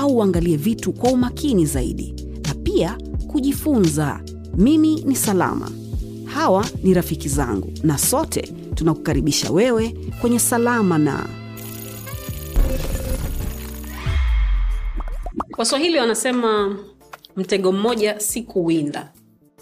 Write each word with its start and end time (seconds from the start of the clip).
au 0.00 0.16
uangalie 0.16 0.56
vitu 0.56 0.92
kwa 0.92 1.10
umakini 1.10 1.66
zaidi, 1.66 2.14
na 2.48 2.54
pia 2.54 2.98
kujifunza. 3.26 4.20
Mimi 4.56 4.94
ni 5.04 5.16
Salama, 5.16 5.70
hawa 6.24 6.66
ni 6.82 6.94
rafiki 6.94 7.28
zangu, 7.28 7.72
na 7.82 7.98
sote 7.98 8.42
tunakukaribisha 8.74 9.50
wewe 9.52 9.96
kwenye 10.20 10.38
Salama 10.38 10.98
na 10.98 11.26
Waswahili 15.58 15.98
wanasema 15.98 16.78
mtego 17.36 17.72
mmoja 17.72 18.20
si 18.20 18.42
kuwinda. 18.42 19.12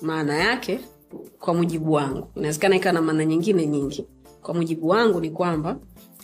Maana 0.03 0.37
yake 0.37 0.81
kwa 1.39 1.55
mujibu 1.55 1.93
wangu, 1.93 2.29
inawezekana 2.37 2.77
ikawa 2.77 2.93
na 2.93 3.03
maana 3.03 3.25
nyingine 3.25 3.67
nyingi. 3.67 4.07
Kwa 4.43 4.55
mujibu 4.55 4.89
wangu 4.89 5.21
ni 5.21 5.31
kwamba 5.31 5.77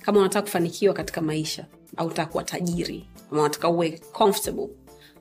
kama 0.03 0.21
unataka 0.21 0.43
kufanikiwa 0.43 0.95
katika 0.95 1.21
maisha 1.21 1.67
au 1.97 2.07
unataka 2.07 2.31
kuwa 2.33 2.45
tajiri 2.45 3.05
ama 3.33 3.69
uwe 3.71 3.91
comfortable, 4.13 4.69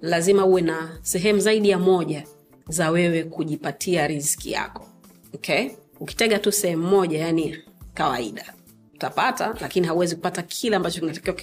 lazima 0.01 0.45
uwe 0.45 0.61
na 0.61 0.97
sehemu 1.01 1.39
zaidi 1.39 1.69
ya 1.69 1.79
moja 1.79 2.23
za 2.69 2.91
wewe 2.91 3.23
kujipatia 3.23 4.07
riziki 4.07 4.51
yako. 4.51 4.85
Okay? 5.33 5.69
Ukitega 5.99 6.39
tu 6.39 6.51
sehemu 6.51 6.87
moja, 6.87 7.19
yani 7.19 7.57
kawaida. 7.93 8.53
Utapata, 8.95 9.55
lakini 9.61 9.87
hauwezi 9.87 10.15
kupata 10.15 10.41
kile 10.41 10.75
ambacho 10.75 10.99
kinatakiwa 10.99 11.35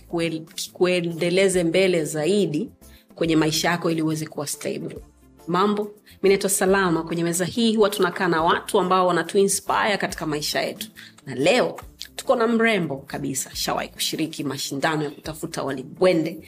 kikuendeleze 0.54 1.64
mbele 1.64 2.04
zaidi 2.04 2.70
kwenye 3.14 3.36
maisha 3.36 3.68
yako 3.70 3.90
ili 3.90 4.02
uweze 4.02 4.26
kuwa 4.26 4.46
stable. 4.46 4.98
Mambo? 5.46 5.90
Mi 6.22 6.28
naitwa 6.28 6.50
salama. 6.50 7.02
Kwenye 7.02 7.24
meza 7.24 7.44
hii 7.44 7.76
huwa 7.76 7.90
tunakaa 7.90 8.28
na 8.28 8.42
watu 8.42 8.80
ambao 8.80 9.06
wanatuinspire 9.06 9.96
katika 9.98 10.26
maisha 10.26 10.60
yetu. 10.62 10.88
Na 11.26 11.34
leo 11.34 11.80
tuko 12.20 12.36
na 12.36 12.46
mrembo 12.46 12.96
kabisa. 12.96 13.50
Shawahi 13.54 13.88
kushiriki 13.88 14.44
mashindano 14.44 15.04
ya 15.04 15.10
kutafuta 15.10 15.62
walibwende. 15.62 16.38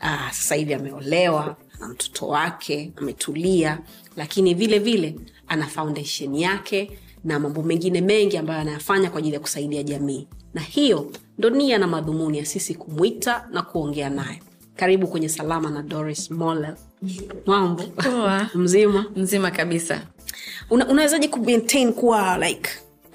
Uh, 0.00 0.30
sasa 0.30 0.54
hivi 0.54 0.74
ameolewa 0.74 1.56
na 1.80 1.88
mtoto 1.88 2.28
wake 2.28 2.92
ametulia 2.96 3.78
lakini 4.16 4.54
vile 4.54 4.78
vile 4.78 5.14
ana 5.48 5.66
foundation 5.66 6.34
yake 6.34 6.98
na 7.24 7.38
mambo 7.38 7.62
mengine 7.62 8.00
mengi 8.00 8.36
ambayo 8.36 8.60
anayafanya 8.60 9.10
kwa 9.10 9.18
ajili 9.18 9.34
ya 9.34 9.40
kusaidia 9.40 9.82
jamii. 9.82 10.28
Na 10.54 10.60
hiyo 10.60 11.10
ndo 11.38 11.50
nia 11.50 11.78
na 11.78 11.86
madhumuni 11.86 12.38
ya 12.38 12.44
sisi 12.46 12.74
kumwita 12.74 13.48
na 13.52 13.62
kuongea 13.62 14.10
naye. 14.10 14.42
Karibu 14.76 15.06
kwenye 15.06 15.28
salama 15.28 15.70
na 15.70 15.82
doris 15.82 16.30
mole 16.30 16.68
mambo. 17.46 17.82
Mzima. 18.54 19.04
Mzima 19.16 19.50
kabisa. 19.50 20.02
Una, 20.70 20.88
unawezaje 20.88 21.28
kumaintain 21.28 21.92
kuwa 21.92 22.38
like 22.38 22.70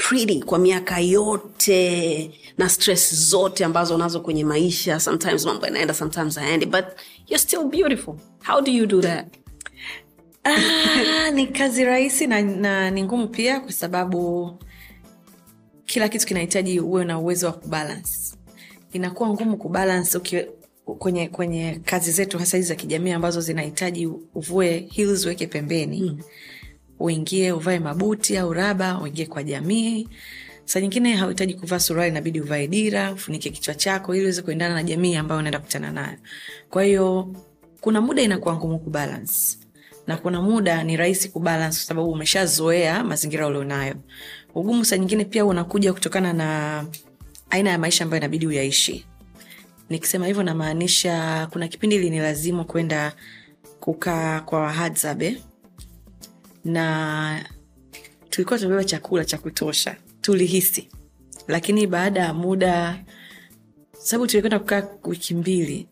pretty 0.09 0.39
kwa 0.43 0.59
miaka 0.59 0.99
yote 0.99 2.31
na 2.57 2.69
stress 2.69 3.15
zote 3.15 3.65
ambazo 3.65 3.95
unazo 3.95 4.19
kwenye 4.19 4.45
maisha. 4.45 4.99
Sometimes 4.99 5.45
mambo 5.45 5.65
yanaenda 5.65 5.93
sometimes 5.93 6.35
hayaendi 6.35 6.65
but 6.65 6.85
you're 7.27 7.37
still 7.43 7.63
beautiful. 7.63 8.15
How 8.47 8.61
do 8.61 8.71
you 8.71 8.85
do 8.85 9.01
that? 9.01 9.25
Ah, 10.43 11.31
ni 11.31 11.47
kazi 11.47 11.85
rahisi 11.85 12.27
na, 12.27 12.41
na 12.41 12.91
ni 12.91 13.03
ngumu 13.03 13.27
pia 13.27 13.59
kwa 13.59 13.71
sababu 13.71 14.51
kila 15.85 16.09
kitu 16.09 16.27
kinahitaji 16.27 16.79
uwe 16.79 17.05
na 17.05 17.19
uwezo 17.19 17.45
wa 17.47 17.53
kubalance. 17.53 18.11
Inakuwa 18.93 19.29
ngumu 19.29 19.57
kubalance 19.57 20.17
uki, 20.17 20.37
kwenye 20.85 21.27
kwenye 21.27 21.81
kazi 21.85 22.11
zetu 22.11 22.39
hasa 22.39 22.57
hizi 22.57 22.69
za 22.69 22.75
kijamii 22.75 23.11
ambazo 23.11 23.41
zinahitaji 23.41 24.07
uvue 24.35 24.87
heels 24.93 25.25
weke 25.25 25.47
pembeni. 25.47 26.01
Mm. 26.01 26.19
Uingie 27.03 27.51
uvae 27.51 27.79
mabuti 27.79 28.37
au 28.37 28.53
raba 28.53 28.99
uingie 29.01 29.25
kwa 29.25 29.43
jamii. 29.43 30.07
Saa 30.65 30.79
nyingine 30.79 31.15
hauhitaji 31.15 31.53
kuvaa 31.53 31.79
suruali 31.79 32.09
inabidi 32.11 32.41
uvae 32.41 32.67
dira 32.67 33.11
ufunike 33.13 33.49
kichwa 33.49 33.75
chako 33.75 34.15
ili 34.15 34.23
uweze 34.23 34.41
kuendana 34.41 34.73
na 34.75 34.83
jamii 34.83 35.15
ambayo 35.15 35.39
unaenda 35.39 35.59
kutana 35.59 35.91
nayo. 35.91 36.17
Kwa 36.69 36.83
hiyo 36.83 37.35
kuna 37.81 38.01
muda 38.01 38.21
inakuwa 38.21 38.55
ngumu 38.55 38.79
kubalance. 38.79 39.57
Na 40.07 40.17
kuna 40.17 40.41
muda 40.41 40.83
ni 40.83 40.97
rahisi 40.97 41.29
kubalance 41.29 41.77
kwa 41.77 41.85
sababu 41.85 42.11
umeshazoea 42.11 43.03
mazingira 43.03 43.47
ulionayo. 43.47 43.95
Ugumu 44.55 44.85
saa 44.85 44.97
nyingine 44.97 45.25
pia 45.25 45.45
unakuja 45.45 45.93
kutokana 45.93 46.33
na 46.33 46.85
aina 47.49 47.69
ya 47.69 47.77
maisha 47.77 48.03
ambayo 48.03 48.19
inabidi 48.21 48.47
uyaishi. 48.47 49.05
Nikisema 49.89 50.27
hivyo 50.27 50.43
namaanisha 50.43 51.47
kuna 51.51 51.67
kipindi 51.67 51.95
ilinilazimu 51.95 52.65
kwenda 52.65 53.13
kukaa 53.79 54.39
kwa 54.41 54.59
wahadzabe 54.59 55.37
na 56.65 57.45
tulikuwa 58.29 58.59
tumebeba 58.59 58.83
chakula 58.83 59.25
cha 59.25 59.37
kutosha. 59.37 59.95
Tulihisi. 60.21 60.89
Lakini 61.47 61.87
baada 61.87 62.19
ya 62.19 62.33
muda 62.33 62.99
sababu 63.99 64.27
tulikwenda 64.27 64.59
kukaa 64.59 64.83
wiki 65.03 65.33
mbili 65.33 65.87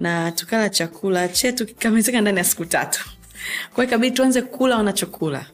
na 0.00 0.32
tukala 0.32 0.68
chakula 0.70 1.28
chetu 1.28 1.66
kikamezeka 1.66 2.20
ndani 2.20 2.38
ya 2.38 2.44
siku 2.44 2.64
tatu. 2.64 3.04
Kwa 3.74 3.84
hiyo 3.84 3.88
ikabidi 3.88 4.16
tuanze 4.16 4.42
kula 4.42 4.76
wanachokula. 4.76 5.46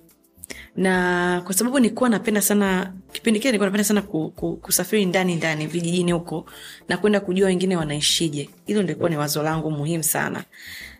Na 0.77 1.43
kwa 1.44 1.55
sababu 1.55 1.79
nilikuwa 1.81 2.09
napenda 2.11 2.43
sana 2.43 2.93
kipindi 3.12 3.41
kile 3.41 3.50
nilikuwa 3.50 3.67
napenda 3.69 3.84
sana 3.84 4.03
ku, 4.03 4.31
ku, 4.31 4.56
kusafiri 4.56 5.05
ndani 5.06 5.37
ndani 5.37 5.67
vijijini 5.67 6.12
huko 6.12 6.47
na 6.89 6.97
kwenda 6.97 7.21
kujua 7.21 7.47
wengine 7.47 7.77
wanaishije. 7.77 8.50
Hilo 8.67 8.83
ndilikuwa 8.83 9.11
ni 9.11 9.17
wazo 9.17 9.43
langu 9.43 9.71
muhimu 9.71 10.03
sana. 10.05 10.44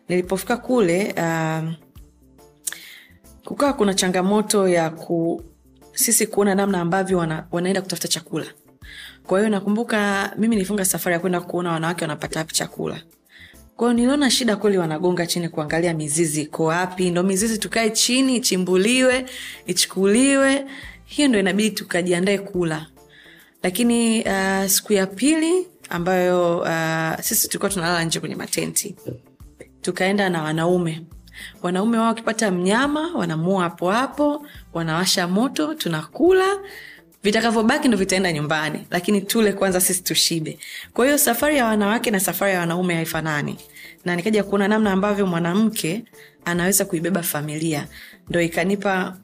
Nilipofika 0.09 0.57
kule 0.57 1.15
um, 1.19 1.75
kukawa 3.45 3.73
kuna 3.73 3.95
changamoto 3.95 4.69
ya 4.69 4.91
ku, 4.91 5.43
sisi 5.95 6.27
kuona 6.27 6.55
namna 6.55 6.81
ambavyo 6.81 7.19
wana, 7.19 7.47
wanaenda 7.51 7.83
kutafuta 7.83 8.09
chakula. 8.09 8.47
Kwa 9.27 9.39
hiyo 9.39 9.51
nakumbuka 9.51 10.31
mimi 10.39 10.57
nilifunga 10.57 10.85
safari 10.85 11.15
ya 11.15 11.21
kwenda 11.21 11.41
kuona 11.41 11.73
wanawake 11.73 12.05
wanapata 12.05 12.39
wapi 12.39 12.55
chakula. 12.55 13.01
Kwao 13.77 13.93
niliona 13.93 14.31
shida 14.31 14.57
kweli 14.57 14.79
wanagonga 14.79 15.27
chini 15.27 15.49
kuangalia 15.49 15.95
mizizi 15.95 16.43
iko 16.43 16.65
wapi 16.65 17.11
ndo 17.11 17.23
mizizi 17.23 17.59
tukae 17.59 17.91
chini 17.91 18.37
ichimbuliwe 18.37 19.27
ichukuliwe. 19.67 20.65
Hiyo 21.05 21.29
ndo 21.29 21.39
inabidi 21.41 21.71
tukajiandae 21.71 22.39
kula. 22.39 22.87
Lakini 23.63 24.23
uh, 24.25 24.67
siku 24.67 24.93
ya 24.93 25.07
pili 25.07 25.67
ambayo 25.89 26.59
uh, 26.59 27.21
sisi 27.21 27.49
tulikuwa 27.49 27.71
tunalala 27.71 28.05
nje 28.05 28.21
kwenye 28.21 28.35
matenti. 28.35 28.97
Tukaenda 29.81 30.29
na 30.29 30.43
wanaume 30.43 31.03
wanaume 31.63 31.99
wao 31.99 32.07
wakipata 32.07 32.51
mnyama 32.51 33.11
wanamua 33.15 33.63
hapo 33.63 33.91
hapo 33.91 34.47
wanawasha 34.73 35.29
moto 35.29 35.75
tunakula. 35.75 36.47
Vitakavyobaki 37.23 37.89
ndo 37.89 37.97
vitaenda 37.97 38.33
nyumbani 38.33 38.87
lakini 38.91 39.21
tule 39.21 39.53
kwanza 39.53 39.81
sisi 39.81 40.03
tushibe. 40.03 40.59
Kwa 40.95 41.05
hiyo 41.05 41.19
safari 41.19 41.57
ya 41.57 41.65
wanawake 41.67 42.11
na 42.11 42.21
safari 42.21 42.53
ya 42.53 42.61
wanaume 42.61 42.95
haifanani. 42.95 43.57
Na 44.05 44.17
nikaja 44.17 44.45
kuona 44.45 44.69
namna 44.69 44.93
ambavyo 44.93 45.27
mwanamke 45.27 46.05
anaweza 46.45 46.85
kuibeba 46.85 47.23
familia. 47.23 47.87
Ndo 48.29 48.41
ikanipa 48.41 49.17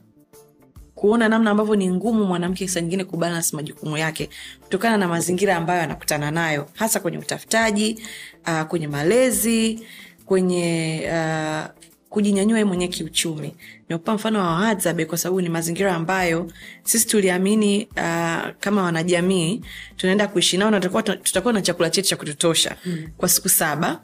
kuona 0.95 1.29
namna 1.29 1.51
ambavyo 1.51 1.75
ni 1.75 1.89
ngumu 1.89 2.25
mwanamke 2.25 2.67
saa 2.67 2.81
nyingine 2.81 3.03
kubalance 3.03 3.55
majukumu 3.55 3.97
yake 3.97 4.29
kutokana 4.63 4.97
na 4.97 5.07
mazingira 5.07 5.55
ambayo 5.55 5.81
anakutana 5.81 6.31
nayo 6.31 6.65
hasa 6.73 6.99
kwenye 6.99 7.17
utafutaji 7.17 8.03
uh, 8.47 8.61
kwenye 8.61 8.87
malezi 8.87 9.79
kwenye 10.25 11.01
uh, 11.05 11.65
kujinyanyua 12.09 12.65
mwenyewe 12.65 12.91
kiuchumi. 12.91 13.55
Nimekupa 13.89 14.13
mfano 14.13 14.39
wa 14.39 14.55
WhatsApp 14.55 15.01
kwa 15.05 15.17
sababu 15.17 15.41
ni 15.41 15.49
mazingira 15.49 15.95
ambayo 15.95 16.51
sisi 16.83 17.07
tuliamini 17.07 17.85
uh, 17.85 18.47
kama 18.59 18.83
wanajamii 18.83 19.61
tunaenda 19.97 20.27
kuishi 20.27 20.57
nao 20.57 20.71
na 20.71 20.79
tutakuwa, 20.79 21.03
tutakuwa 21.03 21.53
na 21.53 21.61
chakula 21.61 21.89
chetu 21.89 22.07
cha 22.09 22.15
kututosha 22.15 22.75
mm. 22.85 23.07
kwa 23.17 23.29
siku 23.29 23.49
saba. 23.49 24.01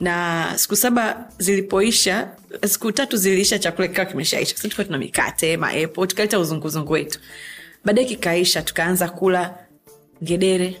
Na 0.00 0.46
siku 0.56 0.76
saba 0.76 1.28
zilipoisha 1.38 2.28
siku 2.66 2.92
tatu 2.92 3.16
ziliisha 3.16 3.58
chakula 3.58 3.88
kikawa 3.88 4.06
kimeshaisha. 4.06 4.50
Sasa 4.56 4.62
tulikuwa 4.62 4.84
tuna 4.84 4.98
mikate 4.98 5.56
maepo 5.56 6.06
tukaleta 6.06 6.38
uzunguzungu 6.38 6.92
wetu. 6.92 7.18
Baadaye 7.84 8.06
kikaisha 8.06 8.62
tukaanza 8.62 9.08
kula 9.08 9.58
ngedere. 10.24 10.76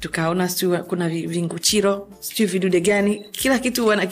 Tukaona 0.00 0.48
sijui 0.48 0.78
kuna 0.78 1.08
vinguchiro 1.08 2.08
sijui 2.20 2.46
vidude 2.46 2.80
gani. 2.80 3.24
Kila 3.30 3.58
kitu 3.58 3.86
wana, 3.86 4.08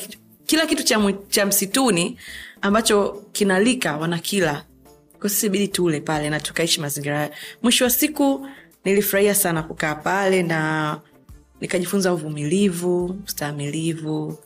kila 0.46 0.66
kitu 0.66 0.82
cha, 0.84 1.12
cha 1.28 1.46
msituni 1.46 2.18
ambacho 2.62 3.22
kinalika 3.32 3.96
wanakila. 3.96 4.64
Kwa 5.20 5.30
sisi 5.30 5.46
ibidi 5.46 5.68
tule 5.68 6.00
pale 6.00 6.30
na 6.30 6.40
tukaishi 6.40 6.80
mazingira 6.80 7.16
hayo 7.18 7.30
mwisho 7.62 7.84
wa 7.84 7.90
siku 7.90 8.48
nilifurahia 8.84 9.34
sana 9.34 9.62
kukaa 9.62 9.94
pale 9.94 10.42
na 10.42 11.00
nikajifunza 11.60 12.12
uvumilivu 12.12 13.16
ustahimilivu 13.26 14.38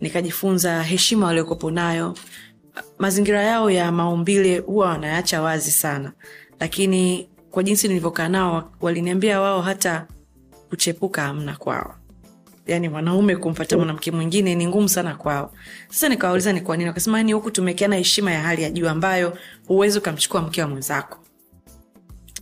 nikajifunza 0.00 0.82
heshima 0.82 1.26
waliokopo 1.26 1.70
nayo. 1.70 2.14
Mazingira 2.98 3.42
yao 3.42 3.70
ya 3.70 3.92
maumbile 3.92 4.58
huwa 4.58 4.88
wanayaacha 4.88 5.42
wazi 5.42 5.70
sana. 5.70 6.12
Lakini 6.60 7.28
kwa 7.50 7.62
jinsi 7.62 7.88
nilivyokaa 7.88 8.28
nao 8.28 8.72
waliniambia 8.80 9.40
wao 9.40 9.62
hata 9.62 10.06
kuchepuka 10.68 11.22
hamna 11.22 11.56
kwao 11.56 11.94
yani 12.66 12.88
mwanaume 12.88 13.36
kumpata 13.36 13.76
mwanamke 13.76 14.10
mwingine 14.10 14.54
ni 14.54 14.66
ngumu 14.66 14.88
sana 14.88 15.14
kwao. 15.14 15.52
Sasa 15.88 16.08
nikawauliza 16.08 16.52
ni 16.52 16.60
kwa 16.60 16.76
nini? 16.76 16.88
Wakasema 16.88 17.22
ni 17.22 17.32
huku 17.32 17.50
tumekeana 17.50 17.96
heshima 17.96 18.32
ya 18.32 18.42
hali 18.42 18.62
ya 18.62 18.70
juu 18.70 18.88
ambayo 18.88 19.38
huwezi 19.66 19.98
ukamchukua 19.98 20.42
mke 20.42 20.62
wa 20.62 20.68
mwenzako. 20.68 21.18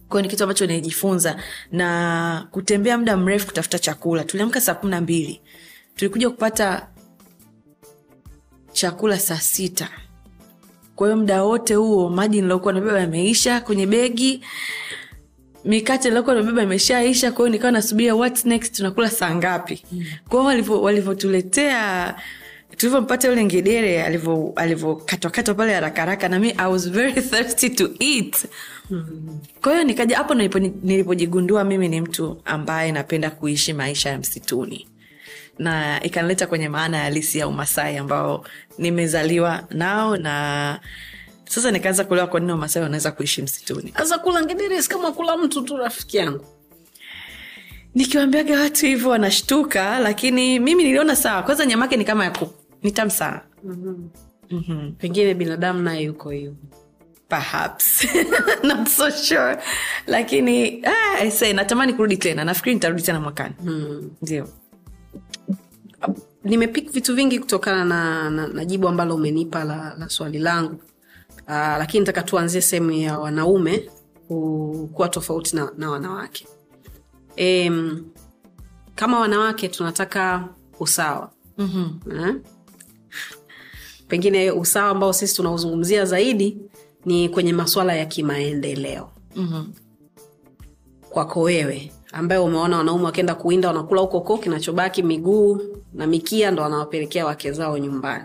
Kwayo 0.08 0.22
ni 0.22 0.28
kitu 0.28 0.42
ambacho 0.44 0.66
nilijifunza 0.66 1.36
na 1.72 2.48
kutembea 2.50 2.98
muda 2.98 3.16
mrefu 3.16 3.46
kutafuta 3.46 3.78
chakula. 3.78 4.24
Tuliamka 4.24 4.60
saa 4.60 4.74
kumi 4.74 4.90
na 4.90 5.00
mbili. 5.00 5.40
Tulikuja 5.96 6.30
kupata 6.30 6.88
chakula 8.72 9.18
saa 9.18 9.36
sita. 9.40 9.88
Kwa 10.96 11.06
hiyo 11.06 11.16
muda 11.16 11.42
wote 11.42 11.74
huo 11.74 12.08
maji 12.10 12.40
niliokuwa 12.40 12.72
nabeba 12.72 13.00
yameisha 13.00 13.60
kwenye 13.60 13.86
begi 13.86 14.44
mikate 15.64 16.08
nilokuwa 16.08 16.34
nabeba 16.34 16.62
imeshaisha 16.62 17.32
kwa 17.32 17.44
hiyo 17.44 17.52
nikawa 17.52 17.72
nasubiria 17.72 18.14
what's 18.14 18.44
next 18.44 18.76
tunakula 18.76 19.10
saa 19.10 19.34
ngapi? 19.34 19.84
Kwa 20.28 20.44
walivyotuletea 20.80 22.14
tulivyompata 22.76 23.28
yule 23.28 23.44
ngedere 23.44 24.02
alivyokatwakatwa 24.56 25.54
pale 25.54 25.74
harakaraka 25.74 26.28
na 26.28 26.38
mi 26.38 26.50
i 26.58 26.72
was 26.72 26.90
very 26.90 27.22
thirsty 27.30 27.70
to 27.70 27.90
eat. 27.98 28.46
Kwa 29.62 29.84
nikaja 29.84 30.16
hapo 30.16 30.34
nilipojigundua 30.34 31.64
mimi 31.64 31.88
ni 31.88 32.00
mtu 32.00 32.42
ambaye 32.44 32.92
napenda 32.92 33.30
kuishi 33.30 33.72
maisha 33.72 34.10
ya 34.10 34.18
msituni. 34.18 34.88
Na 35.58 36.02
ikanileta 36.02 36.46
kwenye 36.46 36.68
maana 36.68 36.96
ya 36.96 37.02
halisi 37.02 37.38
ya 37.38 37.48
umasai 37.48 37.96
ambao 37.96 38.44
nimezaliwa 38.78 39.64
nao 39.70 40.16
na 40.16 40.80
sasa 41.44 41.70
nikaanza 41.70 42.04
kuelewa 42.04 42.26
kwa 42.28 42.40
nini 42.40 42.52
wamasai 42.52 42.82
wanaweza 42.82 43.12
kuishi 43.12 43.42
msituni. 43.42 43.94
Sasa 43.98 44.18
kula 44.18 44.42
ngederes 44.42 44.88
kama 44.88 45.12
kula 45.12 45.36
mtu 45.36 45.62
tu 45.62 45.76
rafiki 45.76 46.16
yangu. 46.16 46.44
Nikiwambiaga 47.94 48.60
watu 48.60 48.86
hivyo 48.86 49.10
wanashtuka 49.10 49.98
lakini 49.98 50.60
mimi 50.60 50.84
niliona 50.84 51.16
sawa. 51.16 51.42
Kwanza 51.42 51.66
nyamake 51.66 51.96
ni 51.96 52.04
kama 52.04 52.24
ya 52.24 52.30
kuku 52.30 52.54
ni 52.82 52.90
tamu 52.92 53.10
sana. 53.10 53.40
Mm-hmm. 53.64 54.10
mm-hmm. 54.50 54.92
pengine 54.92 55.34
binadamu 55.34 55.82
naye 55.82 56.02
yuko 56.04 56.30
hivo 56.30 56.54
perhaps. 57.28 58.04
Not 58.68 58.88
so 58.88 59.10
sure. 59.10 59.56
Lakini 60.06 60.82
ah, 60.84 61.30
say, 61.30 61.52
natamani 61.52 61.92
kurudi 61.92 62.16
tena. 62.16 62.44
Nafikiri 62.44 62.74
nitarudi 62.74 63.02
tena 63.02 63.20
mwakani. 63.20 63.54
Ndio. 64.22 64.48
Mm. 66.08 66.14
nimepik 66.44 66.90
vitu 66.90 67.14
vingi 67.14 67.38
kutokana 67.38 67.84
na, 67.84 68.30
na, 68.30 68.46
na 68.48 68.64
jibu 68.64 68.88
ambalo 68.88 69.14
umenipa 69.14 69.64
la, 69.64 69.94
la 69.98 70.08
swali 70.08 70.38
langu 70.38 70.80
uh, 71.48 71.54
lakini 71.54 72.00
nataka 72.00 72.22
tuanzie 72.22 72.60
sehemu 72.60 72.90
ya 72.90 73.18
wanaume 73.18 73.90
kuwa 74.92 75.08
tofauti 75.08 75.56
na, 75.56 75.72
na 75.76 75.90
wanawake 75.90 76.46
e, 77.36 77.72
kama 78.94 79.20
wanawake 79.20 79.68
tunataka 79.68 80.48
usawa 80.80 81.30
mm-hmm. 81.58 82.20
eh? 82.20 82.34
pengine 84.08 84.50
usawa 84.50 84.90
ambao 84.90 85.12
sisi 85.12 85.36
tunauzungumzia 85.36 86.04
zaidi 86.04 86.58
ni 87.04 87.28
kwenye 87.28 87.52
maswala 87.52 87.94
ya 87.94 88.06
kimaendeleo 88.06 89.10
mm-hmm. 89.36 89.72
kwako 91.10 91.40
wewe 91.40 91.92
ambaye 92.12 92.40
umeona 92.40 92.76
wanaume 92.76 93.04
wakienda 93.04 93.34
kuinda 93.34 93.68
wanakula 93.68 94.00
huko 94.00 94.20
ko 94.20 94.38
kinachobaki 94.38 95.02
miguu 95.02 95.60
na 95.94 96.06
mikia 96.06 96.50
ndo 96.50 96.62
wanawapelekea 96.62 97.26
wake 97.26 97.52
zao 97.52 97.78
nyumbani 97.78 98.24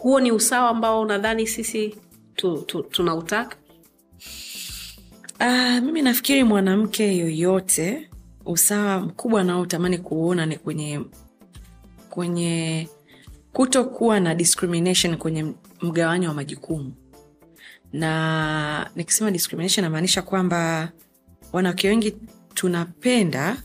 huo 0.00 0.20
ni 0.20 0.32
usawa 0.32 0.68
ambao 0.70 1.00
unadhani 1.00 1.46
sisi 1.46 1.94
tu, 2.36 2.58
tu, 2.66 2.82
tunautaka 2.82 3.56
uh, 5.40 5.84
mimi 5.84 6.02
nafikiri 6.02 6.44
mwanamke 6.44 7.16
yoyote 7.16 8.08
usawa 8.46 9.00
mkubwa 9.00 9.40
anaotamani 9.40 9.98
kuona 9.98 10.46
ni 10.46 10.56
kwenye 10.56 11.00
kwenye 12.10 12.88
kutokuwa 13.52 14.20
na 14.20 14.34
discrimination 14.34 15.16
kwenye 15.16 15.52
mgawanyo 15.82 16.28
wa 16.28 16.34
majukumu. 16.34 16.92
Na 17.92 18.90
nikisema 18.96 19.30
discrimination 19.30 19.84
namaanisha 19.84 20.22
kwamba 20.22 20.92
wanawake 21.52 21.88
wengi 21.88 22.14
tunapenda 22.54 23.56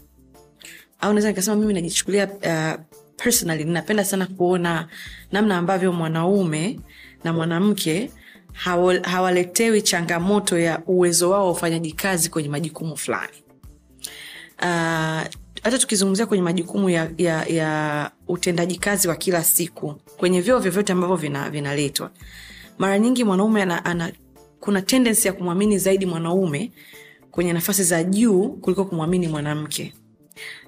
au 1.00 1.10
naweza 1.14 1.28
nikasema 1.28 1.56
mimi 1.56 1.74
najichukulia 1.74 2.28
uh, 2.32 2.93
personally 3.18 3.64
ninapenda 3.64 4.06
sana 4.06 4.26
kuona 4.26 4.88
namna 5.32 5.58
ambavyo 5.58 5.92
mwanaume 5.94 6.80
na 7.24 7.34
mwanamke 7.34 8.12
hawaletewi 9.04 9.82
changamoto 9.82 10.60
ya 10.60 10.82
uwezo 10.88 11.30
wao 11.30 11.46
wa 11.46 11.52
ufanyaji 11.52 11.92
kazi 11.92 12.30
kwenye 12.30 12.50
majukumu 12.50 12.98
fulani. 12.98 13.34
Uh, 14.62 15.24
hata 15.64 15.78
tukizungumzia 15.80 16.26
kwenye 16.26 16.44
majukumu 16.44 16.90
ya, 16.90 17.12
ya, 17.18 17.46
ya 17.46 18.12
utendaji 18.28 18.76
kazi 18.76 19.08
wa 19.08 19.16
kila 19.16 19.44
siku 19.44 19.94
kwenye 20.18 20.42
vyoo 20.42 20.60
vyovyote 20.60 20.94
ambavyo 20.94 21.16
vinaletwa 21.52 22.08
vina 22.08 22.20
mara 22.78 23.00
nyingi 23.00 23.24
mwanaume 23.24 23.62
ana, 23.62 23.86
ana, 23.86 24.12
kuna 24.60 24.82
tendensi 24.82 25.28
ya 25.28 25.34
kumwamini 25.34 25.78
zaidi 25.78 26.06
mwanaume 26.06 26.72
kwenye 27.32 27.54
nafasi 27.54 27.84
za 27.84 28.04
juu 28.04 28.50
kuliko 28.50 28.86
kumwamini 28.86 29.28
mwanamke 29.28 29.94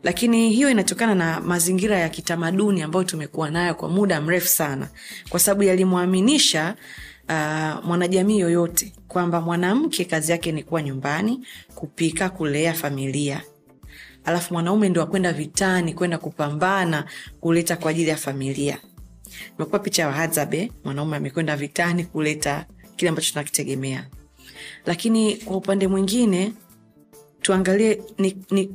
lakini 0.03 0.49
hiyo 0.49 0.69
inatokana 0.69 1.15
na 1.15 1.41
mazingira 1.41 1.97
ya 1.99 2.09
kitamaduni 2.09 2.81
ambayo 2.81 3.03
tumekuwa 3.05 3.49
nayo 3.51 3.75
kwa 3.75 3.89
muda 3.89 4.21
mrefu 4.21 4.47
sana. 4.47 4.89
Kwa 5.29 5.39
sababu 5.39 5.63
yalimwaminisha 5.63 6.75
uh, 7.29 7.85
mwanajamii 7.85 8.39
yoyote 8.39 8.93
kwamba 9.07 9.41
mwanamke 9.41 10.05
kazi 10.05 10.31
yake 10.31 10.51
ni 10.51 10.63
kuwa 10.63 10.81
nyumbani 10.81 11.47
kupika 11.75 12.29
kulea 12.29 12.73
familia. 12.73 13.41
Alafu 14.25 14.53
mwanaume 14.53 14.89
ndo 14.89 15.01
akwenda 15.01 15.33
vitani 15.33 15.93
kwenda 15.93 16.17
kupambana 16.17 17.05
kuleta 17.39 17.75
kwa 17.75 17.91
ajili 17.91 18.09
ya 18.09 18.15
familia. 18.17 18.77
Imekuwa 19.57 19.79
picha 19.79 20.01
ya 20.01 20.07
wahadzabe 20.07 20.71
mwanaume 20.83 21.17
amekwenda 21.17 21.55
vitani 21.57 22.03
kuleta 22.03 22.65
kile 22.95 23.09
ambacho 23.09 23.29
tunakitegemea. 23.31 24.07
Lakini 24.85 25.35
kwa 25.35 25.57
upande 25.57 25.87
mwingine 25.87 26.53
tuangalie 27.41 28.01
ni, 28.17 28.37
ni 28.51 28.71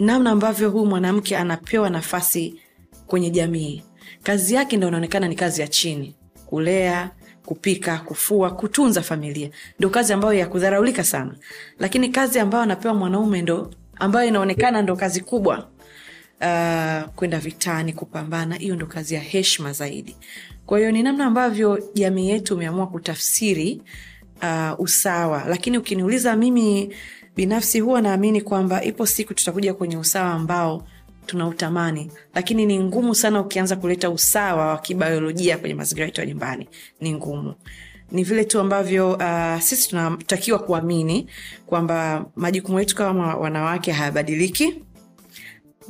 namna 0.00 0.30
ambavyo 0.30 0.70
huyu 0.70 0.86
mwanamke 0.86 1.36
anapewa 1.36 1.90
nafasi 1.90 2.60
kwenye 3.06 3.30
jamii. 3.30 3.82
Kazi 4.22 4.54
yake 4.54 4.76
ndo 4.76 4.88
inaonekana 4.88 5.28
ni 5.28 5.34
kazi 5.36 5.60
ya 5.60 5.68
chini. 5.68 6.16
Kulea 6.46 7.10
kupika 7.46 7.98
kufua 7.98 8.50
kutunza 8.50 9.02
familia. 9.02 9.50
Ndo 9.78 9.90
kazi 9.90 10.12
ambayo 10.12 10.34
ya 10.34 10.46
kudharaulika 10.46 11.04
sana. 11.04 11.34
Lakini 11.78 12.08
kazi 12.08 12.38
ambayo 12.38 12.62
anapewa 12.64 12.94
mwanaume 12.94 13.42
ndo 13.42 13.70
ambayo 13.96 14.28
inaonekana 14.28 14.82
ndo 14.82 14.96
kazi 14.96 15.20
kubwa. 15.20 15.68
Uh, 16.40 17.08
kwenda 17.14 17.38
vitani 17.38 17.92
kupambana 17.92 18.54
hiyo 18.54 18.76
ndo 18.76 18.86
kazi 18.86 19.14
ya 19.14 19.20
heshima 19.20 19.72
zaidi. 19.72 20.16
Kwa 20.66 20.78
hiyo 20.78 20.90
ni 20.92 21.02
namna 21.02 21.24
ambavyo 21.26 21.82
jamii 21.94 22.28
yetu 22.28 22.54
imeamua 22.54 22.86
kutafsiri 22.86 23.82
uh, 24.42 24.80
usawa. 24.80 25.44
Lakini 25.48 25.78
ukiniuliza 25.78 26.36
mimi 26.36 26.94
binafsi 27.40 27.80
huwa 27.80 28.02
naamini 28.02 28.40
kwamba 28.40 28.84
ipo 28.84 29.06
siku 29.06 29.34
tutakuja 29.34 29.74
kwenye 29.74 29.96
usawa 29.96 30.30
ambao 30.30 30.86
tunautamani 31.26 32.12
lakini 32.34 32.66
ni 32.66 32.80
ngumu 32.80 33.14
sana 33.14 33.40
ukianza 33.40 33.76
kuleta 33.76 34.10
usawa 34.10 34.66
wa 34.66 34.78
kibiolojia 34.78 35.58
kwenye 35.58 35.74
mazingira 35.74 36.06
yetu 36.06 36.20
ya 36.20 36.26
nyumbani. 36.26 36.68
Ni 37.00 37.12
ngumu. 37.12 37.54
Ni 38.10 38.24
vile 38.24 38.44
tu 38.44 38.60
ambavyo 38.60 39.12
uh, 39.12 39.60
sisi 39.60 39.88
tunatakiwa 39.88 40.58
kuamini 40.58 41.26
kwamba 41.66 42.26
majukumu 42.36 42.78
yetu 42.78 42.96
kama 42.96 43.34
wanawake 43.34 43.92
hayabadiliki. 43.92 44.74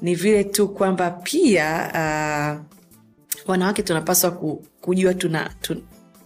Ni 0.02 0.14
vile 0.14 0.45
tu 0.45 0.69
kwamba 0.69 1.11
pia 1.11 1.90
uh, 1.95 3.50
wanawake 3.50 3.83
tunapaswa 3.83 4.30
ku, 4.30 4.66
kujua 4.80 5.14
tuna, 5.14 5.50
tuna 5.61 5.80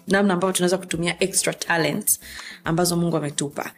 namna 0.08 0.34
ambavyo 0.34 0.52
tunaweza 0.52 0.78
kutumia 0.78 1.22
extra 1.22 1.52
talents 1.54 2.20
ambazo 2.64 2.96
mungu 2.96 3.16
ametupa 3.16 3.72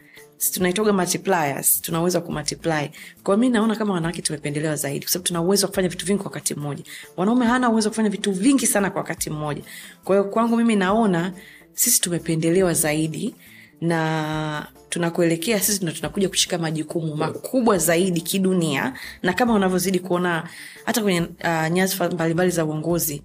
tunaitoga 0.53 0.93
multipliers 0.93 1.81
tuna 1.81 2.01
uwezo 2.01 2.17
wa 2.17 2.23
kumultiply. 2.23 2.91
Kwa 3.23 3.37
mi 3.37 3.49
naona 3.49 3.75
kama 3.75 3.93
wanawake 3.93 4.21
tumependelewa 4.21 4.75
zaidi 4.75 5.05
kwa 5.05 5.11
sababu 5.11 5.27
tuna 5.27 5.41
uwezo 5.41 5.65
wa 5.65 5.69
kufanya 5.69 5.89
vitu 5.89 6.05
vingi 6.05 6.17
kwa 6.17 6.25
wakati 6.25 6.55
mmoja. 6.55 6.83
Wanaume 7.17 7.45
hana 7.45 7.69
uwezo 7.69 7.87
wa 7.87 7.91
kufanya 7.91 8.09
vitu 8.09 8.31
vingi 8.31 8.67
sana 8.67 8.89
kwa 8.89 9.01
wakati 9.01 9.29
mmoja. 9.29 9.61
Kwa 10.03 10.15
hiyo 10.15 10.29
kwangu 10.29 10.57
mimi 10.57 10.75
naona 10.75 11.33
sisi 11.73 12.01
tumependelewa 12.01 12.73
zaidi 12.73 13.35
na 13.81 14.67
tunakuelekea 14.89 15.59
sisi 15.59 15.83
ndo 15.83 15.91
tunakuja 15.93 16.29
kushika 16.29 16.57
majukumu 16.57 17.15
makubwa 17.15 17.77
zaidi 17.77 18.21
kidunia. 18.21 18.93
Na 19.23 19.33
kama 19.33 19.53
unavyozidi 19.53 19.99
kuona 19.99 20.49
hata 20.85 21.01
kwenye 21.01 21.21
uh, 21.21 21.67
nyadhifa 21.71 22.09
mbalimbali 22.09 22.51
za 22.51 22.65
uongozi 22.65 23.21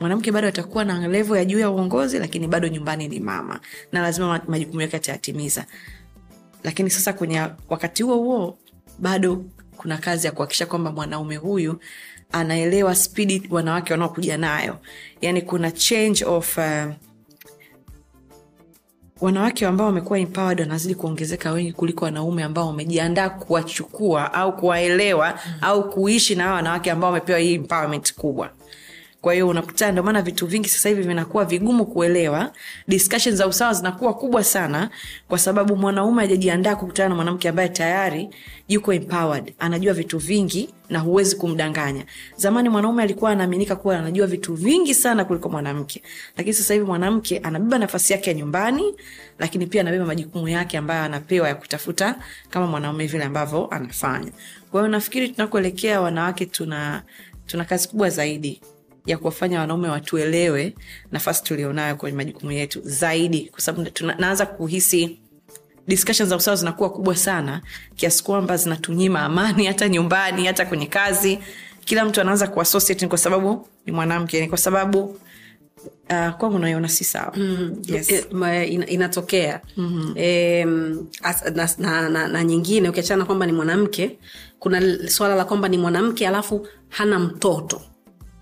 mwanamke 0.00 0.32
bado 0.32 0.48
atakuwa 0.48 0.84
na 0.84 1.08
levo 1.08 1.36
ya 1.36 1.44
juu 1.44 1.58
ya 1.58 1.70
uongozi 1.70 2.18
lakini 2.18 2.46
bado 2.48 2.68
nyumbani 2.68 3.08
ni 3.08 3.20
mama. 3.20 3.60
Na 3.92 4.00
lazima 4.02 4.40
majukumu 4.48 4.80
yake 4.80 4.96
atayatimiza 4.96 5.66
lakini 6.64 6.90
sasa 6.90 7.12
kwenye 7.12 7.46
wakati 7.68 8.02
huo 8.02 8.16
huo 8.16 8.58
bado 8.98 9.44
kuna 9.76 9.98
kazi 9.98 10.26
ya 10.26 10.32
kuhakikisha 10.32 10.66
kwamba 10.66 10.92
mwanaume 10.92 11.36
huyu 11.36 11.80
anaelewa 12.32 12.94
spidi 12.94 13.42
wanawake 13.50 13.92
wanaokuja 13.92 14.36
nayo 14.36 14.78
yani 15.20 15.42
kuna 15.42 15.70
change 15.70 16.24
of 16.24 16.58
uh, 16.58 16.92
wanawake 19.20 19.66
ambao 19.66 19.86
wamekuwa 19.86 20.18
empowered 20.18 20.60
wanazidi 20.60 20.94
kuongezeka 20.94 21.52
wengi 21.52 21.72
kuliko 21.72 22.04
wanaume 22.04 22.42
ambao 22.44 22.66
wamejiandaa 22.66 23.30
kuwachukua 23.30 24.34
au 24.34 24.56
kuwaelewa 24.56 25.28
mm. 25.46 25.52
au 25.60 25.90
kuishi 25.90 26.34
na 26.34 26.42
hawa 26.44 26.56
wanawake 26.56 26.90
ambao 26.90 27.10
wamepewa 27.10 27.38
hii 27.38 27.54
empowerment 27.54 28.14
kubwa 28.14 28.50
kwa 29.20 29.32
hiyo 29.32 29.48
unakutana 29.48 29.92
ndio 29.92 30.02
maana 30.04 30.22
vitu 30.22 30.46
vingi 30.46 30.68
sasa 30.68 30.88
hivi 30.88 31.02
vinakuwa 31.02 31.44
vigumu 31.44 31.86
kuelewa. 31.86 32.52
Discussion 32.88 33.36
za 33.36 33.46
usawa 33.46 33.72
zinakuwa 33.74 34.14
kubwa 34.14 34.44
sana 34.44 34.90
kwa 35.28 35.38
sababu 35.38 35.76
mwanaume 35.76 36.22
hajajiandaa 36.22 36.76
kukutana 36.76 37.08
na 37.08 37.14
mwanamke 37.14 37.48
ambaye 37.48 37.68
tayari 37.68 38.28
yuko 38.68 38.92
empowered. 38.92 39.54
Anajua 39.58 39.92
vitu 39.94 40.18
vingi 40.18 40.74
na 40.90 40.98
huwezi 40.98 41.36
kumdanganya. 41.36 42.04
Zamani 42.36 42.68
mwanaume 42.68 43.02
alikuwa 43.02 43.30
anaaminika 43.30 43.76
kuwa 43.76 43.98
anajua 43.98 44.26
vitu 44.26 44.54
vingi 44.54 44.94
sana 44.94 45.24
kuliko 45.24 45.48
mwanamke. 45.48 46.02
Lakini 46.36 46.54
sasa 46.54 46.74
hivi 46.74 46.86
mwanamke 46.86 47.38
anabeba 47.38 47.78
nafasi 47.78 48.12
yake 48.12 48.30
ya 48.30 48.36
nyumbani 48.36 48.94
lakini 49.38 49.66
pia 49.66 49.80
anabeba 49.80 50.04
majukumu 50.04 50.48
yake 50.48 50.78
ambayo 50.78 51.02
anapewa 51.02 51.48
ya 51.48 51.54
kutafuta 51.54 52.18
kama 52.50 52.66
mwanaume 52.66 53.06
vile 53.06 53.24
ambavyo 53.24 53.66
anafanya. 53.70 54.30
Kwa 54.70 54.80
hiyo 54.80 54.88
nafikiri 54.92 55.28
tunakuelekea 55.28 56.00
wanawake 56.00 56.46
tuna 56.46 57.02
tuna 57.46 57.64
kazi 57.64 57.88
kubwa 57.88 58.10
zaidi 58.10 58.60
ya 59.08 59.18
kuwafanya 59.18 59.60
wanaume 59.60 59.88
watuelewe 59.88 60.74
nafasi 61.12 61.44
tulionayo 61.44 61.96
kwenye 61.96 62.16
majukumu 62.16 62.52
yetu 62.52 62.80
zaidi 62.84 63.48
kwa 63.52 63.60
sababu 63.60 63.90
naanza 64.18 64.46
kuhisi 64.46 65.20
discussions 65.88 66.30
za 66.30 66.36
usawa 66.36 66.56
zinakuwa 66.56 66.90
kubwa 66.90 67.16
sana 67.16 67.60
kiasi 67.96 68.24
kwamba 68.24 68.56
zinatunyima 68.56 69.20
amani 69.20 69.66
hata 69.66 69.88
nyumbani 69.88 70.46
hata 70.46 70.66
kwenye 70.66 70.86
kazi 70.86 71.38
kila 71.84 72.04
mtu 72.04 72.20
anaanza 72.20 72.46
kuassociate 72.46 73.04
ni 73.04 73.08
kwa 73.08 73.18
sababu 73.18 73.68
ni 73.86 73.92
mwanamke 73.92 74.40
ni 74.40 74.48
kwa 74.48 74.58
sababu 74.58 75.00
uh, 76.10 76.30
kwangu 76.38 76.58
naiona 76.58 76.88
si 76.88 77.04
sawa 77.04 77.32
mm. 77.36 77.82
yes. 77.86 78.10
In, 78.68 78.84
inatokea 78.88 79.60
mm-hmm. 79.76 80.14
e, 80.16 80.64
na, 81.54 81.68
na, 81.78 82.08
na, 82.08 82.28
na 82.28 82.44
nyingine 82.44 82.88
ukiachana 82.88 83.24
kwamba 83.24 83.46
ni 83.46 83.52
mwanamke 83.52 84.18
kuna 84.58 85.08
swala 85.08 85.34
la 85.34 85.44
kwamba 85.44 85.68
ni 85.68 85.78
mwanamke 85.78 86.28
alafu 86.28 86.66
hana 86.88 87.18
mtoto 87.18 87.80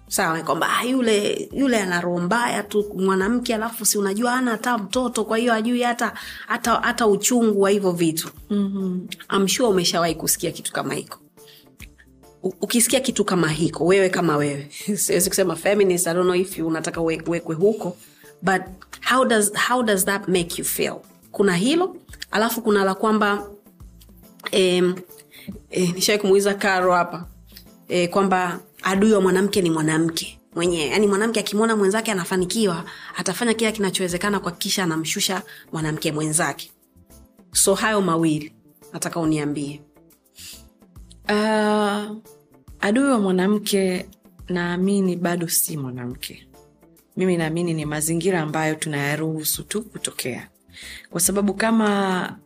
sawa 0.09 0.41
kwamba 0.43 0.69
ah, 0.79 0.85
yule 0.85 1.49
yule 1.53 1.79
ana 1.79 2.01
roho 2.01 2.19
mbaya 2.19 2.63
tu 2.63 2.85
mwanamke 2.97 3.55
alafu 3.55 3.87
si 3.87 3.99
unajua 3.99 4.35
ana 4.35 4.51
hata 4.51 4.79
mtoto 4.79 5.25
kwa 5.25 5.39
hiyo 5.39 5.55
ajui 5.55 5.83
hata 5.83 6.13
hata 6.47 6.75
hata 6.75 7.07
uchungu 7.07 7.61
wa 7.61 7.71
hivyo 7.71 7.93
vitu. 7.93 8.29
Mm-hmm. 8.51 9.09
amshua 9.29 9.69
umeshawahi 9.69 10.15
kusikia 10.15 10.51
kitu 10.51 10.73
kama 10.73 10.95
hiko. 10.95 11.19
Ukisikia 12.43 13.01
kitu 13.01 13.25
kama 13.25 13.49
hiko 13.49 13.87
wewe 13.87 14.09
kama 14.09 14.37
wewe. 14.37 14.69
Siwezi 14.97 15.29
kusema 15.29 15.57
feminist, 15.57 16.07
I 16.07 16.15
don't 16.15 16.27
know 16.27 16.37
if 16.37 16.59
you 16.59 16.67
unataka 16.67 17.01
uwekwe 17.01 17.55
huko 17.55 17.97
but 18.43 18.63
how 19.11 19.25
does, 19.25 19.53
how 19.69 19.83
does 19.83 20.05
that 20.05 20.29
make 20.29 20.59
you 20.59 20.65
feel? 20.65 20.97
Kuna 21.33 21.57
hilo 21.57 21.97
alafu 22.31 22.63
kuna 22.63 22.85
la 22.85 22.95
kwamba 22.95 23.47
eh, 24.53 24.95
eh, 25.71 25.95
nishawai 25.95 26.19
kumuuliza 26.21 26.55
karo 26.55 26.93
hapa 26.93 27.27
eh, 27.89 28.11
kwamba 28.11 28.61
adui 28.87 29.13
wa 29.13 29.21
mwanamke 29.21 29.63
ni 29.63 29.71
mwanamke 29.71 30.39
mwenyewe. 30.55 30.87
Yaani 30.87 31.07
mwanamke 31.07 31.41
akimwona 31.41 31.77
mwenzake 31.77 32.13
anafanikiwa 32.13 32.85
atafanya 33.17 33.55
kila 33.55 33.73
kinachowezekana 33.73 34.41
kuhakikisha 34.41 34.85
anamshusha 34.85 35.43
mwanamke 35.73 36.13
mwenzake. 36.13 36.73
So 37.53 37.75
hayo 37.75 38.01
mawili 38.01 38.55
nataka 38.93 39.21
uniambie. 39.21 39.81
Uh, 41.29 42.17
adui 42.81 43.05
wa 43.11 43.19
mwanamke 43.21 44.07
naamini 44.49 45.17
bado 45.17 45.49
si 45.49 45.77
mwanamke. 45.77 46.49
Mimi 47.17 47.37
naamini 47.37 47.75
ni 47.75 47.85
mazingira 47.85 48.41
ambayo 48.41 48.75
tunayaruhusu 48.75 49.63
tu 49.63 49.83
kutokea. 49.83 50.49
Kwa 51.11 51.21
sababu 51.21 51.55
kama 51.55 52.39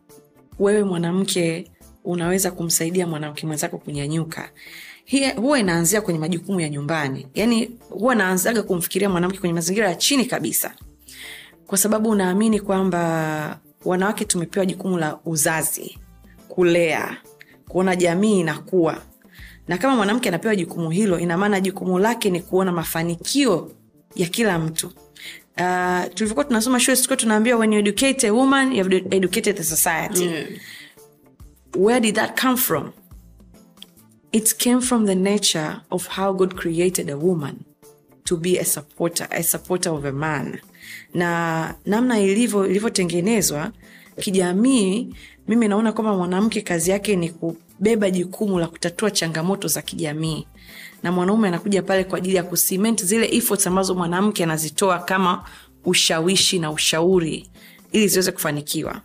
wewe 0.59 0.83
mwanamke 0.83 1.71
unaweza 2.03 2.51
kumsaidia 2.51 3.07
mwanamke 3.07 3.45
mwenzako 3.47 3.77
kunyanyuka 3.77 4.51
Hii- 5.11 5.31
huwa 5.31 5.59
inaanzia 5.59 6.01
kwenye 6.01 6.19
majukumu 6.19 6.59
ya 6.59 6.69
nyumbani. 6.69 7.27
Yaani 7.33 7.71
huwa 7.89 8.15
naanzaga 8.15 8.63
kumfikiria 8.63 9.09
mwanamke 9.09 9.37
kwenye 9.37 9.53
mazingira 9.53 9.87
ya 9.89 9.95
chini 9.95 10.25
kabisa. 10.25 10.73
Kwa 11.67 11.77
sababu 11.77 12.09
unaamini 12.09 12.59
kwamba 12.59 13.59
wanawake 13.85 14.25
tumepewa 14.25 14.65
jukumu 14.65 14.97
la 14.97 15.19
uzazi 15.25 15.97
kulea 16.47 17.17
kuona 17.69 17.95
jamii 17.95 18.39
inakuwa 18.39 19.01
na 19.67 19.77
kama 19.77 19.95
mwanamke 19.95 20.29
anapewa 20.29 20.55
jukumu 20.55 20.89
hilo 20.89 21.19
ina 21.19 21.37
maana 21.37 21.59
jukumu 21.61 21.99
lake 21.99 22.29
ni 22.29 22.41
kuona 22.41 22.71
mafanikio 22.71 23.71
ya 24.15 24.27
kila 24.27 24.59
mtu. 24.59 24.87
Uh, 24.87 26.13
tulivyokuwa 26.13 26.45
tunasoma 26.45 26.79
shule 26.79 26.95
tulikuwa 26.97 27.17
tunaambiwa 27.17 27.59
when 27.59 27.73
you 27.73 27.79
educate 27.79 28.27
a 28.27 28.33
woman 28.33 28.71
you 28.75 28.83
have 28.83 28.95
educated 29.11 29.55
the 29.57 29.63
society. 29.63 30.29
Where 31.77 31.99
did 31.99 32.15
that 32.15 32.41
come 32.41 32.57
from 32.57 32.91
it 34.31 34.57
came 34.57 34.81
from 34.81 35.05
the 35.05 35.15
nature 35.15 35.81
of 35.89 36.07
how 36.17 36.33
god 36.33 36.55
created 36.55 37.09
a 37.09 37.15
woman 37.17 37.55
to 38.23 38.37
be 38.37 38.59
a 38.59 38.65
supporter, 38.65 39.27
a 39.31 39.43
supporter 39.43 39.89
of 39.93 40.05
a 40.05 40.11
man. 40.11 40.59
Na 41.13 41.75
namna 41.85 42.19
ilivyo 42.19 42.67
ilivyotengenezwa 42.67 43.71
kijamii 44.19 45.15
mimi 45.47 45.67
naona 45.67 45.91
kwamba 45.91 46.15
mwanamke 46.17 46.61
kazi 46.61 46.91
yake 46.91 47.15
ni 47.15 47.29
kubeba 47.29 48.09
jukumu 48.11 48.59
la 48.59 48.67
kutatua 48.67 49.11
changamoto 49.11 49.67
za 49.67 49.81
kijamii. 49.81 50.47
Na 51.03 51.11
mwanaume 51.11 51.47
anakuja 51.47 51.81
pale 51.81 52.03
kwa 52.03 52.17
ajili 52.17 52.35
ya 52.35 52.43
kucement 52.43 53.03
zile 53.05 53.35
efforts 53.37 53.67
ambazo 53.67 53.95
mwanamke 53.95 54.43
anazitoa 54.43 54.99
kama 54.99 55.43
ushawishi 55.85 56.59
na 56.59 56.71
ushauri 56.71 57.49
ili 57.91 58.07
ziweze 58.07 58.31
kufanikiwa 58.31 59.01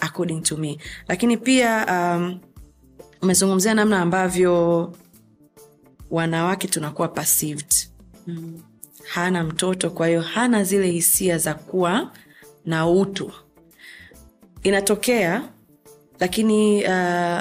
according 0.00 0.40
to 0.42 0.56
me. 0.56 0.78
Lakini 1.08 1.36
pia 1.36 1.86
um, 1.90 2.38
umezungumzia 3.22 3.74
namna 3.74 4.00
ambavyo 4.00 4.92
wanawake 6.10 6.68
tunakuwa 6.68 7.08
perceived. 7.08 7.74
Mm. 8.26 8.62
hana 9.08 9.44
mtoto 9.44 9.90
kwa 9.90 10.08
hiyo 10.08 10.20
hana 10.20 10.64
zile 10.64 10.90
hisia 10.90 11.38
za 11.38 11.54
kuwa 11.54 12.12
na 12.64 12.88
utu. 12.88 13.32
Inatokea 14.62 15.42
lakini 16.20 16.84
uh, 16.84 17.40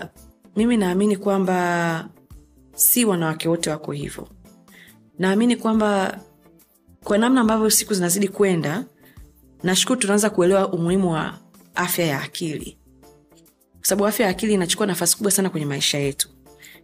mimi 0.55 0.77
naamini 0.77 1.17
kwamba 1.17 2.09
si 2.75 3.05
wanawake 3.05 3.49
wote 3.49 3.69
wako 3.69 3.91
hivyo. 3.91 4.27
Naamini 5.19 5.55
kwamba 5.55 6.19
kwa 7.03 7.17
namna 7.17 7.41
ambavyo 7.41 7.69
siku 7.69 7.93
zinazidi 7.93 8.27
kwenda 8.27 8.85
nashukuru 9.63 9.99
tunaanza 9.99 10.29
kuelewa 10.29 10.73
umuhimu 10.73 11.11
wa 11.11 11.37
afya 11.75 12.05
ya 12.05 12.21
akili 12.21 12.77
kwa 13.79 13.87
sababu 13.87 14.07
afya 14.07 14.25
ya 14.25 14.31
akili 14.31 14.53
inachukua 14.53 14.87
nafasi 14.87 15.17
kubwa 15.17 15.31
sana 15.31 15.49
kwenye 15.49 15.65
maisha 15.65 15.97
yetu. 15.97 16.29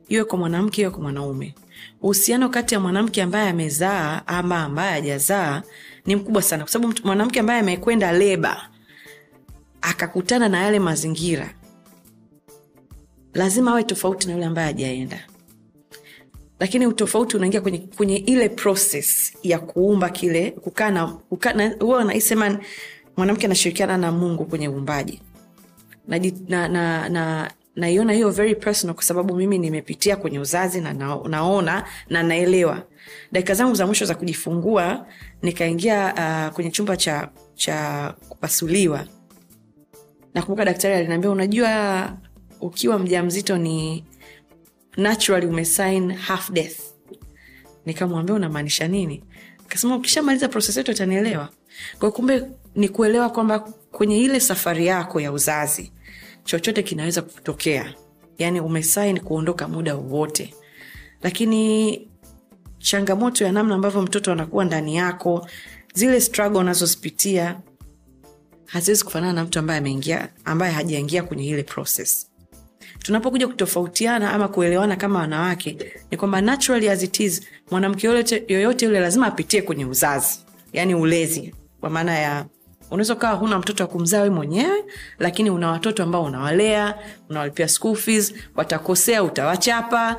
Iwe 0.10 0.24
kwa 0.24 0.38
mwanamke 0.40 0.82
iwe 0.82 0.90
kwa 0.92 1.02
mwanaume. 1.02 1.56
Uhusiano 2.02 2.50
kati 2.50 2.74
ya 2.74 2.80
mwanamke 2.80 3.22
ambaye 3.22 3.50
amezaa 3.50 4.22
ama 4.28 4.64
ambaye 4.64 4.92
hajazaa 4.92 5.64
ni 6.06 6.16
mkubwa 6.16 6.42
sana. 6.42 6.64
Kwa 6.64 6.72
sababu 6.74 6.94
mwanamke 7.04 7.40
ambaye 7.40 7.60
amekwenda 7.60 8.12
leba 8.12 8.70
akakutana 9.82 10.50
na 10.50 10.64
yale 10.64 10.80
mazingira 10.80 11.54
lazima 13.34 13.72
awe 13.72 13.84
tofauti 13.84 14.28
na 14.28 14.34
yule 14.34 14.46
ambaye 14.46 14.68
hajaenda. 14.68 15.28
Lakini 16.60 16.88
utofauti 16.88 17.38
unaingia 17.38 17.62
kwenye, 17.62 17.78
kwenye 17.80 18.16
ile 18.18 18.50
proses 18.50 19.34
ya 19.44 19.60
kuumba 19.60 20.10
kile 20.10 20.52
kukaa 20.52 20.92
na- 20.92 21.76
huwa 21.80 22.04
naisema 22.04 22.60
mwanamke 23.18 23.46
anashirikiana 23.46 23.98
na 23.98 24.12
mungu 24.12 24.46
kwenye 24.46 24.70
uumbaji 24.70 25.22
naji- 26.08 26.46
na, 26.50 26.68
na, 26.68 27.10
na, 27.10 27.52
naiona 27.76 28.14
hiyo 28.14 28.30
very 28.32 28.56
personal 28.56 28.94
kwa 28.96 29.04
sababu 29.04 29.36
mimi 29.36 29.58
nimepitia 29.58 30.16
kwenye 30.16 30.40
uzazi 30.40 30.82
na 30.82 30.94
na, 30.94 31.20
naona 31.30 31.86
na 32.10 32.24
naelewa. 32.24 32.84
Dakika 33.32 33.54
zangu 33.54 33.76
za 33.76 33.86
mwisho 33.88 34.06
za 34.06 34.16
kujifungua 34.16 35.08
nikaingia 35.42 36.14
uh, 36.14 36.54
kwenye 36.56 36.72
chumba 36.72 36.98
cha 36.98 37.30
cha 37.56 38.14
kupasuliwa. 38.30 39.06
Nakumbuka 40.34 40.66
daktari 40.66 40.96
aliniambia 40.96 41.30
unajua 41.32 42.12
ukiwa 42.62 43.00
mja 43.00 43.24
mzito 43.24 43.58
ni 43.58 44.06
naturally 44.98 45.48
umesign 45.48 46.12
half 46.14 46.52
death. 46.52 46.80
Nikamwambia 47.86 48.36
unamaanisha 48.36 48.88
nini? 48.88 49.24
Kasema 49.68 49.96
ukishamaliza 49.96 50.48
proses 50.48 50.78
yetu 50.78 50.92
atanielewa 50.92 51.50
kwa 52.00 52.12
kumbe 52.12 52.44
ni 52.76 52.90
kuelewa 52.90 53.30
kwamba 53.30 53.60
kwenye 53.92 54.20
ile 54.20 54.40
safari 54.40 54.86
yako 54.88 55.22
ya 55.22 55.32
uzazi 55.32 55.92
chochote 56.46 56.84
kinaweza 56.84 57.22
kutokea. 57.22 57.94
Yaani 58.38 58.60
umesaini 58.60 59.20
kuondoka 59.20 59.68
muda 59.68 59.96
wowote. 59.96 60.54
Lakini 61.22 62.08
changamoto 62.78 63.46
ya 63.46 63.52
namna 63.52 63.76
ambavyo 63.76 64.02
mtoto 64.02 64.32
anakuwa 64.32 64.66
ndani 64.66 64.96
yako 64.96 65.48
zile 65.94 66.22
struggle 66.22 66.60
unazozipitia 66.60 67.60
haziwezi 68.66 69.04
kufanana 69.04 69.34
na 69.34 69.44
mtu 69.44 69.60
ambaye 69.60 69.80
ameingia 69.80 70.30
ambaye 70.46 70.74
hajaingia 70.74 71.24
kwenye 71.24 71.46
ile 71.46 71.64
process. 71.64 72.28
Tunapokuja 73.00 73.48
kutofautiana 73.48 74.34
ama 74.34 74.48
kuelewana 74.48 74.96
kama 74.96 75.20
wanawake 75.20 75.94
ni 76.12 76.18
kwamba 76.18 76.42
naturally 76.42 76.90
as 76.90 77.04
it 77.04 77.20
is 77.20 77.42
mwanamke 77.72 78.08
yoyote 78.48 78.86
yule 78.86 79.00
lazima 79.00 79.28
apitie 79.28 79.62
kwenye 79.62 79.86
uzazi. 79.86 80.40
Yani 80.74 80.96
ulezi 80.96 81.56
kwa 81.80 81.90
maana 81.90 82.20
ya 82.20 82.46
unaweza 82.92 83.14
ukawa 83.14 83.34
huna 83.36 83.60
mtoto 83.60 83.84
wa 83.84 83.90
kumzaa 83.90 84.22
we 84.22 84.30
mwenyewe 84.30 84.84
lakini 85.20 85.50
una 85.50 85.72
watoto 85.72 86.04
ambao 86.04 86.24
unawalea 86.24 86.96
unawalipia 87.30 87.68
school 87.68 87.96
fees 87.96 88.34
watakosea 88.56 89.24
utawachapa 89.24 90.16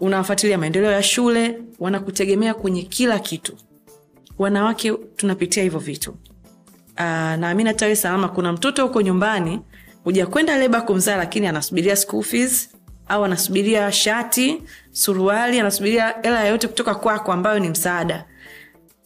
unawafuatilia 0.00 0.58
maendeleo 0.58 0.90
ya 0.90 1.02
shule 1.02 1.58
wanakutegemea 1.78 2.54
kwenye 2.54 2.82
kila 2.82 3.18
kitu. 3.18 3.56
Wanawake 4.38 4.92
tunapitia 5.16 5.62
hivyo 5.62 5.78
vitu. 5.78 6.10
Uh, 6.10 6.16
naamini 7.36 7.68
hata 7.68 7.86
we 7.86 7.96
salama 7.96 8.28
kuna 8.28 8.52
mtoto 8.52 8.82
huko 8.86 9.02
nyumbani 9.02 9.60
hujakwenda 10.04 10.58
leba 10.58 10.80
kumzaa 10.80 11.16
lakini 11.16 11.46
anasubiria 11.46 11.96
school 11.96 12.22
fees 12.22 12.70
au 13.08 13.24
anasubiria 13.24 13.92
shati 13.92 14.62
suruali 14.92 15.60
anasubiria 15.60 16.14
hela 16.22 16.40
yoyote 16.44 16.68
kutoka 16.68 16.94
kwako 16.94 17.32
ambayo 17.32 17.58
ni 17.58 17.68
msaada. 17.68 18.24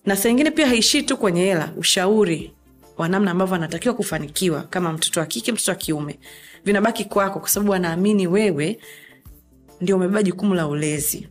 Na 0.07 0.17
saa 0.17 0.29
ingine 0.29 0.51
pia 0.51 0.67
haishii 0.69 1.03
tu 1.03 1.17
kwenye 1.17 1.45
hela 1.45 1.73
ushauri 1.77 2.53
wa 2.99 3.09
namna 3.09 3.31
ambavyo 3.31 3.55
anatakiwa 3.57 3.95
kufanikiwa 3.95 4.63
kama 4.63 4.93
mtoto 4.93 5.21
wa 5.21 5.27
kike 5.27 5.53
mtoto 5.53 5.71
wa 5.71 5.75
kiume. 5.77 6.19
Vinabaki 6.65 7.05
kwako 7.05 7.41
kwa 7.41 7.49
sababu 7.49 7.75
anaamini 7.75 8.27
wewe 8.27 8.79
ndio 9.81 9.97
umebeba 9.97 10.23
jukumu 10.23 10.55
la 10.55 10.67
ulezi. 10.69 11.29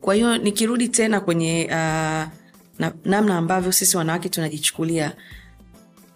Kwa 0.00 0.14
hiyo 0.14 0.38
nikirudi 0.38 0.88
tena 0.88 1.20
kwenye 1.20 1.64
uh, 1.66 1.74
na, 2.78 2.92
namna 3.04 3.38
ambavyo 3.38 3.72
sisi 3.72 3.96
wanawake 3.96 4.28
tunajichukulia 4.28 5.12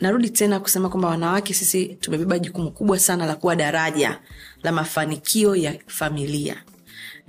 narudi 0.00 0.30
tena 0.30 0.60
kusema 0.60 0.88
kwamba 0.88 1.08
wanawake 1.08 1.54
sisi 1.54 1.86
tumebeba 1.86 2.38
jukumu 2.38 2.70
kubwa 2.70 2.98
sana 2.98 3.26
la 3.26 3.34
kuwa 3.34 3.56
daraja 3.56 4.20
la 4.62 4.72
mafanikio 4.72 5.56
ya 5.56 5.74
familia 5.86 6.62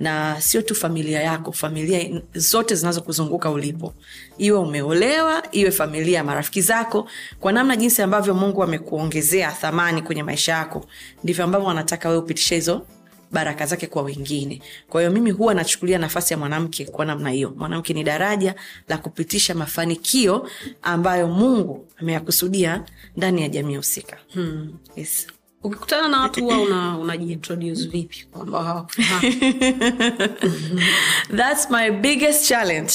na 0.00 0.40
sio 0.40 0.62
tu 0.62 0.74
familia 0.74 1.20
yako 1.22 1.52
familia 1.52 2.20
zote 2.34 2.74
zinazokuzunguka 2.74 3.50
ulipo 3.50 3.94
iwe 4.38 4.58
umeolewa 4.58 5.42
iwe 5.52 5.70
familia 5.70 6.16
ya 6.18 6.24
marafiki 6.24 6.62
zako 6.62 7.08
kwa 7.40 7.52
namna 7.52 7.76
jinsi 7.76 8.02
ambavyo 8.02 8.34
mungu 8.34 8.62
amekuongezea 8.62 9.50
thamani 9.52 10.02
kwenye 10.02 10.22
maisha 10.22 10.52
yako 10.52 10.86
ndivyo 11.24 11.44
ambavyo 11.44 11.68
wanataka 11.68 12.08
wewe 12.08 12.20
upitishe 12.20 12.54
hizo 12.54 12.86
baraka 13.32 13.66
zake 13.66 13.86
kwa 13.86 14.02
wengine 14.02 14.62
kwa 14.88 15.00
hiyo 15.00 15.10
mimi 15.12 15.30
huwa 15.30 15.54
nachukulia 15.54 15.98
nafasi 15.98 16.32
ya 16.34 16.38
mwanamke 16.38 16.84
kwa 16.84 17.04
namna 17.04 17.30
hiyo 17.30 17.52
mwanamke 17.56 17.92
ni 17.94 18.04
daraja 18.04 18.54
la 18.88 18.98
kupitisha 18.98 19.54
mafanikio 19.54 20.48
ambayo 20.82 21.28
mungu 21.28 21.86
ameyakusudia 22.00 22.84
ndani 23.16 23.42
ya 23.42 23.48
jamii 23.48 23.76
husika 23.76 24.16
hmm. 24.32 24.74
yes. 24.96 25.26
Ukikutana 25.62 26.08
na 26.08 26.20
watu 26.20 26.40
huwa 26.44 26.60
una, 26.60 26.98
vipi 27.90 28.26
kwamba 28.30 28.86
thats 31.36 31.70
my 31.70 31.90
biggest 31.90 32.48
challenge. 32.48 32.92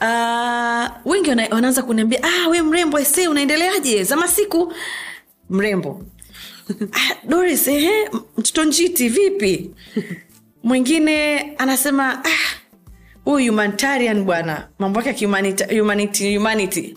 Uh, 0.00 0.88
wengi 1.12 1.30
wanaanza 1.50 1.82
kuniambia 1.82 2.20
ah, 2.22 2.48
we 2.48 2.62
mrembo 2.62 2.98
ese 2.98 3.28
unaendeleaje? 3.28 4.04
Za 4.04 4.16
masiku. 4.16 4.72
Mrembo. 5.50 6.04
Ah, 6.92 7.14
doris 7.28 7.68
ehe, 7.68 8.10
mtoto 8.38 8.64
njiti 8.64 9.08
vipi? 9.08 9.70
Mwingine 10.62 11.40
anasema 11.58 12.24
ah, 12.24 12.28
huyu 13.24 13.52
humanitarian 13.52 14.24
bwana. 14.24 14.68
Mambo 14.78 15.02
yake 15.02 15.24
humanity, 15.26 16.34
humanity. 16.36 16.96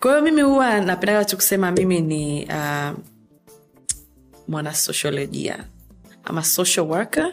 kwa 0.00 0.10
hiyo 0.10 0.22
mimi 0.22 0.42
huwa 0.42 0.80
napendaga 0.80 1.24
tu 1.24 1.36
kusema 1.36 1.70
mimi 1.72 2.00
ni 2.00 2.44
uh, 2.44 2.98
mwanasosiolojia 4.48 5.64
ama 6.24 6.44
social 6.44 6.86
worker 6.86 7.32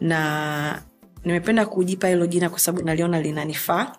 na 0.00 0.82
nimependa 1.24 1.66
kujipa 1.66 2.08
hilo 2.08 2.26
jina 2.26 2.50
kwa 2.50 2.58
sababu 2.58 2.86
naliona 2.86 3.20
linanifaa. 3.22 3.92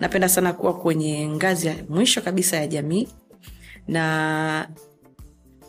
Napenda 0.00 0.28
sana 0.28 0.52
kuwa 0.52 0.74
kwenye 0.78 1.28
ngazi 1.28 1.66
ya 1.66 1.76
mwisho 1.88 2.20
kabisa 2.22 2.56
ya 2.56 2.66
jamii 2.66 3.08
na 3.88 4.68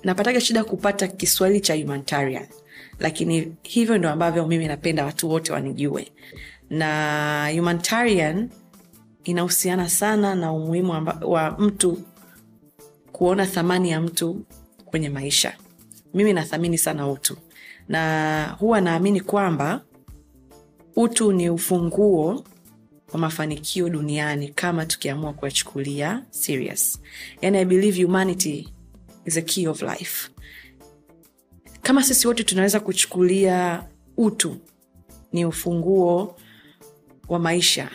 napataga 0.03 0.41
shida 0.41 0.63
kupata 0.63 1.07
kiswahili 1.07 1.61
cha 1.61 1.75
humanitarian. 1.75 2.47
Lakini 2.99 3.55
hivyo 3.63 3.97
ndo 3.97 4.09
ambavyo 4.09 4.47
mimi 4.47 4.67
napenda 4.67 5.05
watu 5.05 5.29
wote 5.29 5.53
wanijue. 5.53 6.11
Na 6.69 7.49
humanitarian 7.55 8.49
inahusiana 9.23 9.89
sana 9.89 10.35
na 10.35 10.51
umuhimu 10.53 10.91
wa 11.21 11.51
mtu 11.59 12.01
kuona 13.11 13.45
thamani 13.45 13.91
ya 13.91 14.01
mtu 14.01 14.45
kwenye 14.85 15.09
maisha 15.09 15.53
mimi 16.13 16.33
nathamini 16.33 16.77
sana 16.77 17.07
utu. 17.09 17.37
Na 17.89 18.55
huwa 18.59 18.81
naamini 18.81 19.21
kwamba 19.21 19.81
utu 20.95 21.31
ni 21.31 21.49
ufunguo 21.49 22.43
wa 23.13 23.19
mafanikio 23.19 23.89
duniani 23.89 24.47
kama 24.49 24.85
tukiamua 24.85 25.33
kuyachukulia 25.33 26.23
serious. 26.29 26.99
Yani 27.41 27.57
i 27.57 27.65
believe 27.65 28.03
humanity 28.03 28.69
is 29.25 29.37
a 29.37 29.41
key 29.41 29.67
of 29.67 29.81
life. 29.81 30.29
Kama 31.81 32.03
sisi 32.03 32.27
wote 32.27 32.43
tunaweza 32.43 32.79
kuchukulia 32.79 33.83
utu 34.17 34.57
ni 35.33 35.45
ufunguo 35.45 36.35
wa 37.29 37.39
maisha 37.39 37.89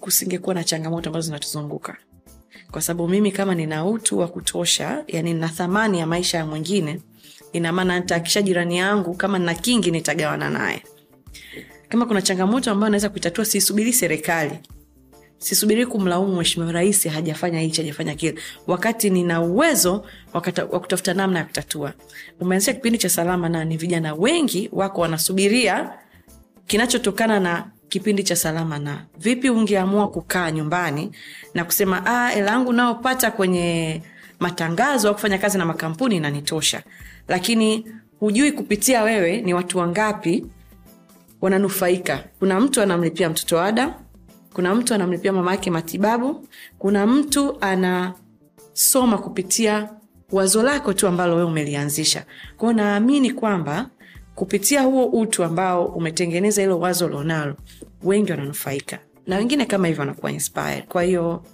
kusingekuwa 0.00 0.54
na 0.54 0.64
changamoto 0.64 1.08
ambazo 1.10 1.26
zinatuzunguka 1.26 1.96
kwa 2.72 2.82
sababu 2.82 3.08
mimi 3.08 3.32
kama 3.32 3.54
nina 3.54 3.86
utu 3.86 4.18
wa 4.18 4.28
kutosha 4.28 5.04
yani 5.08 5.34
nina 5.34 5.48
thamani 5.48 5.98
ya 5.98 6.06
maisha 6.06 6.38
ya 6.38 6.46
mwingine 6.46 7.00
ina 7.52 7.72
maana 7.72 8.00
nitaakisha 8.00 8.42
jirani 8.42 8.78
yangu 8.78 9.14
kama 9.14 9.38
nina 9.38 9.54
kingi 9.54 9.90
nitagawana 9.90 10.50
naye. 10.50 10.82
Kama 11.88 12.06
kuna 12.06 12.22
changamoto 12.22 12.70
ambayo 12.70 12.90
naweza 12.90 13.08
kuitatua 13.08 13.44
siisubiri 13.44 13.92
serikali. 13.92 14.58
Sisubiri 15.38 15.86
kumlaumu 15.86 16.36
mheshimiwa 16.36 16.72
rais 16.72 17.08
hajafanya 17.08 17.60
hichi 17.60 17.80
hajafanya 17.80 18.14
kile. 18.14 18.34
Wakati 18.66 19.10
nina 19.10 19.40
uwezo 19.42 20.04
wa 20.32 20.80
kutafuta 20.80 21.14
namna 21.14 21.38
ya 21.38 21.44
kutatua. 21.44 21.92
Umeanzia 22.40 22.74
kipindi 22.74 22.98
cha 22.98 23.08
salama 23.08 23.48
na 23.48 23.64
vijana 23.64 24.14
wengi 24.14 24.68
wako 24.72 25.00
wanasubiria 25.00 25.90
kinachotokana 26.66 27.40
na 27.40 27.70
kipindi 27.92 28.22
cha 28.22 28.36
salama 28.36 28.78
na 28.78 29.04
vipi 29.18 29.50
ungeamua 29.50 30.08
kukaa 30.08 30.50
nyumbani 30.50 31.10
na 31.54 31.64
kusema 31.64 32.06
ah, 32.06 32.28
hela 32.28 33.30
kwenye 33.36 34.02
matangazo 34.40 35.08
au 35.08 35.14
kufanya 35.14 35.38
kazi 35.38 35.58
na 35.58 35.66
makampuni 35.66 36.16
inanitosha. 36.16 36.82
Lakini 37.28 37.86
hujui 38.20 38.52
kupitia 38.52 39.02
wewe 39.02 39.40
ni 39.40 39.54
watu 39.54 39.78
wangapi 39.78 40.46
wananufaika. 41.40 42.24
Kuna 42.38 42.60
mtu 42.60 42.82
anamlipia 42.82 43.30
mtoto 43.30 43.60
ada 43.60 43.94
kuna 44.52 44.74
mtu 44.74 44.94
anamlipia 44.94 45.32
mama 45.32 45.50
yake 45.50 45.70
matibabu 45.70 46.46
kuna 46.78 47.06
mtu 47.06 47.56
anasoma 47.60 49.18
kupitia 49.18 49.88
wazo 50.30 50.62
lako 50.62 50.92
tu 50.92 51.06
ambalo 51.08 51.34
wewe 51.34 51.46
umelianzisha. 51.46 52.24
Kwao 52.56 52.72
naamini 52.72 53.30
kwamba 53.32 53.86
kupitia 54.34 54.82
huo 54.82 55.06
utu 55.06 55.44
ambao 55.44 55.86
umetengeneza 55.86 56.62
hilo 56.62 56.78
wazo 56.80 57.06
ulionalo, 57.06 57.56
wengi 58.02 58.30
wananufaika. 58.30 58.98
Na 59.26 59.36
wengine 59.36 59.66
kama 59.66 59.88
hivyo 59.88 60.00
wanakuwa 60.00 60.32
inspired. 60.32 60.84
Kwa 60.86 61.02
hiyo 61.02 61.44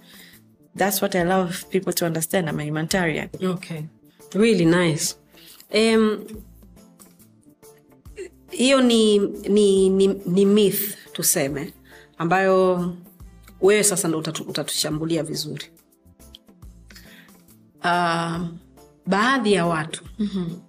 thats 0.76 1.02
what 1.02 1.14
i 1.14 1.24
love 1.24 1.54
people 1.70 1.92
to 1.92 2.06
understand. 2.06 2.48
I'm 2.48 2.60
a 2.60 2.64
humanitarian. 2.64 3.28
Okay. 3.48 3.80
Really 4.34 4.64
nice. 4.64 5.14
Um, 5.74 6.24
hiyo 8.50 8.80
ni, 8.80 9.18
ni, 9.48 9.90
ni, 9.90 10.06
ni 10.06 10.46
myth 10.46 10.96
tuseme 11.12 11.72
ambayo 12.18 12.94
wewe 13.60 13.84
sasa 13.84 14.08
ndo 14.08 14.18
utatu, 14.18 14.42
utatushambulia 14.42 15.22
vizuri. 15.22 15.64
Uh, 17.84 18.38
baadhi 19.06 19.52
ya 19.52 19.66
watu 19.66 20.04
mm-hmm. 20.18 20.60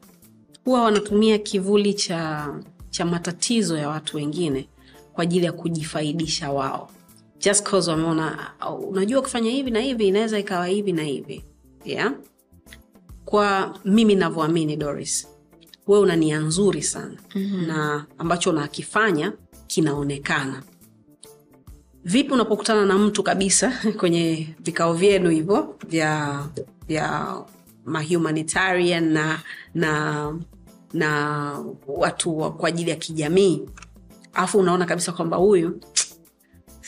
Huwa 0.70 0.82
wanatumia 0.84 1.38
kivuli 1.38 1.94
cha 1.94 2.48
cha 2.90 3.06
matatizo 3.06 3.78
ya 3.78 3.90
watu 3.90 4.18
wengine 4.18 4.70
kwa 5.14 5.24
ajili 5.24 5.46
ya 5.46 5.52
kujifaidisha 5.52 6.52
wao 6.52 6.92
just 7.40 7.70
cause 7.70 7.92
wameona 7.92 8.52
"Oh, 8.62 8.74
unajua 8.76 9.20
ukifanya 9.20 9.52
hivi 9.52 9.72
na 9.72 9.80
hivi 9.80 10.08
inaweza 10.08 10.40
ikawa 10.40 10.68
hivi 10.68 10.92
na 10.94 11.04
hivi 11.04 11.44
yeah? 11.86 12.14
kwa 13.26 13.78
mimi 13.86 14.16
navyoamini 14.16 14.76
doris 14.76 15.28
wewe 15.88 16.04
una 16.04 16.16
nia 16.16 16.40
nzuri 16.40 16.82
sana 16.84 17.18
mm-hmm. 17.36 17.68
na 17.68 18.06
ambacho 18.18 18.50
unakifanya 18.50 19.34
kinaonekana 19.68 20.64
vipi 22.04 22.34
unapokutana 22.34 22.86
na 22.86 22.98
mtu 22.98 23.24
kabisa 23.24 23.74
kwenye 24.00 24.48
vikao 24.60 24.94
vyenu 24.94 25.30
hivyo 25.30 25.76
vya 25.88 26.44
vya 26.88 27.36
mahumanitarian 27.86 29.12
na 29.12 29.40
na 29.74 30.34
na 30.94 31.66
watu 31.88 32.38
wa- 32.40 32.52
kwa 32.54 32.70
ajili 32.70 32.90
ya 32.90 32.96
kijamii. 32.96 33.62
Alafu 34.34 34.58
unaona 34.60 34.86
kabisa 34.86 35.12
kwamba 35.12 35.38
huyu 35.38 35.82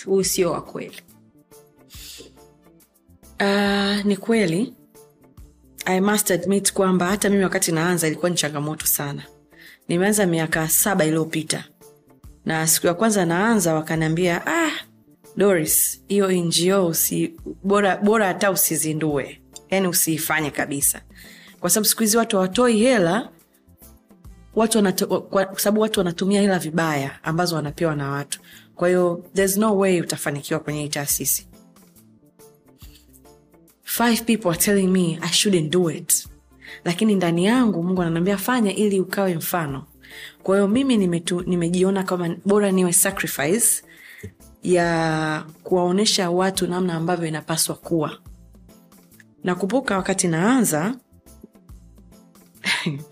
huyu 0.05 0.23
sio 0.23 0.51
wa 0.51 0.61
kweli. 0.61 1.01
Uh, 3.39 4.05
ni 4.05 4.17
kweli. 4.17 4.73
I 5.85 6.01
must 6.01 6.31
admit 6.31 6.73
kwamba 6.73 7.05
hata 7.05 7.29
mimi 7.29 7.43
wakati 7.43 7.71
naanza 7.71 8.07
ilikuwa 8.07 8.29
ni 8.29 8.35
changamoto 8.35 8.85
sana. 8.85 9.23
Nimeanza 9.87 10.25
miaka 10.25 10.67
saba 10.69 11.05
iliyopita. 11.05 11.63
Na 12.45 12.67
siku 12.67 12.87
ya 12.87 12.93
kwanza 12.93 13.25
naanza 13.25 13.73
wakaniambia 13.73 14.47
ah, 14.47 14.71
doris 15.37 16.03
hiyo 16.07 16.31
ngo 16.31 16.87
usi, 16.87 17.33
bora 17.63 17.97
bora 17.97 18.27
hata 18.27 18.51
usizindue. 18.51 19.41
Yani 19.69 19.87
usiifanye 19.87 20.51
kabisa. 20.51 21.01
Kwa 21.59 21.69
sababu 21.69 21.87
siku 21.87 22.01
hizi 22.01 22.17
watu 22.17 22.35
hawatoi 22.35 22.77
hela 22.77 23.29
watu 24.55 24.77
wanatu, 24.77 25.07
kwa 25.21 25.59
sababu 25.59 25.81
watu 25.81 25.99
wanatumia 25.99 26.41
hela 26.41 26.59
vibaya 26.59 27.23
ambazo 27.23 27.55
wanapewa 27.55 27.95
na 27.95 28.09
watu. 28.09 28.39
Kwa 28.75 28.87
hiyo 28.87 29.25
there's 29.33 29.57
no 29.57 29.77
way 29.77 30.01
utafanikiwa 30.01 30.59
kwenye 30.59 30.81
hii 30.81 30.89
taasisi. 30.89 31.47
Five 33.83 34.21
people 34.23 34.49
are 34.49 34.57
telling 34.57 34.87
me 34.87 35.19
i 35.21 35.29
shouldn't 35.33 35.69
do 35.71 35.91
it. 35.91 36.27
Lakini 36.85 37.15
ndani 37.15 37.45
yangu 37.45 37.83
mungu 37.83 38.01
ananiambia 38.01 38.37
fanya 38.37 38.73
ili 38.75 38.99
ukawe 38.99 39.35
mfano. 39.35 39.83
Kwa 40.43 40.55
hiyo 40.55 40.67
mimi 40.67 40.97
nimetu, 40.97 41.41
nimejiona 41.41 42.03
kama 42.03 42.35
bora 42.45 42.71
niwe 42.71 42.93
sacrifice 42.93 43.83
ya 44.63 45.43
kuwaonyesha 45.63 46.29
watu 46.31 46.67
namna 46.67 46.93
ambavyo 46.93 47.27
inapaswa 47.27 47.75
kuwa. 47.75 48.17
Nakumbuka 49.43 49.97
wakati 49.97 50.27
naanza 50.27 50.95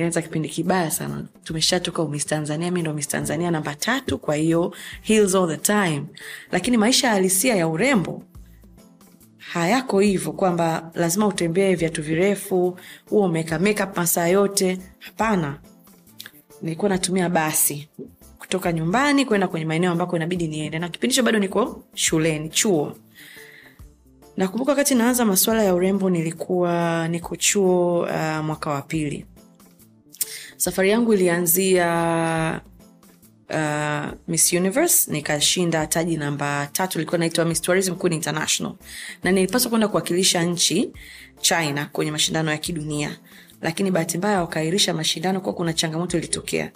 inaanza 0.00 0.22
kipindi 0.22 0.48
kibaya 0.48 0.90
sana. 0.90 1.24
Tumeshatoka 1.44 2.02
umis 2.02 2.26
tanzania 2.26 2.70
mi 2.70 2.80
ndo 2.82 2.94
mis 2.94 3.08
tanzania 3.08 3.50
namba 3.50 3.74
tatu 3.74 4.18
kwa 4.18 4.34
hiyo 4.36 4.74
heels 5.02 5.34
all 5.34 5.48
the 5.48 5.56
time. 5.56 6.04
Lakini 6.52 6.76
maisha 6.76 7.10
halisia 7.10 7.54
ya 7.56 7.68
urembo 7.68 8.22
hayako 9.38 10.00
hivyo 10.00 10.32
kwamba 10.32 10.90
lazima 10.94 11.26
utembee 11.26 11.74
viatu 11.74 12.02
virefu 12.02 12.78
huo 13.10 13.24
umeka 13.24 13.58
makeup 13.58 13.96
masaa 13.96 14.26
yote. 14.26 14.78
Hapana. 14.98 15.58
Nilikuwa 16.62 16.88
natumia 16.88 17.28
basi. 17.28 17.88
Kutoka 18.38 18.72
nyumbani 18.72 19.24
kwenda 19.24 19.48
kwenye 19.48 19.66
maeneo 19.66 19.92
ambako 19.92 20.16
inabidi 20.16 20.48
niende. 20.48 20.78
Na 20.78 20.88
kipindi 20.88 21.12
hicho 21.14 21.22
bado 21.22 21.38
niko 21.38 21.82
shuleni 21.94 22.48
chuo. 22.48 22.96
Nakumbuka 24.36 24.72
wakati 24.72 24.94
naanza 24.94 25.24
masuala 25.24 25.62
ya 25.62 25.74
urembo 25.74 26.10
nilikuwa 26.10 27.08
niko 27.08 27.36
chuo 27.36 28.00
uh, 28.00 28.44
mwaka 28.44 28.70
wa 28.70 28.82
pili 28.82 29.26
safari 30.58 30.90
yangu 30.90 31.14
ilianzia 31.14 32.60
uh, 33.50 34.18
miss 34.28 34.52
universe 34.52 35.10
nikashinda 35.12 35.86
taji 35.86 36.16
namba 36.16 36.68
tatu 36.72 36.98
ilikuwa 36.98 37.18
naitwa 37.18 37.44
miss 37.44 37.62
tourism 37.62 37.94
queen 37.94 38.12
international. 38.12 38.74
Na 39.22 39.32
nilipaswa 39.32 39.70
kwenda 39.70 39.88
kuwakilisha 39.88 40.42
nchi 40.42 40.92
china 41.40 41.86
kwenye 41.92 42.10
mashindano 42.10 42.50
ya 42.50 42.58
kidunia. 42.58 43.18
Lakini 43.60 43.90
bahati 43.90 44.18
mbaya 44.18 44.40
wakaahirisha 44.40 44.94
mashindano 44.94 45.40
kuwa 45.40 45.54
kuna 45.54 45.72
changamoto 45.72 46.18
ilitokea 46.18 46.72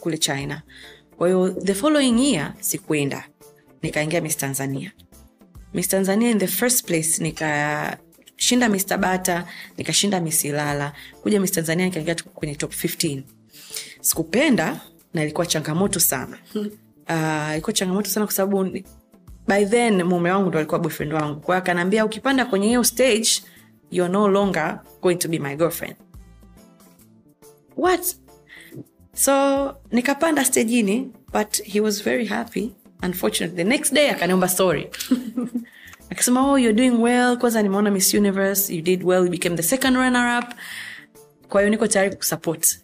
kule 0.00 0.18
china. 0.18 0.62
Kwa 1.16 1.50
the 1.50 1.74
following 1.74 2.32
year 2.32 2.54
sikwenda 2.60 3.24
nikaingia 3.82 4.20
miss 4.20 4.36
tanzania. 4.36 4.92
Miss 5.74 5.88
tanzania 5.88 6.30
in 6.30 6.38
the 6.38 6.46
first 6.46 6.86
place 6.86 7.22
nikashinda 8.38 8.68
miss 8.68 8.86
tabata 8.86 9.44
nikashinda 9.76 10.20
miss 10.20 10.44
ilala. 10.44 10.92
Kuja 11.22 11.40
miss 11.40 11.52
tanzania 11.52 11.86
nikaingia 11.86 12.14
kwenye 12.34 12.54
top 12.54 12.72
15 12.72 13.22
sikupenda 14.00 14.80
na 15.14 15.22
ilikuwa 15.22 15.46
changamoto 15.46 16.00
sana. 16.00 16.38
Uh, 16.54 17.50
ilikuwa 17.52 17.72
changamoto 17.72 18.10
sana 18.10 18.26
kwa 18.26 18.34
sababu 18.34 18.64
by 19.48 19.64
then 19.64 20.02
mume 20.02 20.30
wangu 20.30 20.48
ndo 20.48 20.58
alikuwa 20.58 20.80
boyfriend 20.80 21.12
wangu. 21.12 21.40
Kwa 21.40 21.54
hiyo 21.54 21.62
akanaambia 21.62 22.04
ukipanda 22.04 22.44
kwenye 22.44 22.66
hiyo 22.66 22.84
stage 22.84 23.28
you're 23.90 24.12
no 24.12 24.28
longer 24.28 24.80
going 25.02 25.16
to 25.16 25.28
be 25.28 25.38
my 25.38 25.56
girlfriend. 25.56 25.96
What? 27.76 28.16
So 29.14 29.74
nikapanda 29.90 30.44
stejini 30.44 31.10
but 31.32 31.62
he 31.62 31.80
was 31.80 32.04
very 32.04 32.26
happy. 32.26 32.72
Unfortunately 33.02 33.56
the 33.56 33.70
next 33.70 33.92
day 33.94 34.10
akaniomba 34.10 34.48
story 34.48 34.90
akasema 36.10 36.50
oh 36.52 36.58
you're 36.58 36.72
doing 36.88 37.02
well. 37.02 37.36
Kwanza 37.38 37.62
nimeona 37.62 37.90
miss 37.90 38.14
universe 38.14 38.74
you 38.74 38.82
did 38.82 39.02
well 39.04 39.24
you 39.24 39.30
became 39.30 39.56
the 39.56 39.62
second 39.62 39.96
runner 39.96 40.38
up 40.44 40.54
kwa 41.48 41.60
hiyo 41.60 41.70
niko 41.70 41.86
tayari 41.86 42.16
kusupport. 42.16 42.78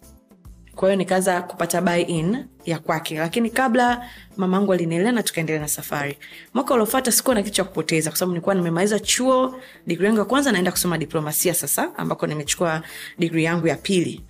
Kwa 0.74 0.88
hiyo 0.88 0.96
nikaanza 0.96 1.42
kupata 1.42 1.80
buy 1.80 2.00
in 2.02 2.44
ya 2.64 2.78
kwake. 2.78 3.18
Lakini 3.18 3.50
kabla 3.50 4.08
mamangu 4.36 4.72
alinielea 4.72 5.12
na 5.12 5.22
tukaendelea 5.22 5.60
na 5.62 5.68
safari. 5.68 6.18
Mwaka 6.54 6.74
uliofata 6.74 7.12
sikuwa 7.12 7.34
na 7.34 7.42
kitu 7.42 7.54
cha 7.56 7.64
kupoteza 7.64 8.10
kwa 8.10 8.18
sababu 8.18 8.32
nilikuwa 8.32 8.54
nimemaliza 8.54 9.00
chuo 9.00 9.60
digri 9.86 10.06
yangu 10.06 10.18
ya 10.18 10.24
kwanza 10.24 10.52
naenda 10.52 10.70
kusoma 10.70 10.98
diplomasia 10.98 11.54
sasa 11.54 11.90
ambako 11.98 12.26
nimechukua 12.26 12.82
digri 13.18 13.44
yangu 13.44 13.66
ya 13.66 13.76
pili. 13.76 14.24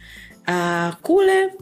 Uh, 0.48 0.94
kule 1.02 1.54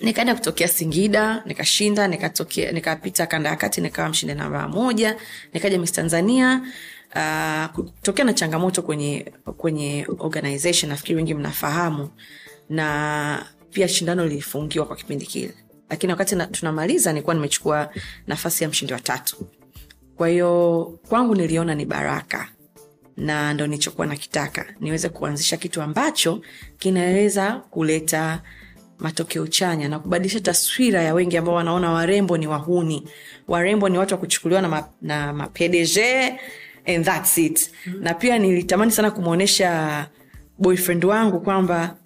nikaenda 0.00 0.34
kutokea 0.34 0.68
singida 0.68 1.42
nikashinda 1.46 2.08
nikatokea 2.08 2.72
nikapita 2.72 3.26
kanda 3.26 3.50
ya 3.50 3.56
kati 3.56 3.80
nikawa 3.80 4.08
mshinda 4.08 4.34
namba 4.34 4.68
moja 4.68 5.16
nikaja 5.52 5.78
miss 5.78 5.92
tanzania. 5.92 6.62
Uh, 7.14 7.66
kutokea 7.74 8.24
na 8.24 8.32
changamoto 8.32 8.82
kwenye 8.82 9.32
kwenye 9.56 10.06
organization 10.18 10.90
nafikiri 10.90 11.16
wengi 11.16 11.34
mnafahamu 11.34 12.10
na 12.70 13.46
pia 13.72 13.88
shindano 13.88 14.26
lilifungiwa 14.26 14.86
kwa 14.86 14.96
kipindi 14.96 15.26
kile. 15.26 15.54
Lakini 15.90 16.12
wakati 16.12 16.34
na, 16.36 16.46
tunamaliza 16.46 17.12
nilikuwa 17.12 17.34
nimechukua 17.34 17.90
nafasi 18.26 18.64
ya 18.64 18.70
mshindi 18.70 18.92
wa 18.94 19.00
tatu. 19.00 19.36
Kwa 20.16 20.28
hiyo 20.28 20.98
kwangu 21.08 21.34
niliona 21.34 21.74
ni 21.74 21.84
baraka 21.86 22.48
na 23.16 23.54
ndo 23.54 23.66
nilichokuwa 23.66 24.06
nakitaka 24.06 24.66
niweze 24.80 25.08
kuanzisha 25.08 25.56
kitu 25.56 25.82
ambacho 25.82 26.40
kinaweza 26.78 27.52
kuleta 27.52 28.42
matokeo 29.02 29.46
chanya 29.46 29.88
na 29.88 29.98
kubadilisha 29.98 30.40
taswira 30.40 31.02
ya 31.02 31.14
wengi 31.14 31.36
ambao 31.36 31.54
wanaona 31.54 31.90
warembo 31.90 32.36
ni 32.38 32.46
wahuni. 32.46 33.08
Warembo 33.48 33.88
ni 33.88 33.98
watu 33.98 34.14
wa 34.14 34.20
kuchukuliwa 34.20 34.62
na, 34.62 34.68
ma, 34.68 34.88
na 35.02 35.32
mapedege 35.32 36.34
and 36.86 37.04
thats 37.04 37.38
it. 37.38 37.70
Mm-hmm. 37.86 38.02
na 38.02 38.14
pia 38.14 38.38
nilitamani 38.38 38.92
sana 38.92 39.10
kumwonyesha 39.10 40.06
boyfriend 40.58 41.04
wangu 41.04 41.40
kwamba 41.40 41.96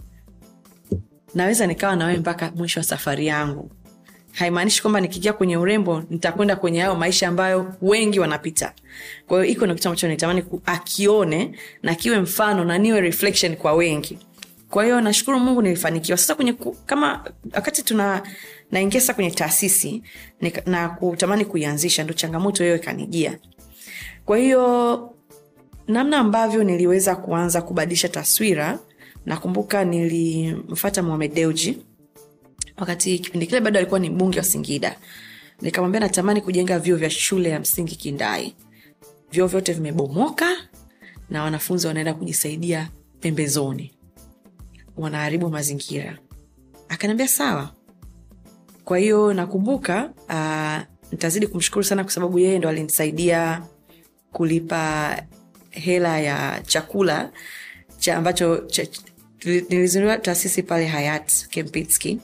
naweza 1.34 1.66
nikawa 1.66 1.96
nawewe 1.96 2.18
mpaka 2.18 2.50
mwisho 2.56 2.80
wa 2.80 2.84
safari 2.84 3.26
yangu. 3.26 3.70
Haimaanishi 4.32 4.82
kwamba 4.82 5.00
nikiingia 5.00 5.32
kwenye 5.32 5.56
urembo 5.56 6.02
nitakwenda 6.10 6.56
kwenye 6.56 6.80
hayo 6.80 6.94
maisha 6.94 7.28
ambayo 7.28 7.74
wengi 7.82 8.20
wanapita. 8.20 8.72
Kwa 9.26 9.38
hiyo 9.44 9.52
iko 9.52 9.66
ni 9.66 9.74
kitu 9.74 9.88
ambacho 9.88 10.08
nitamani 10.08 10.44
akione 10.66 11.58
na 11.82 11.94
kiwe 11.94 12.20
mfano 12.20 12.64
na 12.64 12.78
niwe 12.78 13.00
reflection 13.00 13.56
kwa 13.56 13.72
wengi 13.74 14.18
kwa 14.70 14.84
hiyo 14.84 15.00
nashukuru 15.00 15.40
mungu 15.40 15.62
nilifanikiwa. 15.62 16.18
Sasa 16.18 16.34
kwenye 16.34 16.52
ku, 16.52 16.76
kama 16.86 17.24
wakati 17.54 17.82
tuna 17.82 18.22
naingia 18.70 19.00
sasa 19.00 19.14
kwenye 19.14 19.30
taasisi 19.30 20.02
na 20.66 20.88
kutamani 20.88 21.44
kuianzisha 21.44 22.04
ndo 22.04 22.12
changamoto 22.14 22.64
hiyo 22.64 22.76
ikanijia. 22.76 23.38
Kwa 24.24 24.38
hiyo 24.38 25.10
namna 25.88 26.18
ambavyo 26.18 26.64
niliweza 26.64 27.16
kuanza 27.16 27.62
kubadilisha 27.62 28.08
taswira 28.08 28.78
nakumbuka 29.26 29.84
nilimfata 29.84 31.02
mohamed 31.02 31.34
deuji 31.34 31.78
wakati 32.76 33.18
kipindi 33.18 33.46
kile 33.46 33.60
bado 33.60 33.78
alikuwa 33.78 34.00
ni 34.00 34.10
mbunge 34.10 34.38
wa 34.38 34.44
singida. 34.44 34.98
Nikamwambia 35.60 36.00
natamani 36.00 36.40
kujenga 36.40 36.78
vyuo 36.78 36.96
vya 36.98 37.10
shule 37.10 37.48
ya 37.50 37.60
msingi 37.60 37.96
kindai. 37.96 38.54
Vyuo 39.32 39.46
vyote 39.46 39.72
vimebomoka 39.72 40.46
na 41.30 41.42
wanafunzi 41.42 41.86
wanaenda 41.86 42.14
kujisaidia 42.14 42.88
pembezoni 43.20 43.95
wanaharibu 44.96 45.48
mazingira. 45.50 46.18
Akaniambia 46.88 47.28
sawa. 47.28 47.70
Kwa 48.84 48.98
hiyo 48.98 49.34
nakumbuka 49.34 50.10
uh, 50.28 50.96
nitazidi 51.12 51.46
kumshukuru 51.46 51.84
sana 51.84 52.04
kwa 52.04 52.12
sababu 52.12 52.38
yeye 52.38 52.58
ndo 52.58 52.68
alinisaidia 52.68 53.62
kulipa 54.32 55.16
hela 55.70 56.20
ya 56.20 56.62
chakula 56.66 57.32
cha 57.98 58.16
ambacho 58.16 58.56
cha, 58.58 58.86
nilizinduliwa 59.44 60.18
taasisi 60.18 60.62
pale 60.62 60.86
hayat 60.86 61.48
kempitski 61.48 62.18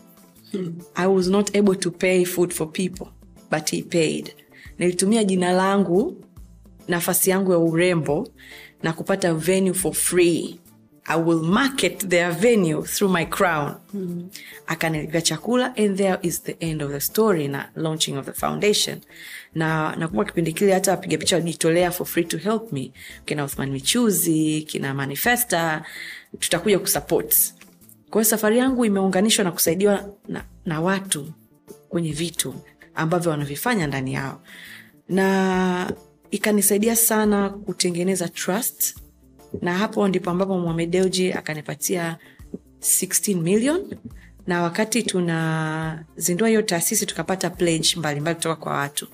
i 0.94 1.06
was 1.06 1.26
not 1.28 1.56
able 1.56 1.76
to 1.76 1.90
pay 1.90 2.24
food 2.24 2.52
for 2.52 2.72
people 2.72 3.06
but 3.50 3.70
he 3.70 3.82
paid. 3.82 4.35
Nilitumia 4.78 5.24
jina 5.24 5.52
langu 5.52 6.24
nafasi 6.88 7.30
yangu 7.30 7.52
ya 7.52 7.58
urembo 7.58 8.28
na 8.82 8.92
kupata 8.92 9.35
venue 9.35 9.74
for 9.74 9.92
free 9.92 10.61
i 11.04 11.20
will 11.20 11.42
market 11.42 12.08
their 12.08 12.32
venue 12.32 12.82
through 12.82 13.12
my 13.12 13.24
crown. 13.26 13.74
Mm. 13.94 14.28
akanilipia 14.66 15.20
chakula 15.22 15.74
and 15.76 15.96
there 15.96 16.18
is 16.22 16.42
the 16.42 16.56
end 16.60 16.82
of 16.82 16.90
the 16.92 17.00
story 17.00 17.48
na 17.48 17.68
launching 17.76 18.16
of 18.18 18.26
the 18.26 18.32
foundation. 18.32 19.00
Na 19.54 19.96
nakumbuka 19.96 20.28
kipindi 20.28 20.52
kile 20.52 20.72
hata 20.72 20.90
wapiga 20.90 21.18
picha 21.18 21.36
walijitolea 21.36 21.90
for 21.90 22.06
free 22.06 22.24
to 22.24 22.38
help 22.38 22.72
me. 22.72 22.92
Kina 23.24 23.44
uthman 23.44 23.70
michuzi 23.70 24.62
kina 24.62 24.94
manifesta 24.94 25.84
tutakuja 26.38 26.78
kusupport. 26.78 27.54
Kwa 28.10 28.24
safari 28.24 28.58
yangu 28.58 28.84
imeunganishwa 28.84 29.44
na 29.44 29.52
kusaidiwa 29.52 30.08
na, 30.28 30.44
na 30.66 30.80
watu 30.80 31.32
kwenye 31.88 32.12
vitu 32.12 32.54
ambavyo 32.94 33.30
wanavifanya 33.30 33.86
ndani 33.86 34.14
yao. 34.14 34.42
Na 35.08 35.92
ikanisaidia 36.30 36.96
sana 36.96 37.48
kutengeneza 37.50 38.28
trust 38.28 38.96
na 39.60 39.78
hapo 39.78 40.08
ndipo 40.08 40.30
ambapo 40.30 40.58
Mohamed 40.58 40.90
Dewji 40.90 41.32
akanipatia 41.32 42.16
16 42.80 43.40
million. 43.42 43.80
Na 44.46 44.62
wakati 44.62 45.02
tunazindua 45.02 46.48
hiyo 46.48 46.62
taasisi 46.62 47.06
tukapata 47.06 47.50
pledge 47.50 47.88
mbalimbali 47.96 48.34
kutoka 48.36 48.56
kwa 48.56 48.72
watu. 48.72 49.06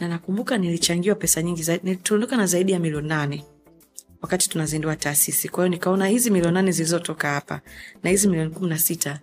Na 0.00 0.08
nakumbuka 0.08 0.58
nilichangiwa 0.58 1.14
pesa 1.16 1.42
nyingi 1.42 1.64
tuliondoka 2.02 2.36
na 2.36 2.46
zaidi 2.46 2.72
ya 2.72 2.78
milioni 2.78 3.08
nane 3.08 3.44
wakati 4.22 4.48
tunazindua 4.48 4.96
taasisi. 4.96 5.48
Kwa 5.48 5.68
nikaona 5.68 6.06
hizi 6.06 6.30
milioni 6.30 6.54
nane 6.54 6.72
zilizotoka 6.72 7.28
hapa 7.30 7.60
na 8.02 8.10
hizi 8.10 8.28
milioni 8.28 8.50
kumi 8.50 8.68
na 8.68 8.78
sita 8.78 9.20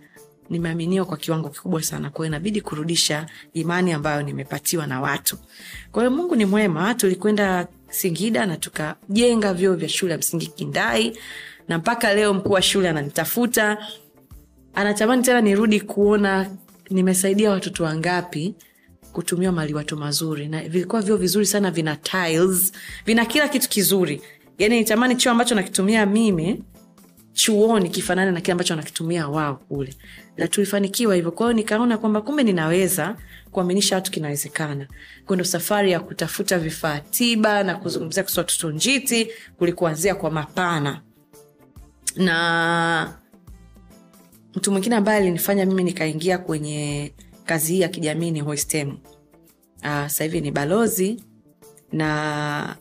nimeaminiwa 0.50 1.06
kwa 1.06 1.16
kiwango 1.16 1.48
kikubwa 1.48 1.82
sana. 1.82 2.10
Kwa 2.10 2.26
inabidi 2.26 2.60
kurudisha 2.60 3.26
imani 3.54 3.92
ambayo 3.92 4.22
nimepatiwa 4.22 4.86
na 4.86 5.00
watu. 5.00 5.38
Kwa 5.92 6.10
mungu 6.10 6.36
ni 6.36 6.44
mwema 6.44 6.94
tulikwenda 6.94 7.68
singida 8.00 8.46
na 8.46 8.56
tukajenga 8.56 9.54
vyoo 9.54 9.74
vya 9.74 9.88
shule 9.88 10.12
ya 10.12 10.18
msingi 10.18 10.46
kindai 10.46 11.18
na 11.68 11.78
mpaka 11.78 12.14
leo 12.14 12.34
mkuu 12.34 12.52
wa 12.52 12.62
shule 12.62 12.88
ananitafuta. 12.88 13.78
Anatamani 14.74 15.22
tena 15.22 15.40
nirudi 15.40 15.80
kuona 15.80 16.50
nimesaidia 16.90 17.50
watoto 17.50 17.84
wangapi 17.84 18.54
kutumia 19.12 19.52
maliwato 19.52 19.96
mazuri. 19.96 20.48
Na 20.48 20.62
vilikuwa 20.62 21.02
vyo 21.02 21.16
vizuri 21.16 21.46
sana 21.46 21.70
vina 21.70 21.96
tiles 21.96 22.72
vina 23.06 23.24
kila 23.26 23.48
kitu 23.48 23.68
kizuri. 23.68 24.22
Yani 24.58 24.78
nitamani 24.78 25.16
chuo 25.16 25.32
ambacho 25.32 25.54
nakitumia 25.54 26.06
mimi 26.06 26.62
chuoni 27.36 27.90
kifanane 27.90 28.30
na 28.30 28.40
kile 28.40 28.52
ambacho 28.52 28.72
wanakitumia 28.74 29.28
wao 29.28 29.56
kule. 29.56 29.94
Na 30.36 30.48
tulifanikiwa 30.48 31.14
hivyo. 31.14 31.32
Kwao 31.32 31.52
nikaona 31.52 31.98
kwamba 31.98 32.20
kumbe 32.20 32.42
ninaweza 32.42 33.16
kuaminisha 33.50 33.94
watu 33.94 34.10
kinawezekana. 34.10 34.86
Kwendo 35.26 35.44
safari 35.44 35.92
ya 35.92 36.00
kutafuta 36.00 36.58
vifaa 36.58 37.00
tiba 37.00 37.62
na 37.62 37.74
kuzungumzia 37.74 38.22
kuhusu 38.22 38.40
watoto 38.40 38.70
njiti 38.70 39.28
kulikuanzia 39.58 40.14
kwa 40.14 40.30
mapana. 40.30 41.02
Na 42.16 43.14
mtu 44.54 44.72
mwingine 44.72 44.96
ambaye 44.96 45.18
alinifanya 45.18 45.66
mimi 45.66 45.84
nikaingia 45.84 46.38
kwenye 46.38 47.12
kazi 47.44 47.72
hii 47.72 47.80
ya 47.80 47.88
kijamii 47.88 48.30
ni 48.30 48.40
Hoistemu. 48.40 48.98
uh, 49.84 50.06
sahivi 50.06 50.40
ni 50.40 50.50
balozi 50.50 51.22
na 51.92 52.76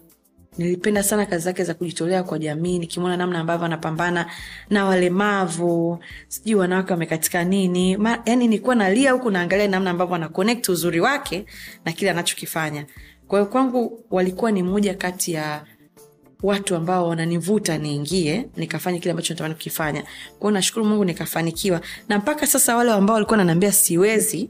nilipenda 0.58 1.04
sana 1.04 1.26
kazi 1.26 1.44
zake 1.44 1.64
za 1.64 1.74
kujitolea 1.74 2.24
kwa 2.24 2.40
jamii 2.40 2.80
nikimwona 2.80 3.18
namna 3.18 3.40
ambavyo 3.40 3.66
anapambana 3.66 4.32
na 4.70 4.86
walemavu 4.86 6.00
sijui 6.28 6.56
wanawake 6.56 6.94
wamekatika 6.94 7.44
nini. 7.44 7.98
Ma, 7.98 8.22
yani 8.26 8.48
nilikuwa 8.48 8.76
nalia 8.76 9.12
huku 9.12 9.32
naangalia 9.32 9.68
namna 9.68 9.90
ambavyo 9.90 10.16
ana 10.16 10.30
uzuri 10.70 11.00
wake 11.00 11.46
na 11.86 11.92
kile 11.92 12.12
anachokifanya. 12.12 12.86
Kwa 13.28 13.40
hiyo 13.40 13.52
kwangu 13.52 14.00
walikuwa 14.12 14.52
ni 14.52 14.64
moja 14.64 14.94
kati 14.94 15.32
ya 15.34 15.66
watu 16.44 16.76
ambao 16.76 17.08
wananivuta 17.08 17.78
niingie 17.78 18.48
nikafanya 18.58 19.00
kile 19.00 19.12
ambacho 19.12 19.34
natamani 19.34 19.56
kukifanya. 19.56 20.04
Kwao 20.40 20.52
nashukuru 20.52 20.86
mungu 20.86 21.06
nikafanikiwa. 21.06 21.82
Na 22.10 22.18
mpaka 22.18 22.48
sasa 22.48 22.76
wale 22.76 22.92
ambao 22.92 23.14
walikuwa 23.14 23.38
nanaambia 23.38 23.72
siwezi 23.72 24.50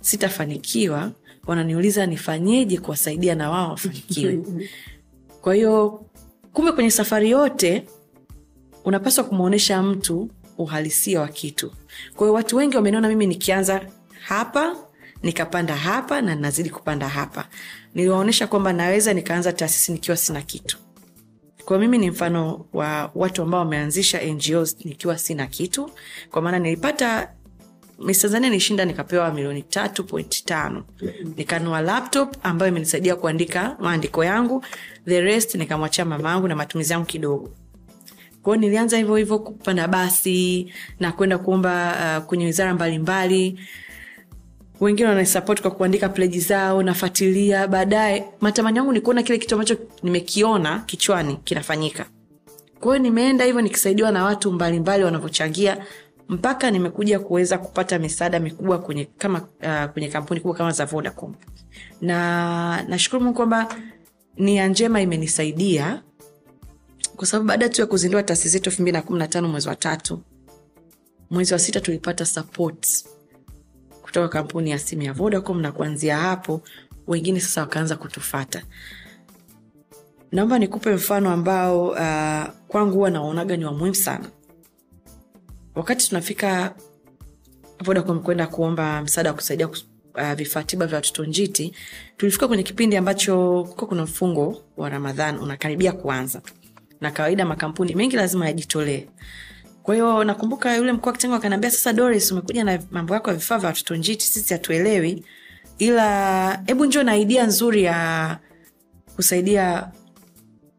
sitafanikiwa 0.00 1.12
wananiuliza 1.46 2.06
nifanyeje 2.06 2.78
kuwasaidia 2.78 3.34
na 3.34 3.50
wao 3.50 3.70
wafanikiwe 3.70 4.38
kwa 5.40 5.54
hiyo 5.54 6.04
kumbe 6.52 6.72
kwenye 6.72 6.90
safari 6.90 7.30
yote 7.30 7.86
unapaswa 8.84 9.24
kumwonyesha 9.24 9.82
mtu 9.82 10.30
uhalisia 10.58 11.20
wa 11.20 11.28
kitu. 11.28 11.72
Kwa 12.16 12.26
hiyo 12.26 12.32
watu 12.34 12.56
wengi 12.56 12.76
wameniona 12.76 13.08
mimi 13.08 13.26
nikianza 13.26 13.80
hapa 14.20 14.76
nikapanda 15.22 15.76
hapa 15.76 16.22
na 16.22 16.34
nazidi 16.34 16.70
kupanda 16.70 17.08
hapa. 17.08 17.48
Niliwaonyesha 17.94 18.46
kwamba 18.46 18.72
naweza 18.72 19.12
nikaanza 19.14 19.52
taasisi 19.52 19.92
nikiwa 19.92 20.16
sina 20.16 20.42
kitu. 20.42 20.78
Kwa 21.64 21.78
mimi 21.78 21.98
ni 21.98 22.10
mfano 22.10 22.66
wa 22.72 23.10
watu 23.14 23.42
ambao 23.42 23.60
wameanzisha 23.60 24.20
ngos 24.34 24.76
nikiwa 24.84 25.18
sina 25.18 25.46
kitu. 25.46 25.90
Kwa 26.30 26.42
maana 26.42 26.58
nilipata 26.58 27.32
Miss 28.00 28.20
tanzania 28.20 28.48
nilishinda 28.50 28.84
nikapewa 28.84 29.32
milioni 29.34 29.62
tatu 29.62 30.04
point 30.04 30.44
tano. 30.44 30.84
Nikanua 31.36 31.80
laptop 31.80 32.36
ambayo 32.42 32.70
imenisaidia 32.70 33.16
kuandika 33.16 33.76
maandiko 33.80 34.24
yangu 34.24 34.64
the 35.06 35.20
rest 35.20 35.54
nikamwachia 35.54 36.04
mama 36.04 36.30
yangu 36.30 36.48
na 36.48 36.56
matumizi 36.56 36.92
yangu 36.92 37.06
kidogo. 37.06 37.50
Kwao 38.42 38.56
nilianza 38.56 38.96
hivyo 38.98 39.16
hivyo 39.16 39.38
kupanda 39.38 39.88
basi 39.88 40.72
na 41.00 41.12
kwenda 41.12 41.38
kuomba 41.38 41.96
uh, 42.18 42.24
kwenye 42.24 42.44
wizara 42.46 42.74
mbalimbali. 42.74 43.60
Wengine 44.80 45.08
wanasapoti 45.08 45.62
kwa 45.62 45.70
kuandika 45.70 46.08
pleji 46.08 46.40
zao 46.40 46.82
nafuatilia. 46.82 47.66
Baadaye 47.68 48.24
matamani 48.40 48.76
yangu 48.78 48.92
ni 48.92 49.00
kuona 49.00 49.22
kile 49.22 49.38
kitu 49.38 49.54
ambacho 49.54 49.76
nimekiona 50.02 50.78
kichwani 50.78 51.36
kinafanyika. 51.44 52.06
Kwahiyo 52.80 53.02
nimeenda 53.02 53.44
hivyo 53.44 53.60
nikisaidiwa 53.60 54.12
na 54.12 54.24
watu 54.24 54.52
mbalimbali 54.52 55.04
wanavyochangia 55.04 55.84
mpaka 56.30 56.70
nimekuja 56.70 57.18
kuweza 57.18 57.58
kupata 57.58 57.98
misaada 57.98 58.40
mikubwa 58.40 58.78
kwenye 58.78 59.04
kama 59.04 59.40
uh, 59.40 59.84
kwenye 59.92 60.08
kampuni 60.08 60.40
kubwa 60.40 60.56
kama 60.56 60.70
za 60.72 60.86
vodacom. 60.86 61.34
Na 62.00 62.82
nashukuru 62.82 63.22
mungu 63.22 63.36
kwamba 63.36 63.76
nia 64.36 64.68
njema 64.68 65.00
imenisaidia 65.00 66.02
kwa 67.16 67.26
sababu 67.26 67.48
baada 67.48 67.68
tu 67.68 67.80
ya 67.80 67.86
kuzindua 67.86 68.22
taasisi 68.22 68.48
zetu 68.48 68.70
elfu 68.70 68.82
mbili 68.82 68.96
na 68.96 69.02
kumi 69.02 69.18
na 69.18 69.28
tano 69.28 69.48
mwezi 69.48 69.68
wa 69.68 69.76
tatu 69.76 70.22
mwezi 71.30 71.52
wa 71.52 71.58
sita 71.58 71.80
tulipata 71.80 72.26
support 72.26 73.04
kutoka 74.02 74.28
kampuni 74.28 74.70
ya 74.70 74.78
simu 74.78 75.02
ya 75.02 75.12
vodacom 75.12 75.60
na 75.60 75.72
kuanzia 75.72 76.16
hapo 76.16 76.60
wengine 77.06 77.40
sasa 77.40 77.60
wakaanza 77.60 77.96
kutufata. 77.96 78.62
Naomba 80.32 80.58
nikupe 80.58 80.90
mfano 80.94 81.30
ambao 81.30 81.88
uh, 81.88 82.54
kwangu 82.68 82.94
huwa 82.94 83.10
naonaga 83.10 83.56
ni 83.56 83.64
wa 83.64 83.72
muhimu 83.72 83.94
sana 83.94 84.28
wakati 85.80 86.08
tunafika 86.08 86.74
vodacom 87.84 88.20
kwenda 88.20 88.46
kuomba 88.46 89.02
msaada 89.02 89.30
wa 89.30 89.36
kusaidia 89.36 89.68
uh, 89.68 90.32
vifaa 90.36 90.62
tiba 90.62 90.86
vya 90.86 90.96
watoto 90.96 91.24
njiti 91.24 91.74
tulifika 92.16 92.48
kwenye 92.48 92.62
kipindi 92.62 92.96
ambacho 92.96 93.64
kuko 93.68 93.86
kuna 93.86 94.02
mfungo 94.02 94.62
wa 94.76 94.88
ramadhan 94.88 95.38
unakaribia 95.38 95.92
kuanza. 95.92 96.42
Na 97.00 97.10
kawaida 97.10 97.46
makampuni 97.46 97.94
mengi 97.94 98.16
lazima 98.16 98.46
yajitolee. 98.46 99.06
Kwa 99.82 100.24
nakumbuka 100.24 100.76
yule 100.76 100.92
mkuu 100.92 101.06
wa 101.06 101.12
kitengo 101.12 101.34
akaniambia 101.36 101.70
sasa 101.70 101.92
doris 101.92 102.32
umekuja 102.32 102.64
na 102.64 102.78
mambo 102.90 103.14
yako 103.14 103.30
ya 103.30 103.36
vifaa 103.36 103.58
vya 103.58 103.66
watoto 103.68 103.96
njiti 103.96 104.24
sisi 104.24 104.52
hatuelewi. 104.54 105.24
Ila 105.78 106.62
hebu 106.66 106.84
njo 106.84 107.02
na 107.02 107.16
idea 107.16 107.46
nzuri 107.46 107.82
ya 107.82 108.38
kusaidia 109.16 109.90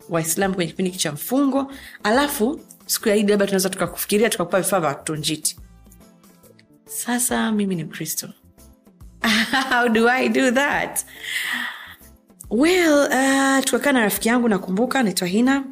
waislamu 0.09 0.55
kwenye 0.55 0.71
kipindi 0.71 0.91
cha 0.91 1.11
mfungo. 1.11 1.71
Alafu 2.03 2.59
siku 2.91 3.09
ya 3.09 3.15
idi 3.15 3.31
labda 3.31 3.45
tunaweza 3.45 3.69
tukakufikiria 3.69 4.29
tukakupa 4.29 4.61
vifaa 4.61 4.79
vya 4.79 4.89
watoto 4.89 5.21
sasa 6.85 7.51
mimi 7.51 7.75
ni 7.75 7.83
mkristo. 7.83 8.29
How 9.69 9.89
do 9.89 10.09
i 10.09 10.29
do 10.29 10.51
that? 10.51 11.05
Well 12.49 12.99
uh, 12.99 13.63
tukakaa 13.65 13.91
na 13.91 13.99
rafiki 13.99 14.27
yangu 14.27 14.47
nakumbuka 14.49 15.03
naitwa 15.03 15.27
hina. 15.27 15.63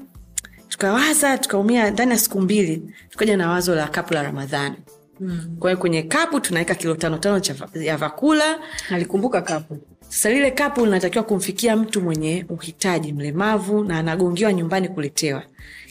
Tukawaza 0.69 1.37
tukaumia 1.37 1.91
ndani 1.91 2.11
ya 2.11 2.17
siku 2.17 2.41
mbili 2.41 2.93
tukaja 3.09 3.37
na 3.37 3.49
wazo 3.49 3.75
la 3.75 3.87
kapu 3.87 4.13
la 4.13 4.23
ramadhani. 4.23 4.75
Mm. 5.19 5.55
kwa 5.59 5.69
hiyo 5.69 5.79
kwenye 5.79 6.03
kapu 6.03 6.39
tunaweka 6.39 6.75
kilo 6.75 6.95
tano 6.95 7.17
tano 7.17 7.41
ya 7.73 7.97
vakula. 7.97 8.59
Nalikumbuka 8.89 9.41
kapu. 9.41 9.77
Sasa 10.09 10.29
lile 10.29 10.51
kapu 10.51 10.85
linatakiwa 10.85 11.23
kumfikia 11.23 11.75
mtu 11.75 12.01
mwenye 12.01 12.45
uhitaji 12.49 13.13
mlemavu 13.13 13.83
na 13.83 13.99
anagongiwa 13.99 14.53
nyumbani 14.53 14.87
kuletewa 14.89 15.43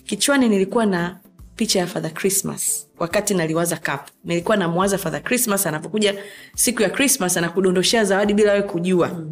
kichwani 0.09 0.49
nilikuwa 0.49 0.87
na 0.87 1.19
picha 1.57 1.79
ya 1.79 1.87
father 1.87 2.15
christmas 2.15 2.87
wakati 2.99 3.35
naliwaza 3.35 3.77
kapu 3.77 4.13
nilikuwa 4.25 4.57
namwaza 4.57 4.99
father 4.99 5.23
christmas 5.23 5.67
anapokuja 5.67 6.15
siku 6.57 6.83
ya 6.83 6.91
christmas 6.91 7.37
anakudondoshea 7.37 8.05
zawadi 8.05 8.35
bila 8.35 8.53
we 8.53 8.63
kujua. 8.63 9.25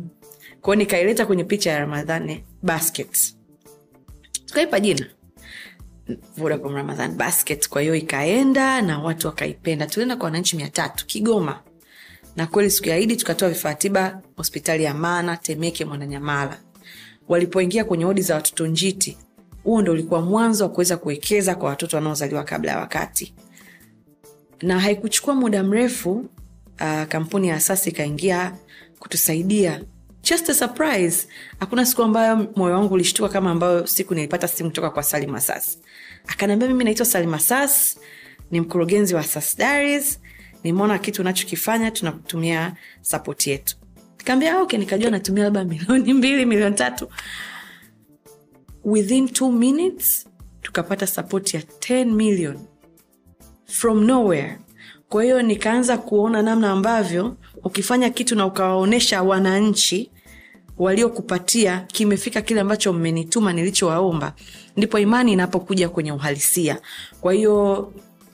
Kwao 0.60 0.74
nikaileta 0.76 1.26
kwenye 1.26 1.44
picha 1.44 1.70
ya 1.70 1.78
ramadhani 1.78 2.44
basket 2.62 3.34
tukaipa 4.46 4.80
jina. 4.80 5.06
Vodacom 6.36 6.74
ramadhan 6.74 7.14
basket. 7.14 7.68
Kwa 7.68 7.82
hiyo 7.82 7.94
ikaenda 7.94 8.82
na 8.82 8.98
watu 8.98 9.26
wakaipenda. 9.26 9.86
Tulienda 9.86 10.16
kwa 10.16 10.24
wananchi 10.24 10.56
mia 10.56 10.68
tatu 10.68 11.06
kigoma. 11.06 11.60
Na 12.36 12.46
kweli 12.46 12.70
siku 12.70 12.88
ya 12.88 12.98
idi 12.98 13.16
tukatoa 13.16 13.48
vifaa 13.48 13.74
tiba 13.74 14.22
hospitali 14.36 14.84
ya 14.84 14.94
mana 14.94 15.36
temeke 15.36 15.84
mwananyamala. 15.84 16.60
Walipoingia 17.28 17.84
kwenye 17.84 18.04
odi 18.04 18.22
za 18.22 18.34
watoto 18.34 18.66
njiti 18.66 19.18
huo 19.66 19.82
ndo 19.82 19.92
ulikuwa 19.92 20.20
mwanzo 20.20 20.64
wa 20.64 20.70
kuweza 20.70 20.96
kuwekeza 20.96 21.54
kwa 21.54 21.68
watoto 21.68 21.96
wanaozaliwa 21.96 22.44
kabla 22.44 22.72
ya 22.72 22.78
wakati. 22.78 23.34
Na 24.62 24.80
haikuchukua 24.80 25.34
muda 25.34 25.62
mrefu 25.62 26.12
uh, 26.80 27.02
kampuni 27.08 27.48
ya 27.48 27.56
asasi 27.56 27.90
ikaingia 27.90 28.52
kutusaidia. 28.98 29.80
Just 30.22 30.50
a 30.50 30.54
surprise. 30.54 31.28
Hakuna 31.60 31.86
siku 31.86 32.02
ambayo 32.02 32.52
moyo 32.56 32.74
wangu 32.74 32.94
ulishtuka 32.94 33.28
kama 33.28 33.50
ambayo 33.50 33.86
siku 33.86 34.14
nilipata 34.14 34.48
simu 34.48 34.70
kutoka 34.70 34.90
kwa 34.90 35.02
salim 35.02 35.34
asas 35.34 35.78
akaniambia 36.26 36.68
mimi 36.68 36.84
naitwa 36.84 37.06
salim 37.06 37.34
asas 37.34 37.98
ni 38.50 38.60
mkurugenzi 38.60 39.14
wa 39.14 39.20
asas 39.20 39.56
daris 39.58 40.20
nimeona 40.64 40.98
kitu 40.98 41.22
unachokifanya 41.22 41.90
tunakutumia 41.90 42.72
sapoti 43.02 43.50
yetu. 43.50 43.76
Nikaambia 44.18 44.60
okay. 44.60 44.78
Nikajua 44.78 45.10
natumia 45.10 45.44
labda 45.44 45.64
milioni 45.64 46.14
mbili 46.14 46.46
milioni 46.46 46.74
tatu 46.76 47.08
within 48.86 49.28
two 49.28 49.52
minutes 49.52 50.26
tukapata 50.62 51.06
sapoti 51.06 51.56
ya 51.56 51.62
10 51.62 52.04
million 52.04 52.58
from 53.64 54.04
nowhere. 54.04 54.58
Kwa 55.08 55.22
hiyo 55.24 55.42
nikaanza 55.42 55.98
kuona 55.98 56.42
namna 56.42 56.70
ambavyo 56.70 57.36
ukifanya 57.64 58.10
kitu 58.10 58.34
na 58.36 58.46
ukawaonyesha 58.46 59.22
wananchi 59.22 60.10
waliokupatia 60.78 61.80
kimefika 61.80 62.42
kile 62.42 62.60
ambacho 62.60 62.92
mmenituma 62.92 63.52
nilichowaomba 63.52 64.34
ndipo 64.76 64.98
imani 64.98 65.32
inapokuja 65.32 65.88
kwenye 65.88 66.12
uhalisia. 66.12 66.80
Kwa 67.20 67.32
hiyo 67.32 67.92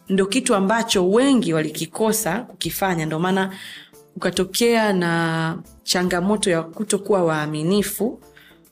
ndo 0.09 0.27
kitu 0.27 0.55
ambacho 0.55 1.11
wengi 1.11 1.53
walikikosa 1.55 2.41
kukifanya. 2.41 3.07
Ndo 3.07 3.19
maana 3.19 3.55
ukatokea 4.17 4.93
na 4.93 5.59
changamoto 5.83 6.51
ya 6.51 6.62
kutokuwa 6.62 7.25
waaminifu 7.25 8.21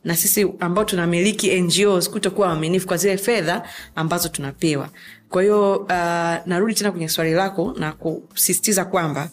na 0.04 0.16
sisi 0.16 0.46
ambao 0.60 0.84
tunamiliki 0.84 1.62
ngos 1.62 2.10
kutokuwa 2.10 2.48
waaminifu 2.48 2.86
kwa 2.86 2.96
zile 2.96 3.16
fedha 3.16 3.62
ambazo 3.94 4.28
tunapewa. 4.28 4.88
Kwa 5.28 5.42
hiyo 5.42 5.76
uh, 5.76 5.88
narudi 6.46 6.74
tena 6.74 6.90
kwenye 6.90 7.08
swali 7.08 7.32
lako 7.32 7.74
na 7.78 7.92
kusisitiza 7.92 8.84
kwamba 8.84 9.30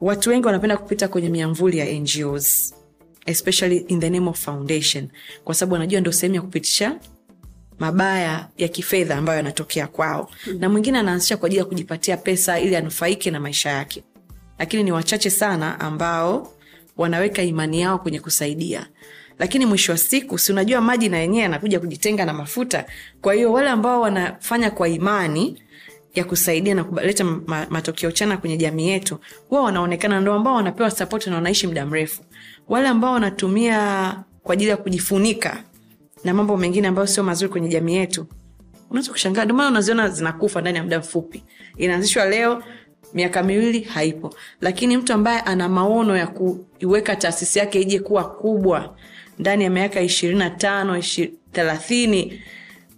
watu 0.00 0.30
wengi 0.30 0.46
wanapenda 0.46 0.76
kupita 0.76 1.08
kwenye 1.08 1.28
miamvuli 1.28 1.78
ya 1.78 2.00
ngos 2.00 2.74
especially 3.26 3.76
in 3.76 4.00
the 4.00 4.10
name 4.10 4.28
of 4.30 4.44
foundation 4.44 5.08
kwa 5.44 5.54
sababu 5.54 5.72
wanajua 5.72 6.00
ndo 6.00 6.12
sehemu 6.12 6.34
ya 6.34 6.40
kupitisha 6.42 6.96
mabaya 7.78 8.48
ya 8.58 8.68
kifedha 8.68 9.16
ambayo 9.16 9.36
yanatokea 9.36 9.86
kwao. 9.86 10.30
Na 10.58 10.68
mwingine 10.68 10.98
anaanzisha 10.98 11.36
kwa 11.36 11.46
ajili 11.46 11.58
ya 11.58 11.64
kujipatia 11.64 12.16
pesa 12.16 12.60
ili 12.60 12.76
anufaike 12.76 13.30
na 13.30 13.40
maisha 13.40 13.70
yake. 13.70 14.02
Lakini 14.58 14.82
ni 14.82 14.92
wachache 14.92 15.30
sana 15.30 15.80
ambao 15.80 16.52
wanaweka 16.96 17.42
imani 17.42 17.80
yao 17.80 17.98
kwenye 17.98 18.20
kusaidia. 18.20 18.86
Lakini 19.38 19.66
mwisho 19.66 19.92
wa 19.92 19.98
siku 19.98 20.38
si 20.38 20.52
unajua 20.52 20.80
maji 20.80 21.08
na 21.08 21.18
yenyewe 21.18 21.42
yanakuja 21.42 21.80
kujitenga 21.80 22.24
na 22.24 22.32
mafuta. 22.32 22.84
Kwa 23.20 23.34
hiyo 23.34 23.52
wale 23.52 23.68
ambao 23.70 24.00
wanafanya 24.00 24.70
kwa 24.70 24.88
imani 24.88 25.62
ya 26.14 26.24
kusaidia 26.24 26.74
na 26.74 26.84
kuleta 26.84 27.24
ma- 27.24 27.66
matokeo 27.70 28.10
chana 28.12 28.36
kwenye 28.36 28.56
jamii 28.56 28.88
yetu 28.88 29.18
huwa 29.48 29.62
wanaonekana 29.62 30.20
ndo 30.20 30.34
ambao 30.34 30.54
wanapewa 30.54 30.90
sapoti 30.90 31.30
na 31.30 31.36
wanaishi 31.36 31.66
muda 31.66 31.86
mrefu. 31.86 32.22
Wale 32.68 32.88
ambao 32.88 33.12
wanatumia 33.12 34.16
kwa 34.42 34.52
ajili 34.52 34.70
ya 34.70 34.76
kujifunika 34.76 35.62
na 36.24 36.34
mambo 36.34 36.56
mengine 36.56 36.88
ambayo 36.88 37.06
sio 37.06 37.24
mazuri 37.24 37.50
kwenye 37.50 37.68
jamii 37.68 37.94
yetu 37.96 38.26
unaweza 38.90 39.12
kushangaa. 39.12 39.44
Ndio 39.44 39.56
maana 39.56 39.70
unaziona 39.70 40.08
zinakufa 40.08 40.60
ndani 40.60 40.76
ya 40.78 40.82
muda 40.84 40.98
mfupi. 40.98 41.44
Inaanzishwa 41.76 42.24
leo 42.24 42.62
miaka 43.14 43.42
miwili 43.42 43.80
haipo. 43.80 44.34
Lakini 44.60 44.96
mtu 44.96 45.12
ambaye 45.12 45.40
ana 45.40 45.68
maono 45.68 46.16
ya 46.16 46.26
kuiweka 46.26 47.16
taasisi 47.16 47.58
yake 47.58 47.80
ije 47.80 47.98
kuwa 48.00 48.24
kubwa 48.24 48.96
ndani 49.38 49.64
ya 49.64 49.70
miaka 49.70 50.00
ishirini 50.00 50.38
na 50.38 50.50
tano 50.50 51.02
thelathini 51.52 52.42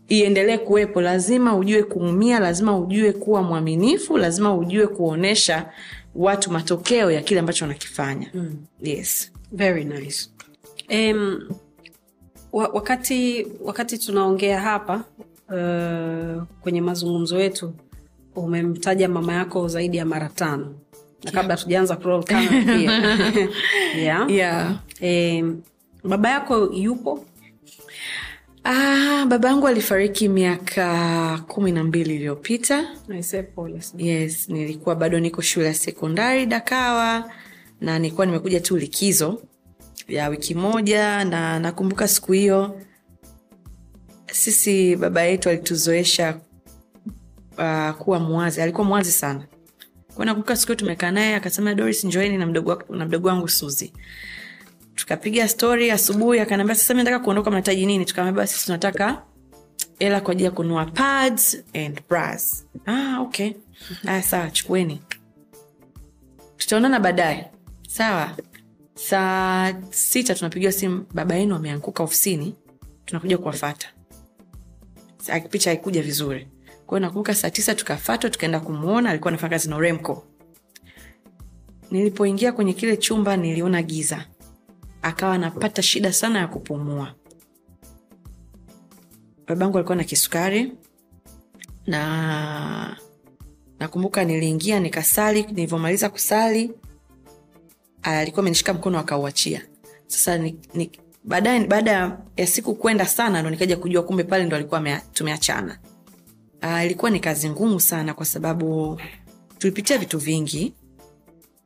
iendelee 0.08 0.58
kuwepo 0.58 1.00
lazima 1.00 1.56
ujue 1.56 1.82
kuumia 1.82 2.38
lazima 2.40 2.78
ujue 2.78 3.12
kuwa 3.12 3.42
mwaminifu 3.42 4.18
lazima 4.18 4.54
ujue 4.54 4.86
kuonyesha 4.86 5.68
watu 6.14 6.50
matokeo 6.50 7.10
ya 7.10 7.22
kile 7.22 7.40
ambacho 7.40 7.64
wanakifanya 7.64 8.30
mm. 8.34 8.56
yes. 8.82 9.32
Very 9.52 9.84
nice. 9.84 10.28
Um, 10.90 11.48
wakati 12.52 13.46
wakati 13.64 13.98
tunaongea 13.98 14.60
hapa 14.60 15.04
uh, 15.48 16.42
kwenye 16.60 16.80
mazungumzo 16.80 17.38
yetu 17.40 17.74
umemtaja 18.36 19.08
mama 19.08 19.32
yako 19.32 19.68
zaidi 19.68 19.96
ya 19.96 20.04
mara 20.06 20.28
tano. 20.28 20.74
Na 21.24 21.30
kabla 21.30 21.56
tujaanza 21.56 21.96
kuroll 21.96 22.24
pia. 22.26 22.48
Yeah. 23.96 24.30
yeah. 24.30 25.44
Baba 26.04 26.30
yako 26.30 26.70
yupo? 26.74 27.24
Ah, 28.64 29.26
baba 29.28 29.48
yangu 29.48 29.66
alifariki 29.68 30.28
miaka 30.28 31.38
kumi 31.48 31.72
na 31.72 31.84
mbili 31.84 32.14
iliyopita. 32.14 32.84
Yes 33.98 34.48
nilikuwa 34.48 34.94
bado 34.94 35.20
niko 35.20 35.42
shule 35.42 35.66
ya 35.66 35.74
sekondari 35.74 36.46
dakawa 36.46 37.30
na 37.80 37.98
nilikuwa 37.98 38.26
nimekuja 38.26 38.60
tu 38.60 38.76
likizo 38.76 39.42
ya 40.08 40.28
wiki 40.28 40.54
moja 40.54 41.24
na 41.24 41.58
nakumbuka 41.58 42.08
siku 42.08 42.32
hiyo 42.32 42.80
sisi 44.32 44.96
baba 44.96 45.22
yetu 45.22 45.48
alituzoesha 45.48 46.36
uh, 47.58 47.90
kuwa 47.90 48.18
mwazi 48.20 48.62
alikuwa 48.62 48.86
mwazi 48.86 49.12
sana. 49.12 49.46
Kwa 50.14 50.24
nakumbuka 50.26 50.56
siku 50.56 50.74
tumekaa 50.74 51.10
naye 51.10 51.34
akasema 51.34 51.74
doris 51.74 52.04
njoeni 52.04 52.36
na 52.38 52.46
mdogo 53.06 53.28
wangu 53.28 53.48
suzi 53.48 53.92
tukapiga 54.94 55.48
stori 55.48 55.90
asubuhi 55.90 56.40
akanaambia 56.40 56.74
sasa 56.74 56.94
mi 56.94 56.98
nataka 56.98 57.18
kuondoka 57.24 57.50
mnahitaji 57.50 57.86
nini? 57.86 58.04
Tukaambia 58.04 58.32
basi 58.32 58.64
tunataka 58.64 59.22
hela 59.98 60.20
kwa 60.20 60.32
ajili 60.32 60.44
ya 60.44 60.50
kununua 60.50 60.84
pads 60.86 61.56
and 61.74 62.00
bras. 62.08 62.66
Ah, 62.86 63.20
okay. 63.20 63.52
Aya 64.06 64.22
sawa 64.22 64.50
chukueni. 64.50 65.02
Tutaonana 66.56 67.00
baadaye. 67.00 67.50
Sawa. 67.88 68.36
Saa 68.94 69.74
sita 69.90 70.34
tunapigiwa 70.34 70.72
simu 70.72 71.06
baba 71.14 71.34
yenu 71.34 71.54
ameanguka 71.54 72.02
ofisini 72.02 72.54
tunakuja 73.04 73.38
kuwafata. 73.38 73.88
Picha 75.50 75.70
haikuja 75.70 76.02
vizuri 76.02 76.48
kwao 76.92 77.00
nakumbuka 77.00 77.34
saa 77.34 77.50
tisa 77.50 77.74
tukafatwa 77.74 78.30
tukaenda 78.30 78.60
kumwona 78.60 79.10
alikuwa 79.10 79.28
anafanya 79.28 79.50
kazi 79.50 79.70
na 79.70 79.78
remco. 79.78 80.24
Nilipoingia 81.90 82.52
kwenye 82.52 82.72
kile 82.72 82.96
chumba 82.96 83.36
niliona 83.36 83.82
giza. 83.82 84.24
Akawa 85.02 85.34
anapata 85.34 85.82
shida 85.82 86.12
sana 86.12 86.38
ya 86.38 86.48
kupumua. 86.48 87.14
Babangu 89.46 89.78
alikuwa 89.78 89.96
na 89.96 90.04
kisukari 90.04 90.72
na 91.86 92.96
nakumbuka 93.78 94.24
niliingia 94.24 94.80
nikasali 94.80 95.42
nilivyomaliza 95.42 96.10
kusali 96.10 96.70
alikuwa 98.02 98.40
amenishika 98.42 98.74
mkono 98.74 98.98
akauachia. 98.98 99.62
Sasa 100.06 100.38
ni, 100.38 100.58
baada 101.24 102.18
ya 102.36 102.46
siku 102.46 102.74
kwenda 102.74 103.06
sana 103.06 103.40
ndo 103.40 103.50
nikaja 103.50 103.76
kujua 103.76 104.02
kumbe 104.02 104.24
pale 104.24 104.44
ndo 104.44 104.56
alikuwa 104.56 105.00
tumeachana 105.12 105.78
uh, 106.62 106.84
ilikuwa 106.84 107.10
ni 107.10 107.20
kazi 107.20 107.50
ngumu 107.50 107.80
sana 107.80 108.14
kwa 108.14 108.26
sababu 108.26 109.00
tulipitia 109.58 109.98
vitu 109.98 110.18
vingi 110.18 110.74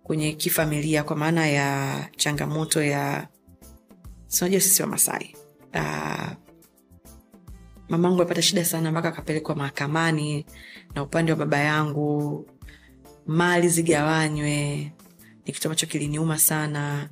kwenye 0.02 0.32
kifamilia 0.32 1.02
kwa 1.04 1.16
maana 1.16 1.46
ya 1.46 1.98
changamoto 2.16 2.82
ya 2.82 3.28
sinajua 4.26 4.60
sisi 4.60 4.82
wa 4.82 4.88
masai 4.88 5.36
uh, 5.74 6.30
mamangu 7.88 8.20
alipata 8.20 8.42
shida 8.42 8.64
sana 8.64 8.90
mpaka 8.92 9.08
akapelekwa 9.08 9.54
mahakamani 9.54 10.46
na 10.94 11.02
upande 11.02 11.32
wa 11.32 11.38
baba 11.38 11.58
yangu 11.58 12.46
mali 13.26 13.68
zigawanywe 13.68 14.76
ni 15.46 15.52
kitu 15.52 15.68
ambacho 15.68 15.86
kiliniuma 15.86 16.38
sana. 16.38 17.08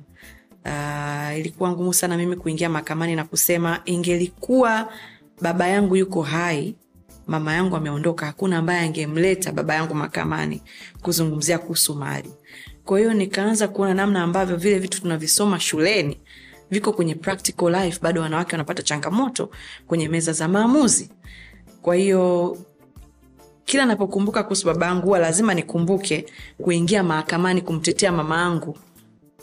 Uh, 0.65 1.37
ilikuwa 1.39 1.71
ngumu 1.71 1.93
sana 1.93 2.17
mimi 2.17 2.35
kuingia 2.35 2.69
mahakamani 2.69 3.15
na 3.15 3.23
kusema 3.23 3.81
ingelikuwa 3.85 4.93
baba 5.41 5.67
yangu 5.67 5.95
yuko 5.95 6.21
hai 6.21 6.75
mama 7.27 7.53
yangu 7.53 7.75
ameondoka 7.75 8.25
hakuna 8.25 8.57
ambaye 8.57 8.79
angemleta 8.79 9.51
baba 9.51 9.75
yangu 9.75 9.93
mahakamani 9.95 10.61
kuzungumzia 11.01 11.59
kuhusu 11.59 11.95
mali. 11.95 12.29
Kwa 12.85 12.99
hiyo 12.99 13.13
nikaanza 13.13 13.67
kuona 13.67 13.93
namna 13.93 14.23
ambavyo 14.23 14.55
vile 14.57 14.79
vitu 14.79 15.01
tunavisoma 15.01 15.59
shuleni 15.59 16.17
viko 16.71 16.93
kwenye 16.93 17.15
practical 17.15 17.69
life 17.83 17.99
bado 18.01 18.21
wanawake 18.21 18.51
wanapata 18.51 18.83
changamoto 18.83 19.49
kwenye 19.87 20.09
meza 20.09 20.33
za 20.33 20.47
maamuzi. 20.47 21.09
Kwa 21.81 21.95
hiyo 21.95 22.57
kila 23.65 23.85
napokumbuka 23.85 24.43
kuhusu 24.43 24.65
baba 24.67 24.85
yangu 24.85 25.05
huwa 25.05 25.19
lazima 25.19 25.53
nikumbuke 25.53 26.25
kuingia 26.57 27.03
mahakamani 27.03 27.61
kumtetea 27.61 28.11
mama 28.11 28.37
yangu 28.41 28.77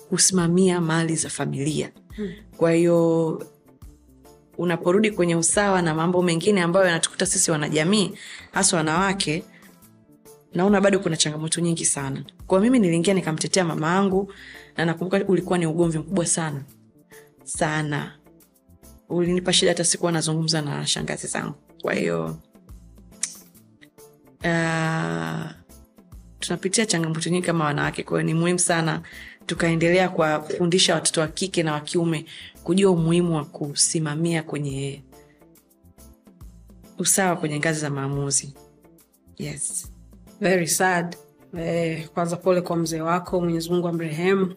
kusimamia 0.08 0.80
mali 0.80 1.16
za 1.16 1.28
familia. 1.28 1.90
Kwa 2.56 2.72
hiyo 2.72 3.42
unaporudi 4.58 5.10
kwenye 5.10 5.36
usawa 5.36 5.82
na 5.82 5.94
mambo 5.94 6.22
mengine 6.22 6.62
ambayo 6.62 6.86
yanatukuta 6.86 7.26
sisi 7.26 7.50
wanajamii 7.50 8.12
hasa 8.52 8.76
wanawake 8.76 9.44
naona 10.54 10.80
bado 10.80 10.98
kuna 10.98 11.16
changamoto 11.16 11.60
nyingi 11.60 11.84
sana. 11.84 12.24
Kwa 12.46 12.60
mimi 12.60 12.78
niliingia 12.78 13.14
nikamtetea 13.14 13.64
mama 13.64 13.94
yangu 13.94 14.32
na 14.76 14.84
nakumbuka 14.84 15.24
ulikuwa 15.28 15.58
ni 15.58 15.66
ugomvi 15.66 15.98
mkubwa 15.98 16.26
sana. 16.26 16.62
Sana. 17.44 18.12
Ulinipa 19.08 19.52
shida 19.52 19.70
hata 19.70 19.84
sikuwa 19.84 20.12
nazungumza 20.12 20.62
na 20.62 20.86
shangazi 20.86 21.26
zangu. 21.26 21.54
Kwa 21.82 21.94
hiyo 21.94 22.38
uh, 24.44 25.50
tunapitia 26.40 26.86
changamoto 26.86 27.30
nyingi 27.30 27.46
kama 27.46 27.64
wanawake. 27.64 28.02
Kwahiyo 28.02 28.26
ni 28.26 28.34
muhimu 28.34 28.58
sana 28.58 29.00
tukaendelea 29.46 30.08
kuwafundisha 30.08 30.94
watoto 30.94 31.20
wa 31.20 31.28
kike 31.28 31.62
na 31.62 31.72
wa 31.72 31.80
kiume 31.80 32.24
kujua 32.64 32.90
umuhimu 32.90 33.36
wa 33.36 33.44
kusimamia 33.44 34.42
kwenye 34.42 35.02
usawa 36.98 37.36
kwenye 37.36 37.58
ngazi 37.58 37.80
za 37.80 37.90
maamuzi. 37.90 38.54
Yes. 39.38 39.92
Very 40.40 40.68
sad. 40.68 41.16
Eh, 41.58 42.08
kwanza 42.08 42.36
pole 42.36 42.60
kwa 42.60 42.76
mzee 42.76 43.00
wako 43.00 43.40
mwenyezi 43.40 43.70
mungu 43.70 43.88
amrehemu. 43.88 44.54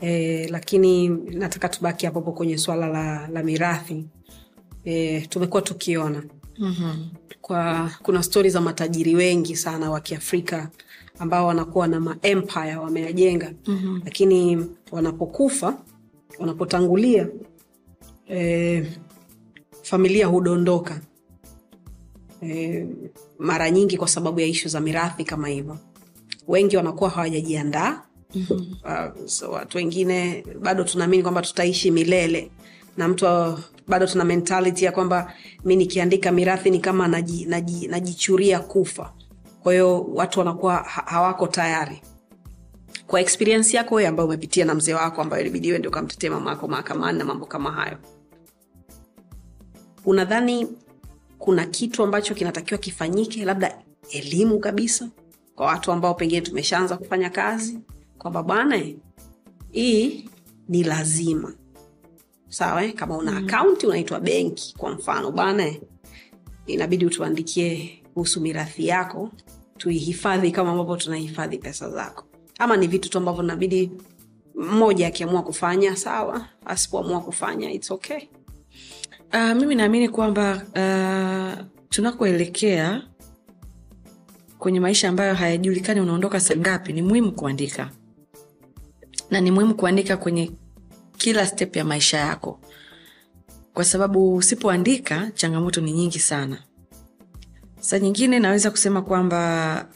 Eh, 0.00 0.50
lakini 0.50 1.08
nataka 1.08 1.68
tubaki 1.68 2.06
hapopo 2.06 2.32
kwenye 2.32 2.58
swala 2.58 2.88
la, 2.88 3.28
la 3.28 3.42
mirathi. 3.42 4.06
Eh, 4.84 5.28
tumekuwa 5.28 5.62
tukiona. 5.62 6.22
Mm-hmm. 6.58 7.08
kwa 7.40 7.90
kuna 8.02 8.22
stori 8.22 8.50
za 8.50 8.60
matajiri 8.60 9.14
wengi 9.14 9.56
sana 9.56 9.90
wa 9.90 10.00
kiafrika 10.00 10.70
ambao 11.18 11.46
wanakuwa 11.46 11.88
na 11.88 12.00
maempire 12.00 12.76
wameyajenga. 12.76 13.52
Mm-hmm. 13.66 14.02
lakini 14.04 14.66
wanapokufa 14.92 15.78
wanapotangulia 16.40 17.28
eh, 18.28 18.86
familia 19.82 20.26
hudondoka. 20.26 21.00
Eh, 22.42 22.86
mara 23.38 23.70
nyingi 23.70 23.96
kwa 23.96 24.08
sababu 24.08 24.40
ya 24.40 24.46
ishu 24.46 24.68
za 24.68 24.80
mirathi 24.80 25.24
kama 25.24 25.48
hivyo. 25.48 25.78
Wengi 26.48 26.76
wanakuwa 26.76 27.10
hawajajiandaa. 27.10 28.02
Mm-hmm. 28.34 28.76
uh, 28.84 29.26
so 29.26 29.50
watu 29.50 29.76
wengine 29.78 30.44
bado 30.60 30.84
tunaamini 30.84 31.22
kwamba 31.22 31.42
tutaishi 31.42 31.90
milele. 31.90 32.50
Na 32.96 33.08
mtu 33.08 33.26
bado 33.88 34.06
tuna 34.06 34.24
mentality 34.24 34.84
ya 34.84 34.92
kwamba 34.92 35.32
mi 35.64 35.76
nikiandika 35.76 36.32
mirathi 36.32 36.70
ni 36.70 36.78
kama 36.78 37.08
naji, 37.08 37.44
naji, 37.46 37.86
najichuria 37.88 38.60
kufa. 38.60 39.12
Kwa 39.62 39.72
hiyo 39.72 40.02
watu 40.14 40.38
wanakuwa 40.38 40.76
hawako 40.76 41.46
tayari 41.46 42.02
kwa 43.06 43.20
experience 43.20 43.76
yako 43.76 43.94
wewe 43.94 44.08
ambayo 44.08 44.26
umepitia 44.28 44.64
na 44.64 44.74
mzee 44.74 44.94
wako 44.94 45.22
ambayo 45.22 45.42
ilibidi 45.42 45.78
ndio 45.78 45.90
ukamtetee 45.90 46.28
mama 46.30 46.50
yako 46.50 46.68
mahakamani 46.68 47.18
na 47.18 47.24
mambo 47.24 47.46
kama 47.46 47.72
hayo. 47.72 47.98
Unadhani 50.04 50.66
kuna 51.38 51.66
kitu 51.66 52.02
ambacho 52.02 52.34
kinatakiwa 52.34 52.78
kifanyike 52.78 53.44
labda 53.44 53.78
elimu 54.10 54.58
kabisa 54.58 55.08
kwa 55.54 55.66
watu 55.66 55.92
ambao 55.92 56.14
pengine 56.14 56.40
tumeshaanza 56.40 56.96
kufanya 56.96 57.30
kazi? 57.30 57.78
Kwamba 58.18 58.42
bwana 58.42 58.82
hii 59.70 60.28
ni 60.68 60.82
lazima. 60.84 61.54
Sawa 62.48 62.84
eh? 62.84 62.94
kama 62.94 63.16
una 63.16 63.36
akaunti 63.36 63.86
unaitwa 63.86 64.20
benki 64.20 64.74
kwa 64.78 64.90
mfano. 64.90 65.30
Bwana 65.30 65.74
inabidi 66.66 67.06
utuandikie 67.06 68.02
kuhusu 68.14 68.40
mirathi 68.40 68.86
yako 68.86 69.30
tuihifadhi 69.78 70.50
kama 70.50 70.70
ambavyo 70.70 70.96
tunahifadhi 70.96 71.58
pesa 71.58 71.90
zako 71.90 72.24
ama 72.60 72.76
ni 72.76 72.86
vitu 72.86 73.10
tu 73.10 73.18
ambavyo 73.18 73.42
inabidi 73.44 73.90
mmoja 74.54 75.06
akiamua 75.06 75.42
kufanya 75.42 75.96
sawa? 75.96 76.46
Asipoamua 76.66 77.20
kufanya 77.20 77.70
its 77.72 77.90
okay. 77.90 78.18
Uh, 79.32 79.52
mimi 79.56 79.74
naamini 79.74 80.08
kwamba 80.08 80.54
uh, 80.54 81.64
tunakoelekea 81.88 83.02
kwenye 84.58 84.80
maisha 84.80 85.08
ambayo 85.08 85.34
hayajulikani 85.34 86.00
unaondoka 86.00 86.40
sangapi 86.40 86.92
ni 86.92 87.02
muhimu 87.02 87.32
kuandika. 87.32 87.90
Na 89.30 89.40
ni 89.40 89.50
muhimu 89.50 89.74
kuandika 89.74 90.16
kwenye 90.16 90.50
kila 91.16 91.46
step 91.46 91.76
ya 91.76 91.84
maisha 91.84 92.18
yako. 92.18 92.60
Kwa 93.74 93.84
sababu 93.84 94.34
usipoandika 94.36 95.30
changamoto 95.34 95.80
ni 95.80 95.92
nyingi 95.92 96.18
sana. 96.18 96.58
Saa 97.80 97.98
nyingine 97.98 98.38
naweza 98.38 98.70
kusema 98.70 99.02
kwamba 99.02 99.86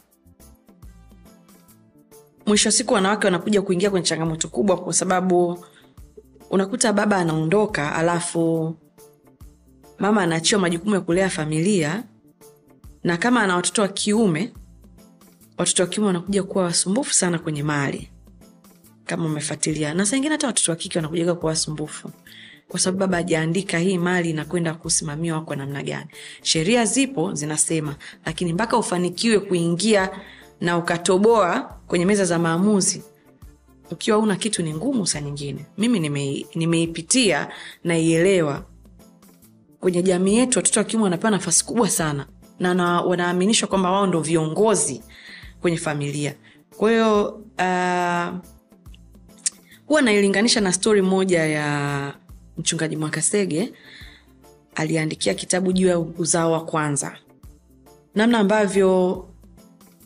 mwisho 2.45 2.67
wa 2.69 2.73
siku 2.73 2.93
wanawake 2.93 3.27
wanakuja 3.27 3.61
kuingia 3.61 3.89
kwenye 3.89 4.05
changamoto 4.05 4.47
kubwa 4.47 4.77
kwa 4.77 4.93
sababu 4.93 5.65
unakuta 6.49 6.93
baba 6.93 7.17
anaondoka 7.17 7.95
alafu 7.95 8.75
mama 9.99 10.21
anaachiwa 10.21 10.61
majukumu 10.61 10.95
ya 10.95 11.01
kulea 11.01 11.29
familia 11.29 12.03
na 13.03 13.17
kama 13.17 13.41
ana 13.41 13.55
watoto 13.55 13.81
wa 13.81 13.87
kiume 13.87 14.53
watoto 15.57 15.83
wa 15.83 15.89
kiume 15.89 16.07
wanakuja 16.07 16.43
kuwa 16.43 16.63
wasumbufu 16.63 17.13
sana 17.13 17.39
kwenye 17.39 17.63
mali 17.63 18.09
kama 19.05 19.25
umefuatilia. 19.25 19.93
Na 19.93 20.05
saa 20.05 20.17
ingine 20.17 20.31
hata 20.33 20.47
watoto 20.47 20.71
wa 20.71 20.75
kike 20.75 20.97
wanakujaga 20.97 21.35
kuwa 21.35 21.49
wasumbufu 21.49 22.11
kwa 22.67 22.79
sababu 22.79 22.99
baba 22.99 23.17
ajaandika 23.17 23.79
hii 23.79 23.97
mali 23.97 24.29
inakwenda 24.29 24.73
kusimamiwa 24.73 25.41
kwa 25.41 25.55
namna 25.55 25.83
gani. 25.83 26.07
Sheria 26.41 26.85
zipo 26.85 27.33
zinasema 27.33 27.95
lakini 28.25 28.53
mpaka 28.53 28.77
ufanikiwe 28.77 29.39
kuingia 29.39 30.09
na 30.61 30.77
ukatoboa 30.77 31.61
kwenye 31.87 32.05
meza 32.05 32.25
za 32.25 32.39
maamuzi 32.39 33.03
ukiwa 33.91 34.17
una 34.17 34.35
kitu 34.35 34.63
ni 34.63 34.73
ngumu 34.73 35.07
saa 35.07 35.21
nyingine. 35.21 35.65
Mimi 35.77 35.99
nime- 35.99 36.45
nimeipitia 36.55 37.47
naielewa. 37.83 38.65
Kwenye 39.79 40.03
jamii 40.03 40.35
yetu 40.37 40.59
watoto 40.59 40.79
wa 40.79 40.83
kiume 40.83 41.03
wanapewa 41.03 41.31
nafasi 41.31 41.65
kubwa 41.65 41.89
sana 41.89 42.27
na 42.59 42.73
na 42.73 43.01
wanaaminishwa 43.01 43.67
kwamba 43.67 43.91
wao 43.91 44.07
ndo 44.07 44.19
viongozi 44.19 45.03
kwenye 45.61 45.77
familia. 45.77 46.35
Kwa 46.77 46.91
hiyo 46.91 47.25
uh, 47.59 48.35
huwa 49.87 50.01
nailinganisha 50.01 50.61
na 50.61 50.73
stori 50.73 51.01
moja 51.01 51.45
ya 51.45 52.13
mchungaji 52.57 52.95
mwakasege 52.97 53.73
aliandikia 54.75 55.33
kitabu 55.33 55.73
juu 55.73 55.87
ya 55.87 55.99
uzao 55.99 56.51
wa 56.51 56.65
kwanza. 56.65 57.17
Namna 58.15 58.39
ambavyo 58.39 59.27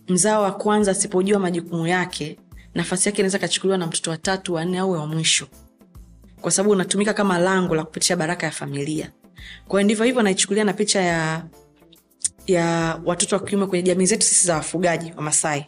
mzao 0.10 0.44
wa 0.44 0.52
kwanza 0.52 0.92
asipojua 0.92 1.40
majukumu 1.40 1.88
yake 1.88 2.38
nafasi 2.74 3.10
yake 3.10 3.22
inaweza 3.22 3.40
kachukuliwa 3.40 3.78
na 3.78 3.88
mtoto 3.88 4.12
wa 4.12 4.18
tatu 4.18 4.54
wanne 4.54 4.80
au 4.80 4.92
wa 4.92 5.08
mwisho. 5.08 5.48
Kwa 6.42 6.52
sababu 6.52 6.72
unatumika 6.72 7.14
kama 7.14 7.38
lango 7.38 7.76
la 7.76 7.84
kupitisha 7.84 8.16
baraka 8.16 8.46
ya 8.46 8.52
familia. 8.52 9.12
Kwa 9.68 9.80
hiyo 9.80 9.86
ndivyo 9.86 10.06
hivyo 10.06 10.22
naichukulia 10.22 10.64
na 10.64 10.74
picha 10.74 11.02
ya 11.02 11.46
ya 12.48 13.00
watoto 13.06 13.36
wa 13.36 13.44
kiume 13.44 13.66
kwenye 13.66 13.84
jamii 13.84 14.06
zetu 14.06 14.26
sisi 14.26 14.48
za 14.48 14.56
wafugaji 14.56 15.14
wa 15.18 15.22
masai. 15.22 15.66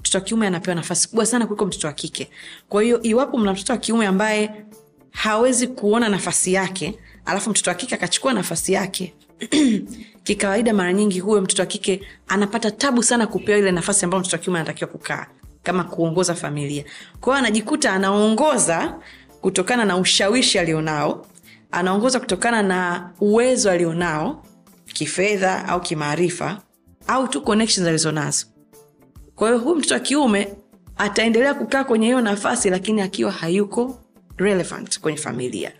Mtoto 0.00 0.18
wa 0.18 0.24
kiume 0.24 0.46
anapewa 0.46 0.74
nafasi 0.74 1.08
kubwa 1.08 1.26
sana 1.26 1.46
kuliko 1.46 1.66
mtoto 1.66 1.86
wa 1.86 1.92
kike. 1.92 2.30
Kwa 2.68 2.82
hiyo 2.82 3.02
iwapo 3.02 3.38
mna 3.38 3.52
mtoto 3.52 3.72
wa 3.72 3.78
kiume 3.78 4.06
ambaye 4.06 4.64
hawezi 5.10 5.66
kuona 5.66 6.08
nafasi 6.08 6.52
yake 6.52 6.98
alafu 7.24 7.50
mtoto 7.50 7.70
wa 7.70 7.76
kike 7.76 7.94
akachukua 7.94 8.32
nafasi 8.32 8.72
yake 8.72 9.14
kikawaida 10.24 10.72
mara 10.74 10.92
nyingi 10.92 11.20
huyo 11.20 11.42
mtoto 11.42 11.62
wa 11.62 11.66
kike 11.66 12.00
anapata 12.28 12.70
tabu 12.70 13.02
sana 13.02 13.26
kupewa 13.26 13.58
ile 13.58 13.72
nafasi 13.72 14.04
ambayo 14.04 14.20
mtoto 14.20 14.36
wa 14.36 14.42
kiume 14.42 14.58
anatakiwa 14.58 14.90
kukaa 14.90 15.26
kama 15.62 15.84
kuongoza 15.84 16.34
familia. 16.34 16.84
Kwa 17.20 17.38
anajikuta 17.38 17.92
anaongoza 17.92 18.94
kutokana 19.40 19.84
na 19.84 19.96
ushawishi 19.96 20.58
alionao 20.58 21.26
anaongoza 21.70 22.20
kutokana 22.20 22.62
na 22.62 23.10
uwezo 23.20 23.70
alionao 23.70 24.44
kifedha 24.86 25.68
au 25.68 25.80
kimaarifa 25.80 26.60
au 27.06 27.28
tu 27.28 27.42
connections 27.42 27.88
alizonazo. 27.88 28.46
Kwa 29.34 29.48
hiyo 29.48 29.60
huyu 29.60 29.76
mtoto 29.76 29.94
wa 29.94 30.00
kiume 30.00 30.54
ataendelea 30.96 31.54
kukaa 31.54 31.84
kwenye 31.84 32.06
hiyo 32.06 32.20
nafasi 32.20 32.70
lakini 32.70 33.00
akiwa 33.02 33.32
hayuko 33.32 33.98
relevant 34.36 35.00
kwenye 35.00 35.18
familia. 35.18 35.72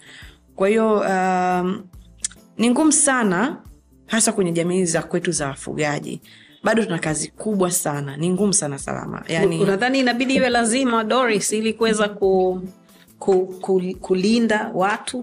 Kwa 0.57 0.69
hiyo 0.69 0.99
um, 1.01 1.85
ni 2.59 2.71
ngumu 2.71 2.93
sana 2.93 3.57
hasa 4.07 4.33
kwenye 4.33 4.53
jamii 4.53 4.85
za 4.85 5.03
kwetu 5.03 5.33
za 5.33 5.47
wafugaji. 5.49 6.21
Bado 6.63 6.85
tuna 6.85 6.99
kazi 6.99 7.29
kubwa 7.29 7.71
sana. 7.71 8.17
Ni 8.17 8.31
ngumu 8.31 8.53
sana 8.53 8.79
salama. 8.79 9.25
Yani, 9.29 9.61
unadhani 9.61 9.99
inabidi 10.01 10.35
iwe 10.35 10.49
lazima 10.51 11.05
doris 11.05 11.53
ili 11.53 11.73
kuweza 11.73 12.09
ku, 12.09 12.63
ku, 13.19 13.47
ku, 13.47 13.83
kulinda 14.01 14.71
watu 14.75 15.19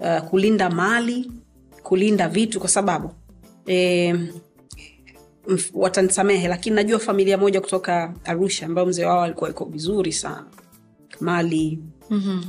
uh, 0.00 0.18
kulinda 0.30 0.70
mali 0.70 1.30
kulinda 1.82 2.28
vitu 2.28 2.60
kwa 2.60 2.68
sababu 2.68 3.10
e, 3.66 4.14
watanisamehe 5.74 6.48
lakini 6.48 6.76
najua 6.76 6.98
familia 6.98 7.38
moja 7.38 7.60
kutoka 7.60 8.14
arusha 8.24 8.66
ambayo 8.66 8.86
mzee 8.86 9.04
wao 9.04 9.22
alikuwa 9.22 9.50
iko 9.50 9.64
vizuri 9.64 10.12
sana. 10.12 10.46
Mali. 11.20 11.78
Mm-hmm. 12.10 12.44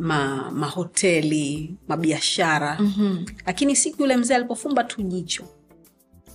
Ma, 0.00 0.50
mahoteli 0.50 1.74
mabiashara. 1.88 2.76
Mm-hmm. 2.80 3.24
lakini 3.46 3.76
siku 3.76 4.02
yule 4.02 4.16
mzee 4.16 4.34
alipofumba 4.34 4.84
tu 4.84 5.02
jicho 5.02 5.44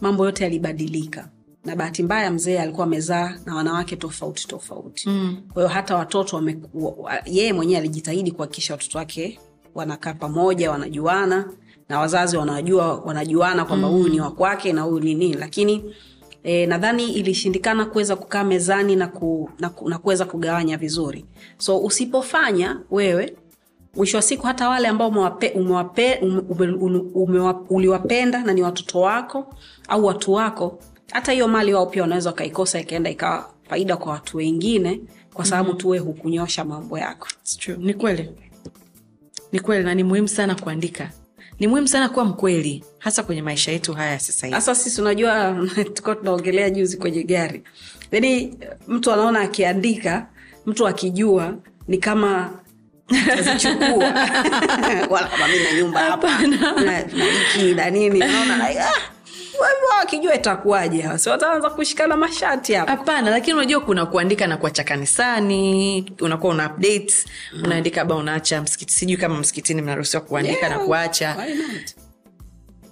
mambo 0.01 0.25
yote 0.25 0.43
yalibadilika. 0.43 1.29
Na 1.65 1.75
bahati 1.75 2.03
mbaya 2.03 2.31
mzee 2.31 2.59
alikuwa 2.59 2.85
amezaa 2.87 3.37
na 3.45 3.55
wanawake 3.55 3.95
tofauti 3.95 4.47
tofauti. 4.47 5.09
Mm. 5.09 5.37
kwa 5.53 5.61
hiyo 5.63 5.73
hata 5.73 5.95
watoto 5.95 6.35
wame- 6.35 6.57
yeye 7.25 7.53
mwenyewe 7.53 7.79
alijitahidi 7.79 8.31
kuhakikisha 8.31 8.73
watoto 8.73 8.97
wake 8.97 9.39
wanakaa 9.75 10.13
pamoja 10.13 10.71
wanajuana. 10.71 11.49
Na 11.89 11.99
wazazi 11.99 12.37
wanajua 12.37 12.95
wanajuana 12.99 13.65
kwamba 13.65 13.87
huyu 13.87 14.07
ni 14.09 14.19
wakwake 14.21 14.73
na 14.73 14.81
huyu 14.81 14.99
ni 15.03 15.15
nini. 15.15 15.33
Lakini 15.33 15.95
E, 16.47 16.65
nadhani 16.65 17.13
ilishindikana 17.13 17.85
kuweza 17.85 18.15
kukaa 18.15 18.43
mezani 18.43 18.95
na, 18.95 19.07
ku, 19.07 19.49
na, 19.59 19.69
ku, 19.69 19.89
na 19.89 19.97
kuweza 19.97 20.25
kugawanya 20.25 20.77
vizuri. 20.77 21.25
So 21.57 21.79
usipofanya 21.79 22.79
wewe 22.91 23.35
mwisho 23.95 24.17
wa 24.17 24.23
siku 24.23 24.47
hata 24.47 24.69
wale 24.69 24.87
ambao 24.87 25.07
umewape, 25.07 25.49
umewape, 25.49 26.15
ume, 26.21 26.41
ume, 26.71 26.99
umewa, 27.13 27.61
uliwapenda 27.69 28.43
na 28.43 28.53
ni 28.53 28.61
watoto 28.61 28.99
wako 28.99 29.53
au 29.87 30.05
watu 30.05 30.33
wako 30.33 30.79
hata 31.11 31.31
hiyo 31.31 31.47
mali 31.47 31.73
wao 31.73 31.85
pia 31.85 32.01
wanaweza 32.01 32.29
wakaikosa 32.29 32.79
ikaenda 32.79 33.09
ikawa 33.09 33.49
faida 33.69 33.97
kwa 33.97 34.11
watu 34.11 34.37
wengine 34.37 35.01
kwa 35.33 35.45
sababu 35.45 35.65
mm-hmm. 35.69 35.81
tuwe 35.81 35.97
hukunyosha 35.99 36.65
mambo 36.65 36.99
yako. 36.99 37.27
Ni 37.77 37.93
kweli. 37.93 38.29
Ni 39.51 39.59
kweli 39.59 39.83
na 39.83 39.95
ni 39.95 40.03
muhimu 40.03 40.27
sana 40.27 40.55
kuandika. 40.55 41.11
Ni 41.59 41.67
muhimu 41.67 41.87
sana 41.87 42.09
kuwa 42.09 42.25
mkweli 42.25 42.83
hasa 42.99 43.23
kwenye 43.23 43.41
maisha 43.41 43.71
yetu 43.71 43.93
haya 43.93 44.19
sasa 44.19 44.47
hivi. 44.47 44.55
Hasa 44.55 44.75
sisi 44.75 45.01
unajua 45.01 45.55
tuko 45.93 46.15
tunaongelea 46.15 46.69
juzi 46.69 46.97
kwenye 46.97 47.23
gari. 47.23 47.63
Yani 48.11 48.57
mtu 48.87 49.11
anaona 49.11 49.39
akiandika 49.39 50.27
mtu 50.65 50.87
akijua 50.87 51.57
ni 51.87 51.97
kama 51.97 52.59
tazichukua 53.07 54.05
wala 55.09 55.27
kama 55.27 55.47
mi 55.47 55.59
na 55.63 55.71
nyumba 55.73 55.99
hapa. 55.99 56.37
Na 56.47 56.73
na 57.03 57.25
hiki 57.25 57.73
na 57.75 57.89
nini. 57.89 58.19
Naona 58.19 58.67
like, 58.69 58.79
ah, 58.79 59.01
wakijua 59.99 60.35
itakuwaje 60.35 61.09
si 61.17 61.29
wataanza 61.29 61.69
kushikana 61.69 62.17
mashati 62.17 62.73
hapa. 62.73 62.91
Hapana 62.91 63.31
lakini 63.31 63.53
unajua 63.57 63.81
kuna 63.81 64.05
kuandika 64.05 64.47
na 64.47 64.57
kuacha 64.57 64.83
kanisani 64.83 66.13
unakuwa 66.21 66.53
una 66.53 66.69
update 66.69 67.13
unaandika 67.63 68.01
aba 68.01 68.15
unaacha 68.15 68.61
msikiti. 68.61 68.93
Sijui 68.93 69.17
kama 69.17 69.39
msikitini 69.39 69.81
mnaruhusiwa 69.81 70.21
kuandika 70.23 70.69
na 70.69 70.79
kuacha. 70.79 71.35
why 71.39 71.53
not? 71.53 72.04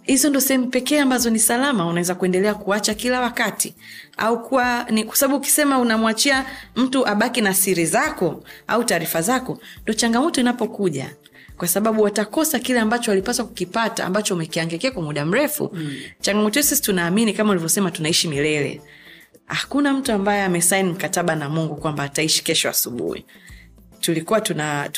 Hizo 0.03 0.29
ndo 0.29 0.39
sehemu 0.41 0.67
pekee 0.67 0.99
ambazo 0.99 1.29
ni 1.29 1.39
salama 1.39 1.85
unaweza 1.87 2.15
kuendelea 2.15 2.53
kuacha 2.53 2.93
kila 2.93 3.21
wakati. 3.21 3.75
Au 4.17 4.43
kuwa 4.43 4.85
ni 4.89 5.03
kwa 5.03 5.15
sababu 5.15 5.37
ukisema 5.37 5.79
unamwachia 5.79 6.45
mtu 6.75 7.07
abaki 7.07 7.41
na 7.41 7.53
siri 7.53 7.85
zako 7.85 8.43
au 8.67 8.83
taarifa 8.83 9.21
zako 9.21 9.59
ndo 9.83 9.93
changamoto 9.93 10.41
inapokuja. 10.41 11.15
Kwa 11.57 11.67
sababu 11.67 12.01
watakosa 12.03 12.59
kile 12.59 12.79
ambacho 12.79 13.11
walipaswa 13.11 13.45
kukipata 13.45 14.05
ambacho 14.05 14.33
umekiangekia 14.33 14.91
kwa 14.91 15.03
muda 15.03 15.25
mrefu. 15.25 15.69
Mm. 15.73 15.95
changamoto 16.21 16.59
hiyo 16.59 16.69
sisi 16.69 16.81
tunaamini 16.81 17.33
kama 17.33 17.51
ulivyosema 17.51 17.91
tunaishi 17.91 18.27
milele. 18.27 18.81
Hakuna 19.45 19.93
mtu 19.93 20.11
ambaye 20.11 20.43
amesaini 20.43 20.89
mkataba 20.91 21.35
na 21.35 21.49
mungu 21.49 21.75
kwamba 21.75 22.03
ataishi 22.03 22.43
kesho 22.43 22.69
asubuhi. 22.69 23.25
Tulikuwa 23.99 24.41
tuna 24.41 24.89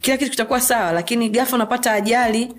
kila 0.00 0.16
kitu 0.16 0.30
kitakuwa 0.30 0.60
sawa 0.60 0.92
lakini 0.92 1.28
gafa 1.28 1.56
unapata 1.56 1.92
ajali 1.92 2.52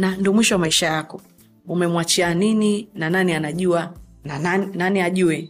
na 0.00 0.16
ndo 0.16 0.32
mwisho 0.32 0.54
wa 0.54 0.58
maisha 0.58 0.86
yako. 0.86 1.20
Umemwachia 1.68 2.34
nini 2.34 2.88
na 2.94 3.10
nani 3.10 3.32
anajua 3.32 3.92
na 4.24 4.38
nani, 4.38 4.66
nani 4.74 5.00
ajue? 5.00 5.48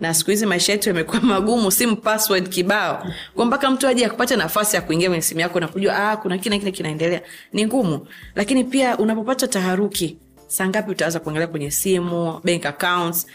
Na 0.00 0.14
siku 0.14 0.30
hizi 0.30 0.46
maisha 0.46 0.72
yetu 0.72 0.88
yamekuwa 0.88 1.20
magumu 1.20 1.70
simu 1.70 1.96
password 1.96 2.48
kibao. 2.48 3.06
Kwa 3.34 3.44
mpaka 3.44 3.70
mtu 3.70 3.86
aje 3.88 4.06
akupate 4.06 4.36
nafasi 4.36 4.76
ya 4.76 4.82
kuingia 4.82 5.08
kwenye 5.08 5.22
simu 5.22 5.40
yako 5.40 5.60
na 5.60 5.68
kujua 5.68 6.10
ah, 6.10 6.16
kuna 6.16 6.38
kile 6.38 6.58
kile 6.58 6.70
kinaendelea. 6.72 7.22
Ni 7.52 7.66
ngumu. 7.66 8.06
Lakini 8.34 8.64
pia 8.64 8.98
unapopata 8.98 9.48
taharuki 9.48 10.16
saa 10.46 10.66
ngapi 10.68 10.90
utaweza 10.90 11.20
kuangalia 11.20 11.48
kwenye 11.48 11.70
simu 11.70 12.40
bank 12.44 12.66
accounts 12.66 13.26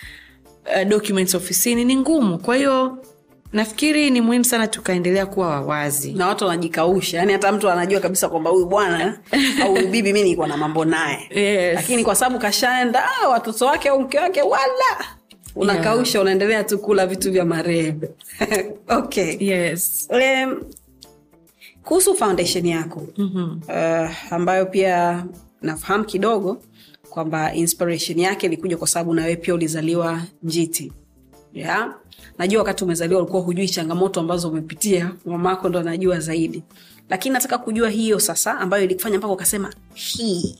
uh, 0.76 0.88
documents 0.89 1.36
ofisini 1.36 1.86
ni 1.86 1.95
ngumu. 1.95 2.38
Kwa 2.39 2.55
hiyo 2.55 2.97
nafikiri 3.54 4.10
ni 4.10 4.22
muhimu 4.22 4.45
sana 4.45 4.68
tukaendelea 4.68 5.26
kuwa 5.26 5.47
wawazi 5.47 6.14
na 6.14 6.28
watu 6.28 6.45
wanajikausha 6.45 7.18
yani 7.18 7.32
hata 7.34 7.51
mtu 7.51 7.70
anajua 7.70 7.99
kabisa 7.99 8.30
kwamba 8.30 8.49
huyu 8.49 8.66
bwana 8.66 9.20
au 9.64 9.72
huyu 9.72 9.88
bibi 9.88 10.14
mi 10.14 10.24
nilikuwa 10.24 10.47
na 10.47 10.58
mambo 10.58 10.86
naye 10.86 11.30
Yes. 11.30 11.76
lakini 11.76 12.04
kwa 12.04 12.16
sababu 12.16 12.39
kashaenda 12.39 13.04
ah, 13.06 13.28
watoto 13.28 13.66
wake 13.66 13.89
au 13.89 14.01
mke 14.01 14.20
wake 14.20 14.41
wala 14.41 15.06
unakausha 15.56 16.22
unaendelea 16.22 16.64
tu 16.64 16.80
kula 16.80 17.08
vitu 17.08 17.32
vya 17.32 17.45
marehemu 17.45 18.01
okay 18.99 19.38
yes. 19.39 20.10
um, 20.12 20.62
kuhusu 21.84 22.16
foundation 22.16 22.66
yako 22.66 23.08
mm-hmm. 23.18 23.62
uh, 23.68 24.34
ambayo 24.34 24.66
pia 24.66 25.26
nafahamu 25.62 26.04
kidogo 26.04 26.62
kwamba 27.10 27.54
inspiration 27.54 28.20
yake 28.20 28.45
ilikuja 28.45 28.78
kwa 28.78 28.88
sababu 28.88 29.14
nawee 29.14 29.36
pia 29.36 29.54
ulizaliwa 29.54 30.22
njiti 30.43 30.91
yeah? 31.54 31.95
Najua 32.38 32.59
wakati 32.59 32.84
umezaliwa 32.84 33.21
ulikuwa 33.21 33.41
hujui 33.41 33.69
changamoto 33.69 34.19
ambazo 34.19 34.49
umepitia 34.49 35.11
mamako 35.25 35.69
ndo 35.69 35.79
anajua 35.79 36.19
zaidi. 36.19 36.63
Lakini 37.09 37.34
nataka 37.34 37.57
kujua 37.57 37.89
hiyo 37.89 38.19
sasa 38.19 38.59
ambayo 38.59 38.84
ilikufanya 38.84 39.17
mpaka 39.17 39.34
ukasema 39.34 39.73
hii 39.93 40.55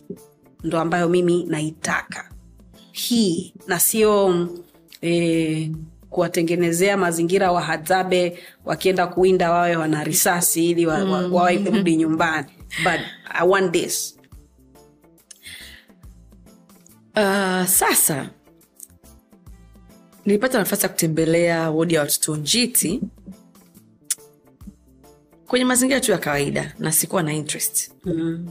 ndo 0.63 0.80
ambayo 0.80 1.09
mimi 1.09 1.43
naitaka. 1.43 2.30
Hii 2.91 3.53
na 3.67 3.80
sio 3.80 4.47
eh, 5.01 5.69
kuwatengenezea 6.09 6.97
mazingira 6.97 7.51
wahadzabe 7.51 8.39
wakienda 8.65 9.07
kuwinda 9.07 9.51
wawe 9.51 9.76
wana 9.76 10.03
risasi 10.03 10.69
ili 10.69 10.86
wa, 10.86 11.03
wa, 11.03 11.19
wawahi 11.28 11.59
kurudi 11.59 11.95
nyumbani. 12.01 12.47
But 12.84 12.99
i 13.26 13.47
want 13.47 13.71
this. 13.74 14.17
Uh, 17.15 17.65
sasa 17.65 18.30
nilipata 20.26 20.59
nafasi 20.59 20.84
ya 20.84 20.89
kutembelea 20.89 21.69
wodi 21.69 21.93
ya 21.93 22.01
watoto 22.01 22.36
njiti. 22.36 23.01
Kwenye 25.47 25.65
mazingira 25.65 25.99
tu 25.99 26.11
ya 26.11 26.17
kawaida 26.17 26.74
na 26.80 26.91
sikuwa 26.91 27.24
na 27.24 27.34
interest. 27.34 27.91
Mm. 28.05 28.49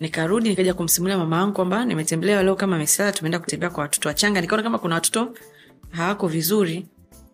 nikarudi 0.00 0.48
nikaja 0.48 0.74
kumsimulia 0.74 1.18
mama 1.18 1.36
yangu 1.36 1.52
kwamba 1.52 1.84
nimetembelea 1.84 2.42
leo 2.42 2.56
kama 2.56 2.78
misala 2.78 3.12
tumeenda 3.12 3.38
kutembea 3.38 3.70
kwa 3.70 3.82
watoto 3.82 4.08
wachanga. 4.08 4.40
Nikaona 4.40 4.62
kama 4.62 4.78
kuna 4.78 4.94
watoto 4.94 5.34
hawako 5.90 6.28
vizuri. 6.28 6.86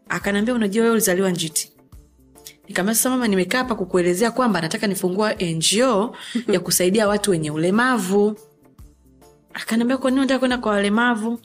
Akanaambia 0.09 0.55
unajua 0.55 0.83
wewe 0.83 0.93
ulizaliwa 0.93 1.31
njiti. 1.31 1.73
Nikaambia 2.69 2.95
sasa 2.95 3.11
mama 3.11 3.29
nimekaa 3.29 3.59
hapa 3.59 3.75
kukuelezea 3.75 4.31
kwamba 4.31 4.61
nataka 4.61 4.87
nifungua 4.87 5.35
ngo 5.35 6.17
ya 6.53 6.61
kusaidia 6.61 7.09
watu 7.09 7.31
wenye 7.31 7.51
ulemavu. 7.51 8.37
Akaniambia 9.55 9.97
kwa 9.97 10.11
nini 10.11 10.21
unataka 10.21 10.39
kwenda 10.39 10.59
kwa 10.59 10.73
walemavu 10.73 11.41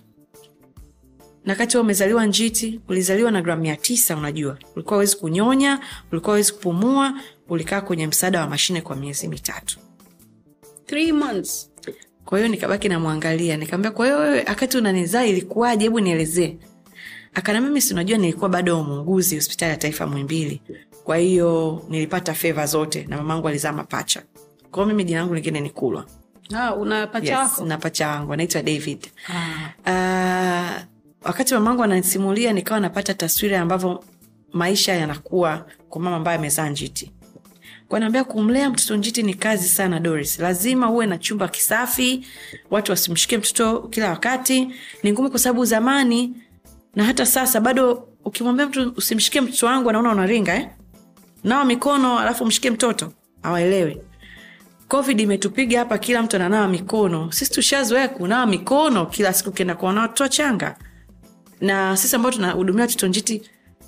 na 1.47 1.55
kati 1.55 1.77
umezaliwa 1.77 2.25
njiti 2.25 2.79
ulizaliwa 2.87 3.31
na 3.31 3.41
gramu 3.41 3.61
mia 3.61 3.75
tisa 3.75 4.17
unajua. 4.17 4.57
Ulikuwa 4.75 4.95
awezi 4.95 5.15
kunyonya 5.15 5.79
ulikuwa 6.11 6.33
awezi 6.33 6.53
kupumua 6.53 7.13
ulikaa 7.49 7.81
kwenye 7.81 8.07
msaada 8.07 8.41
wa 8.41 8.47
mashine 8.47 8.81
kwa 8.81 8.95
miezi 8.95 9.27
mitatu. 9.27 9.79
Three 10.85 11.11
months. 11.11 11.69
Kwa 12.25 12.37
hiyo 12.37 12.51
nikabaki 12.51 12.89
namwangalia. 12.89 13.57
Nikaambia 13.57 13.91
kwa 13.91 14.05
hiyo 14.05 14.17
wewe 14.19 14.43
wakati 14.47 14.77
unanizaa 14.77 15.25
ilikuwaje? 15.25 15.83
Hebu 15.83 15.99
nielezee. 15.99 16.57
Akana 17.33 17.61
mimi 17.61 17.81
si 17.81 17.93
unajua 17.93 18.17
nilikuwa 18.17 18.49
bado 18.49 18.83
muuguzi 18.83 19.35
hospitali 19.35 19.71
ya 19.71 19.77
taifa 19.77 20.07
mwimbili 20.07 20.61
kwa 21.03 21.17
hiyo 21.17 21.83
nilipata 21.89 22.33
feva 22.33 22.65
zote 22.65 23.05
na 23.09 23.17
mamangu 23.17 23.47
alizaa 23.47 23.71
mapacha. 23.71 24.23
Kwa 24.71 24.83
hiyo 24.83 24.85
mimi 24.95 25.03
jina 25.03 25.19
langu 25.19 25.35
lingine 25.35 25.61
ni 25.61 25.69
kulwa. 25.69 26.05
Ah, 26.55 26.75
una 26.75 27.07
pacha 27.07 27.39
yes, 27.41 27.51
wako? 27.51 27.65
na 27.65 27.77
pacha 27.77 28.07
wangu 28.07 28.33
anaitwa 28.33 28.61
david. 28.61 29.07
Ah. 29.85 30.75
uh, 30.79 30.96
wakati 31.27 31.53
mamangu 31.53 31.83
ananisimulia 31.83 32.53
nikawa 32.53 32.79
napata 32.79 33.13
taswira 33.13 33.61
ambavyo 33.61 34.03
maisha 34.53 34.93
yanakuwa 34.93 35.65
kwa 35.89 36.01
mama 36.01 36.15
ambaye 36.15 36.37
amezaa 36.37 36.69
njiti. 36.69 37.11
Kanaambia 37.89 38.23
kumlea 38.23 38.69
mtoto 38.69 38.95
njiti 38.95 39.23
ni 39.23 39.33
kazi 39.33 39.67
sana 39.69 39.99
doris. 39.99 40.39
Lazima 40.39 40.89
uwe 40.91 41.05
na 41.05 41.17
chumba 41.17 41.47
kisafi 41.47 42.27
watu 42.71 42.91
wasimshike 42.91 43.37
mtoto 43.37 43.79
kila 43.81 44.09
wakati. 44.09 44.69
Ni 45.03 45.11
ngumu 45.11 45.29
kwa 45.29 45.39
sababu 45.39 45.65
zamani 45.65 46.33
na 46.95 47.03
hata 47.03 47.25
sasa 47.25 47.59
bado 47.61 48.07
ukimwambia 48.25 48.65
mtu 48.67 48.93
usimshikie 48.97 49.41
mtoto 49.41 49.65
wangu 49.65 49.89
anaona 49.89 50.11
unaringa 50.11 50.55
eh? 50.55 50.69
nawa 51.43 51.65
mikono 51.65 52.19
alafu 52.19 52.45
mshike 52.45 52.71
mtoto. 52.71 53.13
Awaelewi 53.43 54.01
covid 54.87 55.19
imetupiga 55.19 55.79
hapa 55.79 55.97
kila 55.97 56.23
mtu 56.23 56.35
ananawa 56.35 56.67
mikono. 56.67 57.31
Sisi 57.31 57.51
tushazoea 57.51 58.09
kunawa 58.09 58.45
mikono 58.45 59.05
kila 59.05 59.33
siku 59.33 59.49
ukienda 59.49 59.75
kuona 59.75 60.01
watoto 60.01 60.27
na 61.61 61.97
sisi 61.97 62.15
ambao 62.15 62.31
tunahudumia 62.31 62.81
watoto 62.81 63.07
njiti 63.07 63.41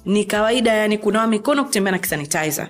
ni 0.06 0.26
kawaida 0.26 0.74
yani 0.74 0.98
kunawa 0.98 1.28
mikono 1.28 1.66
kutembea 1.66 1.92
na 1.92 2.00
kisanitizer 2.00 2.70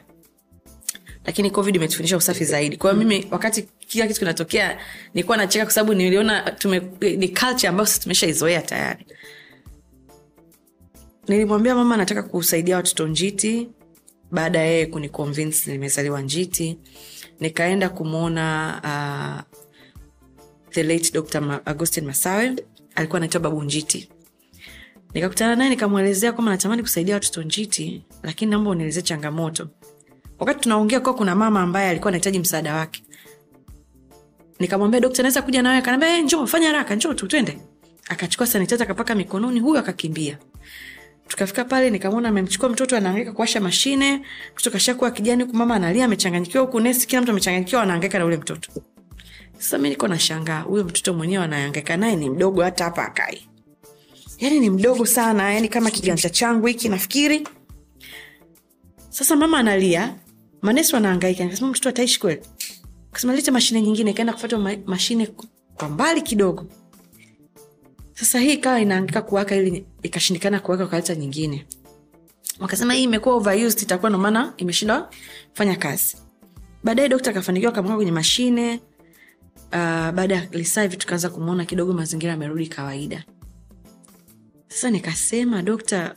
lakini 1.25 1.51
covid 1.51 1.75
imetufundisha 1.75 2.17
usafi 2.17 2.45
zaidi. 2.45 2.77
Kwa 2.77 2.93
mimi 2.93 3.27
wakati 3.31 3.61
kila 3.79 4.07
kitu 4.07 4.19
kinatokea 4.19 4.79
nilikuwa 5.13 5.37
nacheka 5.37 5.65
kwa 5.65 5.73
sababu 5.73 5.93
niliona 5.93 6.51
tume, 6.51 6.79
ni 7.01 7.27
culture 7.29 7.67
ambayo 7.67 7.85
sisi 7.85 7.99
tumeshaizoea 7.99 8.61
tayari. 8.61 9.05
Nilimwambia 11.27 11.75
mama 11.75 11.97
nataka 11.97 12.23
kusaidia 12.23 12.75
watoto 12.75 13.07
njiti. 13.07 13.69
Baada 14.31 14.59
ya 14.59 14.65
yeye 14.65 14.85
kuniconvince 14.85 15.71
nimezaliwa 15.71 16.21
njiti. 16.21 16.77
Nikaenda 17.39 17.89
kumwona 17.89 19.45
uh, 19.55 19.59
the 20.71 20.83
late 20.83 21.11
dr 21.11 21.41
Ma- 21.41 21.65
augustin 21.65 22.05
masawe. 22.05 22.55
Alikuwa 22.95 23.17
anaitwa 23.17 23.41
babu 23.41 23.63
njiti 23.63 24.09
nikakutana 25.13 25.55
naye 25.55 25.69
nikamwelezea 25.69 26.31
kwamba 26.31 26.51
natamani 26.51 26.81
kusaidia 26.81 27.13
watoto 27.15 27.41
njiti 27.43 28.03
lakini 28.23 28.51
naomba 28.51 28.69
unielezee 28.71 29.01
changamoto. 29.01 29.67
Wakati 30.39 30.59
tunaongea 30.59 30.99
kuwa 30.99 31.13
kuna 31.15 31.35
mama 31.35 31.61
ambaye 31.61 31.89
alikuwa 31.89 32.09
anahitaji 32.09 32.39
msaada 32.39 32.75
wake. 32.75 33.03
Nikamwambia 34.59 34.99
dokta 34.99 35.23
naweza 35.23 35.41
kuja 35.41 35.61
nawe? 35.61 35.77
Akanaambia 35.77 36.09
hey, 36.09 36.21
njoo 36.21 36.45
fanya 36.45 36.67
haraka 36.67 36.95
njoo 36.95 37.13
tu 37.13 37.27
twende. 37.27 37.59
Akachukua 38.09 38.47
sanitizer 38.47 38.83
akapaka 38.83 39.15
mikononi 39.15 39.59
huyo 39.59 39.79
akakimbia. 39.79 40.37
Tukafika 41.27 41.65
pale 41.65 41.89
nikamwona 41.89 42.29
amemchukua 42.29 42.69
mtoto 42.69 42.97
anaangaika 42.97 43.31
kuwasha 43.33 43.59
mashine. 43.61 44.21
Mtoto 44.53 44.71
kashakuwa 44.71 45.11
kijani 45.11 45.43
huku 45.43 45.55
mama 45.55 45.75
analia 45.75 46.05
amechanganyikiwa 46.05 46.63
huku 46.63 46.79
nesi 46.79 47.07
kila 47.07 47.21
mtu 47.21 47.31
amechanganyikiwa 47.31 47.83
anaangaika 47.83 48.19
na 48.19 48.25
ule 48.25 48.37
mtoto. 48.37 48.71
Sasa 49.57 49.77
mi 49.77 49.89
niko 49.89 50.07
nashangaa 50.07 50.61
huyo 50.61 50.83
mtoto 50.83 51.13
mwenyewe 51.13 51.43
anaangaika 51.43 51.97
naye 51.97 52.15
ni 52.15 52.29
mdogo 52.29 52.61
hata 52.63 52.83
hapa 52.83 53.05
akai 53.05 53.48
yani 54.39 54.59
ni 54.59 54.69
mdogo 54.69 55.05
sana 55.05 55.53
yani 55.53 55.69
kama 55.69 55.91
kiganja 55.91 56.29
changu 56.29 56.67
hiki 56.67 56.89
nafikiri. 56.89 57.47
Sasa 59.09 59.35
mama 59.35 59.57
analia 59.59 60.15
manesi 60.61 60.95
wanaangaika 60.95 61.43
nikasema 61.43 61.69
mtoto 61.69 61.89
ataishi 61.89 62.19
kweli? 62.19 62.41
Kasema 63.11 63.33
lete 63.35 63.51
mashine 63.51 63.81
nyingine. 63.81 64.11
Ikaenda 64.11 64.33
kufata 64.33 64.57
ma- 64.57 64.77
mashine 64.85 65.27
kwa 65.75 65.89
mbali 65.89 66.21
kidogo. 66.21 66.65
Sasa 68.13 68.39
hii 68.39 68.53
ikawa 68.53 68.79
inaangika 68.81 69.21
kuwaka 69.21 69.55
ili 69.55 69.85
ikashindikana 70.03 70.59
kuwaka 70.59 70.85
ukaleta 70.85 71.15
nyingine. 71.15 71.65
Wakasema 72.59 72.93
hii 72.93 73.03
imekuwa 73.03 73.35
overused 73.35 73.81
itakuwa 73.81 74.09
ndo 74.09 74.53
imeshindwa 74.57 75.09
kufanya 75.51 75.75
kazi. 75.75 76.17
Baadaye 76.83 77.09
dokta 77.09 77.29
akafanikiwa 77.31 77.71
akamweka 77.71 77.95
kwenye 77.95 78.11
mashine. 78.11 78.79
Uh, 79.55 79.75
baada 80.11 80.35
ya 80.35 80.45
lisaa 80.51 80.81
hivi 80.81 80.97
tukaanza 80.97 81.29
kumwona 81.29 81.65
kidogo 81.65 81.93
mazingira 81.93 82.31
yamerudi 82.31 82.67
kawaida 82.67 83.23
sasa 84.69 84.89
nikasema 84.89 85.61
dokta 85.61 86.15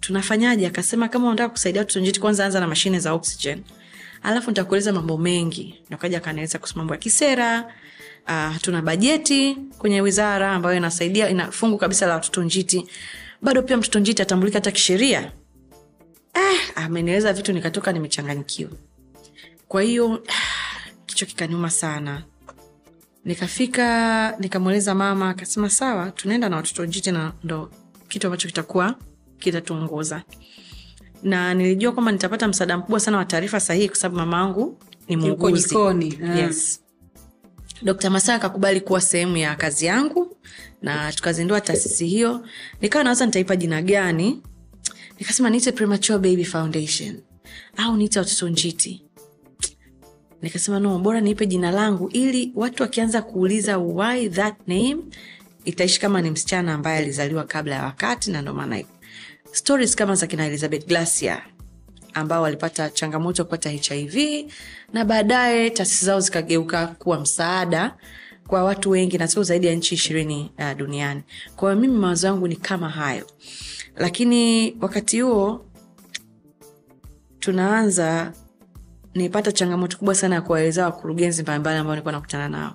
tunafanyaje? 0.00 0.66
Akasema 0.66 1.08
kama 1.08 1.26
unataka 1.28 1.48
kusaidia 1.48 1.80
watoto 1.82 2.00
njiti 2.00 2.20
kwanza 2.20 2.44
anza 2.46 2.60
na 2.60 2.66
mashine 2.66 3.00
za 3.00 3.12
oxygen. 3.12 3.62
Alafu 4.22 4.50
nitakueleza 4.50 4.92
mambo 4.92 5.18
mengi. 5.18 5.82
Nakaja 5.90 6.18
akanieleza 6.18 6.58
kuhusu 6.58 6.78
mambo 6.78 6.94
ya 6.94 7.00
kisera 7.00 7.72
uh, 8.28 8.56
tuna 8.60 8.82
bajeti 8.82 9.58
kwenye 9.78 10.00
wizara 10.00 10.52
ambayo 10.52 10.76
inasaidia 10.76 11.28
ina 11.28 11.50
fungu 11.52 11.78
kabisa 11.78 12.06
la 12.06 12.14
watoto 12.14 12.42
njiti. 12.42 12.86
Bado 13.42 13.62
pia 13.62 13.76
mtoto 13.76 13.98
njiti 13.98 14.22
atambulika 14.22 14.58
hata 14.58 14.70
kisheria. 14.70 15.32
Eh, 16.34 16.60
amenieleza 16.74 17.32
vitu 17.32 17.52
nikatoka 17.52 17.92
nimechanganyikiwa. 17.92 18.70
Kwa 19.68 19.82
hiyo 19.82 20.22
kichwa 21.06 21.28
kikaniuma 21.28 21.70
sana 21.70 22.22
nikafika 23.28 24.36
nikamweleza 24.38 24.94
mama 24.94 25.30
akasema 25.30 25.70
sawa 25.70 26.10
tunaenda 26.10 26.48
na 26.48 26.56
watoto 26.56 26.84
njiti 26.86 27.12
na 27.12 27.32
ndo 27.44 27.70
kitu 28.08 28.26
ambacho 28.26 28.48
kitakuwa 28.48 28.94
kitatuongoza 29.38 30.22
na 31.22 31.54
nilijua 31.54 31.92
kwamba 31.92 32.12
nitapata 32.12 32.48
msaada 32.48 32.78
mkubwa 32.78 33.00
sana 33.00 33.16
wa 33.18 33.24
taarifa 33.24 33.60
sahihi 33.60 33.88
kwa 33.88 33.96
sababu 33.96 34.16
mama 34.16 34.38
angu 34.38 34.78
ni 35.08 35.16
muuguzi. 35.16 35.74
Ah. 36.24 36.38
yes. 36.38 36.80
dkt 37.82 38.04
masaa 38.04 38.34
akakubali 38.34 38.80
kuwa 38.80 39.00
sehemu 39.00 39.36
ya 39.36 39.56
kazi 39.56 39.86
yangu 39.86 40.36
na 40.82 41.12
tukazindua 41.12 41.60
taasisi 41.60 42.06
hiyo 42.06 42.46
nikawa 42.80 43.04
nawaza 43.04 43.26
nitaipa 43.26 43.56
jina 43.56 43.82
gani 43.82 44.42
nikasema 45.20 45.50
niite 45.50 45.72
premature 45.72 46.18
baby 46.18 46.44
foundation 46.44 47.20
au 47.76 47.96
niite 47.96 48.18
watoto 48.18 48.48
njiti 48.48 49.02
nikasema 50.42 50.80
no 50.80 50.98
bora 50.98 51.20
niipe 51.20 51.46
jina 51.46 51.70
langu. 51.70 52.08
Ili 52.08 52.52
watu 52.54 52.82
wakianza 52.82 53.22
kuuliza 53.22 53.78
why 53.78 54.28
that 54.28 54.54
name? 54.66 54.96
Itaishi 55.64 56.00
kama 56.00 56.22
ni 56.22 56.30
msichana 56.30 56.74
ambaye 56.74 56.98
alizaliwa 56.98 57.44
kabla 57.44 57.74
ya 57.74 57.84
wakati 57.84 58.30
na 58.30 58.42
ndo 58.42 58.54
maana 58.54 58.82
stories 59.52 59.96
kama 59.96 60.14
za 60.14 60.26
kina 60.26 60.46
elizabeth 60.46 60.86
glacier 60.86 61.42
ambao 62.14 62.42
walipata 62.42 62.90
changamoto 62.90 63.44
kupata 63.44 63.70
hiv 63.70 64.46
na 64.92 65.04
baadaye 65.04 65.70
taasisi 65.70 66.04
zao 66.04 66.20
zikageuka 66.20 66.86
kuwa 66.86 67.20
msaada 67.20 67.94
kwa 68.46 68.64
watu 68.64 68.90
wengi 68.90 69.18
na 69.18 69.28
sio 69.28 69.42
zaidi 69.42 69.66
ya 69.66 69.74
nchi 69.74 69.94
ishirini 69.94 70.52
uh, 70.58 70.76
duniani. 70.76 71.22
Kwa 71.56 71.74
mimi 71.74 71.96
mawazo 71.96 72.26
yangu 72.26 72.48
ni 72.48 72.56
kama 72.56 72.88
hayo. 72.90 73.26
Lakini 73.96 74.76
wakati 74.80 75.20
huo 75.20 75.64
tunaanza 77.40 78.32
nipata 79.22 79.52
changamoto 79.52 79.98
kubwa 79.98 80.14
sana 80.14 80.34
ya 80.34 80.40
kuwaelezea 80.42 80.84
wakurugenzi 80.84 81.42
mbalimbali 81.42 81.78
ambao 81.78 81.92
nilikuwa 81.94 82.12
nakutana 82.12 82.48
nao. 82.48 82.74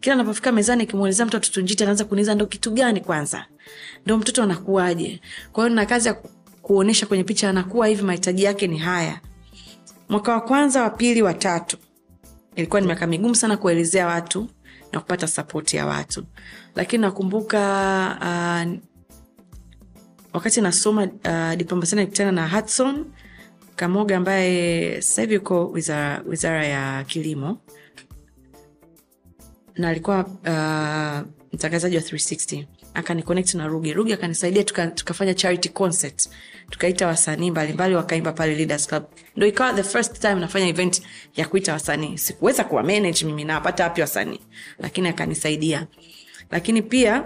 Kila 0.00 0.14
napofika 0.16 0.52
mezani 0.52 0.82
nikimwelezea 0.82 1.26
mtu 1.26 1.36
watoto 1.36 1.84
anaanza 1.84 2.04
kuniuliza 2.04 2.34
ndo 2.34 2.46
kitu 2.46 2.70
gani 2.70 3.00
kwanza? 3.00 3.46
Ndo 4.06 4.18
mtoto 4.18 4.42
anakuaje 4.42 5.20
kwa 5.52 5.64
hiyo 5.64 5.76
na 5.76 5.86
kazi 5.86 6.08
ya 6.08 6.14
kuonyesha 6.62 7.06
kwenye 7.06 7.24
picha 7.24 7.50
anakuwa 7.50 7.86
hivi 7.86 8.02
mahitaji 8.02 8.42
yake 8.42 8.66
ni 8.66 8.78
haya. 8.78 9.20
Mwaka 10.08 10.32
wa 10.32 10.40
kwanza 10.40 10.82
wa 10.82 10.90
pili 10.90 11.22
wa 11.22 11.34
tatu 11.34 11.76
ilikuwa 12.56 12.80
ni 12.80 12.86
miaka 12.86 13.06
migumu 13.06 13.34
sana 13.34 13.56
kuelezea 13.56 14.06
watu 14.06 14.48
na 14.92 15.00
kupata 15.00 15.26
sapoti 15.26 15.76
ya 15.76 15.86
watu. 15.86 16.24
Lakini 16.74 17.00
nakumbuka 17.02 17.58
uh, 18.20 18.72
wakati 20.32 20.60
nasoma 20.60 21.02
uh, 21.02 21.54
diplomasia 21.56 22.00
nikutana 22.00 22.32
na 22.32 22.48
hudson 22.48 23.04
kamoga 23.76 24.16
ambaye 24.16 25.02
sasa 25.02 25.22
hivi 25.22 25.34
yuko 25.34 25.66
wizara, 25.68 26.22
wizara 26.26 26.66
ya 26.66 27.04
kilimo. 27.04 27.58
Na 29.76 29.88
alikuwa 29.88 30.18
uh, 30.24 31.28
mtangazaji 31.52 31.96
wa 31.96 32.02
360 32.02 32.66
akaniconnect 32.94 33.54
na 33.54 33.66
rugi 33.66 33.92
rugi 33.92 34.12
akanisaidia 34.12 34.64
tuka, 34.64 34.86
tukafanya 34.86 35.34
charity 35.34 35.68
concert. 35.68 36.28
Tukaita 36.70 37.06
wasanii 37.06 37.50
mbalimbali 37.50 37.94
wakaimba 37.94 38.32
pale 38.32 38.54
leaders 38.54 38.86
club. 38.88 39.04
Ndo 39.36 39.46
ikawa 39.46 39.72
the 39.74 39.82
first 39.82 40.20
time 40.20 40.34
nafanya 40.34 40.66
event 40.68 41.02
ya 41.36 41.48
kuita 41.48 41.72
wasanii. 41.72 42.18
Sikuweza 42.18 42.64
kuwa 42.64 42.82
manage 42.82 43.24
mimi 43.26 43.44
nawapata 43.44 43.84
wapi 43.84 44.00
wasanii? 44.00 44.40
Lakini 44.78 45.08
akanisaidia. 45.08 45.86
Lakini 46.50 46.82
pia 46.82 47.24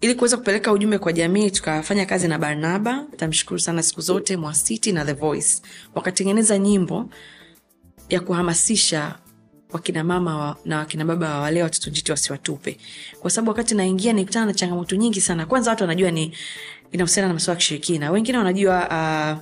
ili 0.00 0.14
kuweza 0.14 0.36
kupeleka 0.36 0.72
ujumbe 0.72 0.98
kwa 0.98 1.12
jamii 1.12 1.50
tukafanya 1.50 2.06
kazi 2.06 2.28
na 2.28 2.38
barnaba. 2.38 3.04
Tamshukuru 3.16 3.60
sana 3.60 3.82
siku 3.82 4.00
zote 4.00 4.36
mwasiti 4.36 4.92
na 4.92 5.04
the 5.04 5.12
voice. 5.12 5.62
Wakatengeneza 5.94 6.58
nyimbo 6.58 7.08
ya 8.08 8.20
kuhamasisha 8.20 9.14
wakina 9.72 10.04
mama 10.04 10.36
wa, 10.38 10.56
na 10.64 10.78
wakina 10.78 11.04
baba 11.04 11.34
wa 11.34 11.40
wale 11.40 11.62
watoto 11.62 11.90
njiti 11.90 12.10
wasiwatupe. 12.10 12.78
Kwa 13.20 13.30
sababu 13.30 13.48
wakati 13.50 13.74
naingia 13.74 14.12
nikutana 14.12 14.46
na 14.46 14.54
changamoto 14.54 14.96
nyingi 14.96 15.20
sana. 15.20 15.46
Kwanza 15.46 15.70
watu 15.70 15.82
wanajua 15.82 16.10
ni 16.10 16.32
inahusiana 16.92 17.28
na 17.28 17.34
masuala 17.34 17.54
ya 17.54 17.58
kishirikina. 17.58 18.10
Wengine 18.10 18.38
wanajua 18.38 18.88
uh, 18.88 19.38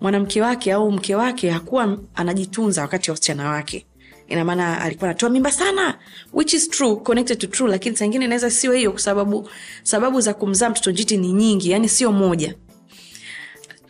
mwanamke 0.00 0.42
wake 0.42 0.72
au 0.72 0.92
mke 0.92 1.14
wake 1.14 1.50
hakuwa 1.50 1.98
anajitunza 2.14 2.82
wakati 2.82 3.10
wa 3.10 3.12
wasichana 3.12 3.48
wake 3.50 3.86
ina 4.32 4.44
maana 4.44 4.80
alikuwa 4.80 5.10
anatoa 5.10 5.30
mimba 5.30 5.52
sana 5.52 5.98
which 6.32 6.52
is 6.54 6.70
true 6.70 6.96
connected 6.96 7.38
to 7.38 7.46
true 7.46 7.70
lakini 7.70 7.96
sangine 7.96 8.24
inaweza 8.24 8.50
sio 8.50 8.72
hiyo 8.72 8.90
kwa 8.90 9.00
sababu 9.00 9.48
sababu 9.82 10.20
za 10.20 10.34
kumzaa 10.34 10.70
mtoto 10.70 10.90
njiti 10.90 11.16
ni 11.16 11.32
nyingi 11.32 11.70
yani 11.70 11.88
sio 11.88 12.12
moja. 12.12 12.54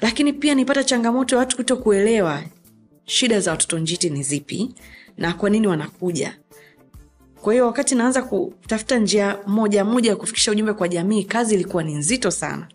Lakini 0.00 0.32
pia 0.32 0.54
nipata 0.54 0.84
changamoto 0.84 1.34
ya 1.34 1.38
watu 1.38 1.56
kuto 1.56 1.76
kuelewa 1.76 2.42
shida 3.04 3.40
za 3.40 3.50
watoto 3.50 3.78
njiti 3.78 4.10
ni 4.10 4.22
zipi 4.22 4.74
na 5.18 5.32
kwa 5.32 5.50
nini 5.50 5.66
wanakuja. 5.66 6.36
Kwa 7.42 7.52
hiyo 7.52 7.66
wakati 7.66 7.94
naanza 7.94 8.22
kutafuta 8.22 8.98
njia 8.98 9.38
moja 9.46 9.84
moja 9.84 10.10
ya 10.10 10.16
kufikisha 10.16 10.50
ujumbe 10.52 10.72
kwa 10.72 10.88
jamii 10.88 11.24
kazi 11.24 11.54
ilikuwa 11.54 11.82
ni 11.82 11.94
nzito 11.94 12.30
sana. 12.30 12.68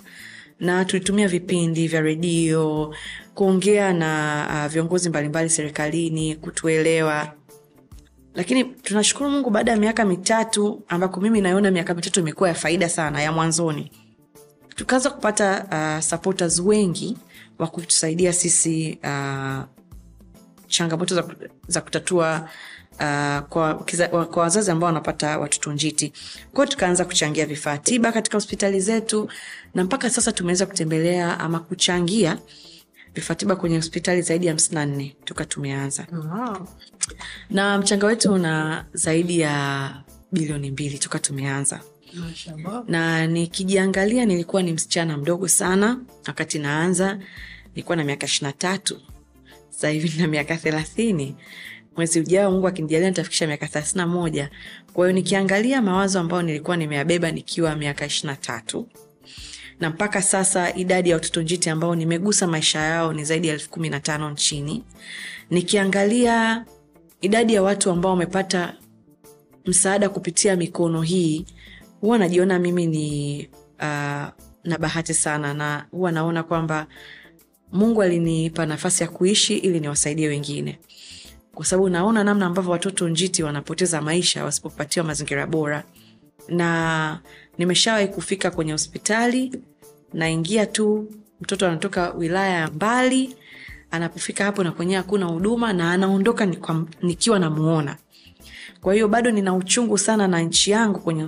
Na 0.60 0.86
tulitumia 0.86 1.28
vipindi 1.28 1.88
vya 1.88 2.02
redio 2.02 2.96
kuongea 3.34 3.94
na 3.94 4.46
uh, 4.66 4.74
viongozi 4.74 5.10
mbalimbali 5.10 5.50
serikalini 5.50 6.36
kutuelewa 6.36 7.34
lakini 8.38 8.64
tunashukuru 8.64 9.30
mungu 9.30 9.50
baada 9.50 9.72
ya 9.72 9.78
miaka 9.78 10.06
mitatu 10.06 10.84
ambako 10.88 11.22
mimi 11.22 11.42
naiona 11.42 11.72
miaka 11.72 11.94
mitatu 11.94 12.20
imekuwa 12.20 12.50
ya 12.50 12.56
faida 12.56 12.90
sana 12.90 13.22
ya 13.22 13.32
mwanzoni. 13.32 13.92
Tukaanza 14.76 15.10
kupata 15.10 15.66
uh, 15.72 16.04
supporters 16.04 16.60
wengi 16.60 17.18
wa 17.60 17.68
kutusaidia 17.68 18.34
sisi 18.34 19.00
uh, 19.04 19.64
changamoto 20.68 21.16
za, 21.16 21.24
za 21.68 21.82
kutatua 21.82 22.50
uh, 22.92 23.40
kwa, 23.40 23.84
kiza, 23.86 24.08
kwa 24.08 24.44
wazazi 24.44 24.72
ambao 24.72 24.88
wanapata 24.88 25.40
watoto 25.40 25.74
njiti. 25.74 26.14
Kwao 26.54 26.68
tukaanza 26.68 27.06
kuchangia 27.06 27.46
vifaa 27.46 27.78
tiba 27.78 28.12
katika 28.12 28.38
hospitali 28.38 28.80
zetu 28.80 29.30
na 29.76 29.84
mpaka 29.84 30.10
sasa 30.10 30.32
tumeweza 30.32 30.66
kutembelea 30.66 31.40
ama 31.40 31.60
kuchangia 31.60 32.38
vifaa 33.18 33.36
tiba 33.36 33.56
kwenye 33.56 33.76
hospitali 33.76 34.22
zaidi 34.22 34.46
ya 34.46 34.52
hamsini 34.52 34.76
na 34.76 34.86
nne 34.86 35.16
toka 35.26 35.46
tumeanza 35.46 36.08
Wow. 36.12 36.68
na 37.50 37.78
mchanga 37.78 38.08
wetu 38.08 38.34
una 38.34 38.86
zaidi 38.94 39.40
ya 39.40 39.94
bilioni 40.32 40.72
mbili 40.72 40.98
toka 41.00 41.20
tumeanza 41.20 41.82
Mashallah. 42.14 42.84
na 42.88 43.28
nikijiangalia 43.28 44.26
nilikuwa 44.26 44.64
ni 44.64 44.74
msichana 44.74 45.18
mdogo 45.18 45.48
sana 45.48 46.00
wakati 46.28 46.60
naanza 46.60 47.20
nilikuwa 47.70 47.96
na 47.96 48.04
miaka 48.04 48.26
ishirina 48.26 48.54
tatu. 48.54 49.02
Sasa 49.70 49.90
hivi 49.90 50.10
nina 50.10 50.28
miaka 50.28 50.58
thelathini. 50.58 51.36
Mwezi 51.96 52.20
ujao 52.20 52.52
mungu 52.52 52.68
akinijalia 52.68 53.10
nitafikisha 53.10 53.48
miaka 53.48 53.68
thelathini 53.68 53.98
na 53.98 54.08
moja. 54.08 54.50
Kwa 54.94 55.06
hiyo 55.08 55.14
nikiangalia 55.16 55.82
mawazo 55.82 56.20
ambayo 56.20 56.42
nilikuwa 56.42 56.78
nimeyabeba 56.78 57.32
nikiwa 57.32 57.76
miaka 57.76 58.06
ishirina 58.06 58.36
tatu 58.36 58.88
na 59.80 59.90
mpaka 59.90 60.22
sasa 60.22 60.74
idadi 60.76 61.10
ya 61.10 61.16
watoto 61.16 61.42
njiti 61.42 61.70
ambao 61.70 61.96
nimegusa 61.96 62.48
maisha 62.48 62.80
yao 62.80 63.14
ni 63.14 63.24
zaidi 63.24 63.48
ya 63.48 63.54
elfu 63.54 63.70
kumi 63.70 63.90
na 63.90 64.00
tano 64.00 64.30
nchini. 64.30 64.84
Nikiangalia 65.50 66.66
idadi 67.22 67.54
ya 67.54 67.64
watu 67.64 67.92
ambao 67.92 68.12
wamepata 68.12 68.74
msaada 69.66 70.10
kupitia 70.10 70.56
mikono 70.56 71.02
hii 71.02 71.46
huwa 72.02 72.18
najiona 72.18 72.60
mimi 72.60 72.86
ni 72.88 73.40
uh, 73.80 74.28
na 74.64 74.78
bahati 74.80 75.14
sana 75.14 75.54
na 75.54 75.86
huwa 75.92 76.12
naona 76.12 76.44
kwamba 76.44 76.88
mungu 77.72 78.02
alinipa 78.02 78.66
nafasi 78.66 79.04
ya 79.04 79.10
kuishi 79.10 79.58
ili 79.58 79.80
niwasaidie 79.80 80.28
wengine. 80.28 80.80
Kwa 81.56 81.66
sababu 81.66 81.90
naona 81.90 82.24
namna 82.24 82.46
ambavyo 82.46 82.72
watoto 82.72 83.10
njiti 83.10 83.44
wanapoteza 83.44 84.02
maisha 84.02 84.44
wasipopatiwa 84.44 85.06
mazingira 85.06 85.48
bora. 85.48 85.84
Na 86.48 87.20
nimeshawahi 87.58 88.08
kufika 88.08 88.52
kwenye 88.52 88.72
hospitali 88.72 89.62
naingia 90.14 90.66
tu 90.66 91.12
mtoto 91.42 91.68
anatoka 91.68 92.12
wilaya 92.14 92.54
ya 92.60 92.68
mbali 92.68 93.36
anapofika 93.92 94.44
hapo 94.44 94.64
na 94.64 94.72
kwenyewe 94.72 94.98
hakuna 94.98 95.26
huduma 95.26 95.74
na 95.74 95.92
anaondoka 95.92 96.48
nikiwa 97.02 97.40
namuona. 97.40 97.98
Kwa 98.82 98.94
hiyo 98.94 99.08
bado 99.08 99.32
nina 99.32 99.56
uchungu 99.56 99.98
sana 99.98 100.28
na 100.28 100.42
nchi 100.42 100.72
yangu 100.72 101.00
kwenye 101.00 101.28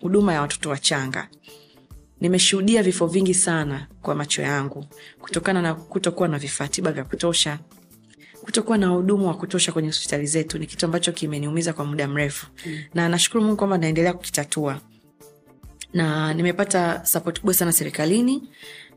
huduma 0.00 0.32
ya 0.32 0.40
watoto 0.40 0.70
wachanga. 0.70 1.28
Nimeshuhudia 2.20 2.82
vifo 2.82 3.06
vingi 3.06 3.34
sana 3.34 3.86
kwa 4.02 4.14
macho 4.14 4.42
yangu 4.42 4.86
kutokana 5.20 5.62
na 5.62 5.74
kutokuwa 5.74 6.28
na 6.28 6.38
vifaa 6.38 6.68
tiba 6.68 6.92
vya 6.92 7.04
kutosha 7.04 7.58
kutokuwa 8.44 8.78
na 8.78 8.90
wahudumu 8.90 9.26
wa 9.28 9.34
kutosha 9.34 9.72
kwenye 9.72 9.88
hospitali 9.88 10.26
zetu 10.26 10.58
ni 10.58 10.66
kitu 10.66 10.86
ambacho 10.86 11.12
kimeniumiza 11.12 11.72
kwa 11.72 11.84
muda 11.84 12.08
mrefu. 12.08 12.46
Mm. 12.66 12.78
na 12.94 13.08
nashukuru 13.08 13.44
mungu 13.44 13.56
kwamba 13.56 13.78
naendelea 13.78 14.12
kukitatua 14.12 14.80
na 15.92 16.34
nimepata 16.34 17.00
sapoti 17.04 17.40
kubwa 17.40 17.54
sana 17.54 17.72
serikalini. 17.72 18.42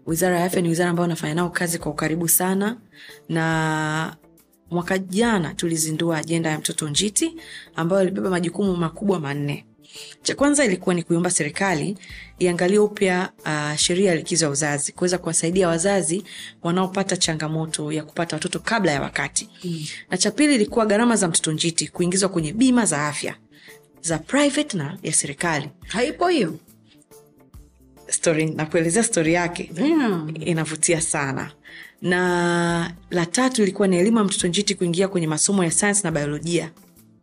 Wizara 0.06 0.40
ya 0.40 0.46
afya 0.46 0.62
ni 0.62 0.70
wizara 0.70 0.90
ambayo 0.90 1.08
nafanya 1.08 1.34
nao 1.34 1.50
kazi 1.50 1.78
kwa 1.80 1.92
ukaribu 1.92 2.28
sana. 2.30 2.78
Na 3.30 4.16
mwaka 4.72 4.98
jana 4.98 5.54
tulizindua 5.54 6.18
ajenda 6.18 6.50
ya 6.50 6.58
mtoto 6.60 6.90
njiti 6.90 7.36
ambayo 7.76 8.02
ilibeba 8.02 8.30
majukumu 8.30 8.78
makubwa 8.78 9.20
manne. 9.20 9.66
Cha 10.24 10.36
kwanza 10.36 10.66
ilikuwa 10.66 10.96
ni 10.96 11.04
kuiomba 11.04 11.32
serikali 11.32 11.98
iangalie 12.40 12.80
upya 12.80 13.30
uh, 13.46 13.76
sheria 13.76 14.10
ya 14.10 14.16
likizo 14.16 14.46
ya 14.46 14.52
uzazi 14.52 14.92
kuweza 14.92 15.18
kuwasaidia 15.18 15.68
wazazi 15.68 16.24
wanaopata 16.64 17.18
changamoto 17.18 17.92
ya 17.92 18.04
kupata 18.04 18.36
watoto 18.36 18.60
kabla 18.60 18.92
ya 18.92 19.02
wakati. 19.02 19.50
Mm. 19.64 19.86
na 20.10 20.18
cha 20.18 20.32
pili 20.32 20.56
ilikuwa 20.56 20.86
gharama 20.86 21.16
za 21.16 21.28
mtoto 21.28 21.52
njiti 21.52 21.88
kuingizwa 21.88 22.30
kwenye 22.30 22.54
bima 22.54 22.86
za 22.86 23.08
afya 23.08 23.36
za 24.02 24.18
private 24.18 24.78
na 24.78 24.98
ya 25.04 25.14
serikali. 25.14 25.70
Haipo 25.88 26.28
hiyo 26.28 26.56
story 28.14 28.46
nakuelezea 28.46 29.04
stori 29.04 29.34
yake 29.34 29.72
yeah. 29.78 30.24
inavutia 30.40 31.02
sana 31.02 31.52
na 32.02 32.94
la 33.12 33.26
tatu 33.26 33.64
ilikuwa 33.64 33.88
ni 33.88 33.98
elimu 33.98 34.18
ya 34.18 34.24
mtoto 34.24 34.48
njiti 34.48 34.76
kuingia 34.76 35.08
kwenye 35.08 35.28
masomo 35.28 35.64
ya 35.64 35.72
sayansi 35.72 36.04
na 36.04 36.12
biolojia 36.12 36.72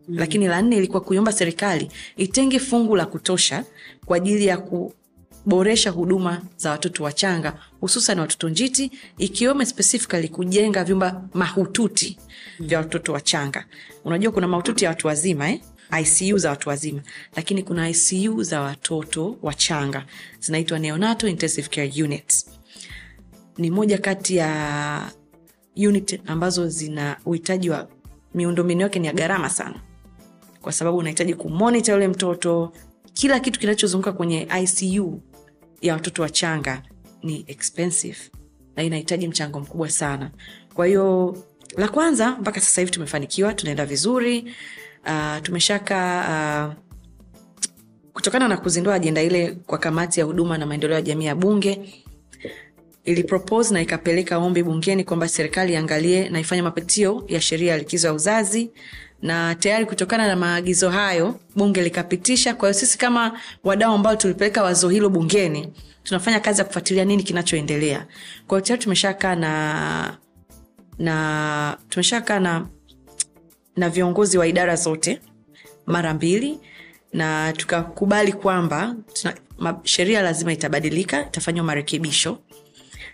mm. 0.09 0.16
lakini 0.18 0.47
la 0.47 0.62
nne 0.62 0.76
ilikuwa 0.76 1.01
kuiomba 1.01 1.32
serikali 1.32 1.91
itenge 2.16 2.59
fungu 2.59 2.97
la 2.97 3.07
kutosha 3.07 3.64
kwa 4.07 4.16
ajili 4.16 4.47
ya 4.47 4.59
kuboresha 4.59 5.91
huduma 5.91 6.43
za 6.57 6.70
watoto 6.70 7.05
wachanga 7.05 7.55
hususan 7.80 8.20
watoto 8.20 8.49
njiti 8.49 8.91
ikiwemo 9.18 9.64
specifically 9.64 10.28
kujenga 10.28 10.84
vyumba 10.84 11.22
mahututi 11.34 12.18
mm. 12.61 12.66
vya 12.66 12.78
watoto 12.78 13.12
wachanga 13.12 13.64
unajua 14.05 14.32
kuna 14.32 14.49
mahututi 14.49 14.84
ya 14.84 14.91
watu 14.91 15.07
wazima 15.07 15.51
eh? 15.51 15.61
Icu 16.01 16.38
za 16.38 16.51
watu 16.51 16.68
wazima. 16.68 17.03
Lakini 17.36 17.62
kuna 17.62 17.91
icu 17.91 18.43
za 18.43 18.61
watoto 18.61 19.36
wachanga. 19.43 20.05
Zinaitwa 20.41 20.78
neonatal 20.78 21.30
intensive 21.30 21.68
care 21.68 22.03
units. 22.05 22.51
Ni 23.59 23.70
moja 23.70 23.99
kati 23.99 24.36
ya 24.36 25.11
unit 25.76 26.20
ambazo 26.26 26.68
zina 26.68 27.16
uhitaji 27.24 27.70
wa 27.70 27.88
miundombinu 28.34 28.80
yake 28.80 28.99
ni 28.99 29.07
ya 29.07 29.12
gharama 29.12 29.51
sana. 29.51 29.80
Kwa 30.61 30.72
sababu 30.72 30.97
unahitaji 30.99 31.34
kumonita 31.34 31.93
yule 31.93 32.09
mtoto. 32.09 32.72
Kila 33.12 33.41
kitu 33.41 33.61
kinachozunguka 33.61 34.12
kwenye 34.12 34.49
icu 34.62 35.20
ya 35.82 35.95
watoto 35.95 36.22
wachanga 36.22 36.82
ni 37.22 37.45
expensive 37.47 38.18
na 38.76 38.82
inahitaji 38.82 39.28
mchango 39.28 39.61
mkubwa 39.61 39.91
sana. 39.91 40.30
Kwa 40.74 40.86
hiyo 40.86 41.36
la 41.76 41.88
kwanza 41.88 42.30
mpaka 42.30 42.61
sasa 42.61 42.80
hivi 42.80 42.91
tumefanikiwa 42.93 43.55
tunaenda 43.55 43.86
vizuri 43.86 44.55
uh, 45.07 45.42
tumeshaka 45.42 45.96
uh, 46.68 46.74
kutokana 48.12 48.48
na 48.48 48.57
kuzindua 48.57 48.94
ajenda 48.94 49.22
ile 49.22 49.53
kwa 49.66 49.78
kamati 49.78 50.20
ya 50.20 50.26
huduma 50.26 50.59
na 50.59 50.66
maendeleo 50.66 50.94
ya 50.96 51.03
jamii 51.03 51.24
ya 51.24 51.34
bunge 51.34 51.94
ilipropose 53.05 53.74
na 53.74 53.80
ikapeleka 53.80 54.38
ombi 54.38 54.62
bungeni 54.62 55.05
kwamba 55.05 55.28
serikali 55.28 55.72
iangalie 55.72 56.28
na 56.28 56.40
ifanye 56.40 56.62
mapitio 56.62 57.24
ya 57.28 57.40
sheria 57.40 57.72
ya 57.72 57.78
likizo 57.78 58.07
ya 58.09 58.14
uzazi. 58.14 58.70
Na 59.22 59.55
tayari 59.55 59.86
kutokana 59.86 60.26
na 60.28 60.36
maagizo 60.36 60.90
hayo 60.90 61.40
bunge 61.57 61.82
likapitisha. 61.82 62.55
Kwa 62.55 62.68
hiyo 62.68 62.80
sisi 62.80 62.98
kama 62.98 63.40
wadau 63.64 63.92
ambao 63.94 64.16
tulipeleka 64.16 64.62
wazo 64.62 64.88
hilo 64.88 65.09
bungeni 65.11 65.72
tunafanya 66.03 66.40
kazi 66.40 66.59
ya 66.61 66.64
kufuatilia 66.64 67.05
nini 67.05 67.22
kinachoendelea. 67.22 68.07
Kwa 68.46 68.59
hiyo 68.59 68.66
tayari 68.66 68.82
tumeshakaa 68.82 69.34
na 69.34 70.16
na 70.98 71.76
tumeshakaa 71.88 72.40
na 72.40 72.66
na 73.76 73.90
viongozi 73.90 74.38
wa 74.38 74.46
idara 74.46 74.76
zote 74.76 75.20
mara 75.86 76.14
mbili 76.14 76.58
na 77.12 77.52
tukakubali 77.52 78.32
kwamba 78.32 78.96
sheria 79.82 80.22
lazima 80.22 80.52
itabadilika 80.52 81.26
itafanywa 81.26 81.64
marekebisho. 81.64 82.38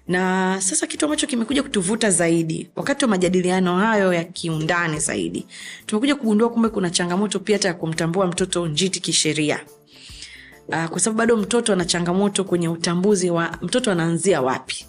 Na 0.08 0.56
sasa 0.60 0.86
kitu 0.86 1.04
ambacho 1.04 1.26
kimekuja 1.26 1.62
kutuvuta 1.62 2.10
zaidi 2.10 2.70
wakati 2.76 3.04
wa 3.04 3.08
majadiliano 3.08 3.76
hayo 3.76 4.12
ya 4.12 4.24
kiundani 4.24 4.98
zaidi 5.00 5.46
tumekuja 5.86 6.14
kugundua 6.16 6.50
kumbe 6.50 6.68
kuna 6.68 6.90
changamoto 6.90 7.38
pia 7.40 7.56
hata 7.56 7.68
ya 7.68 7.74
kumtambua 7.74 8.26
mtoto 8.26 8.66
njiti 8.66 9.00
kisheria. 9.00 9.60
Uh, 10.68 10.84
kwa 10.86 11.00
sababu 11.00 11.18
bado 11.18 11.36
mtoto 11.36 11.72
ana 11.72 11.84
changamoto 11.84 12.44
kwenye 12.44 12.68
utambuzi 12.68 13.30
wa 13.30 13.58
mtoto 13.62 13.90
anaanzia 13.92 14.42
wapi. 14.42 14.86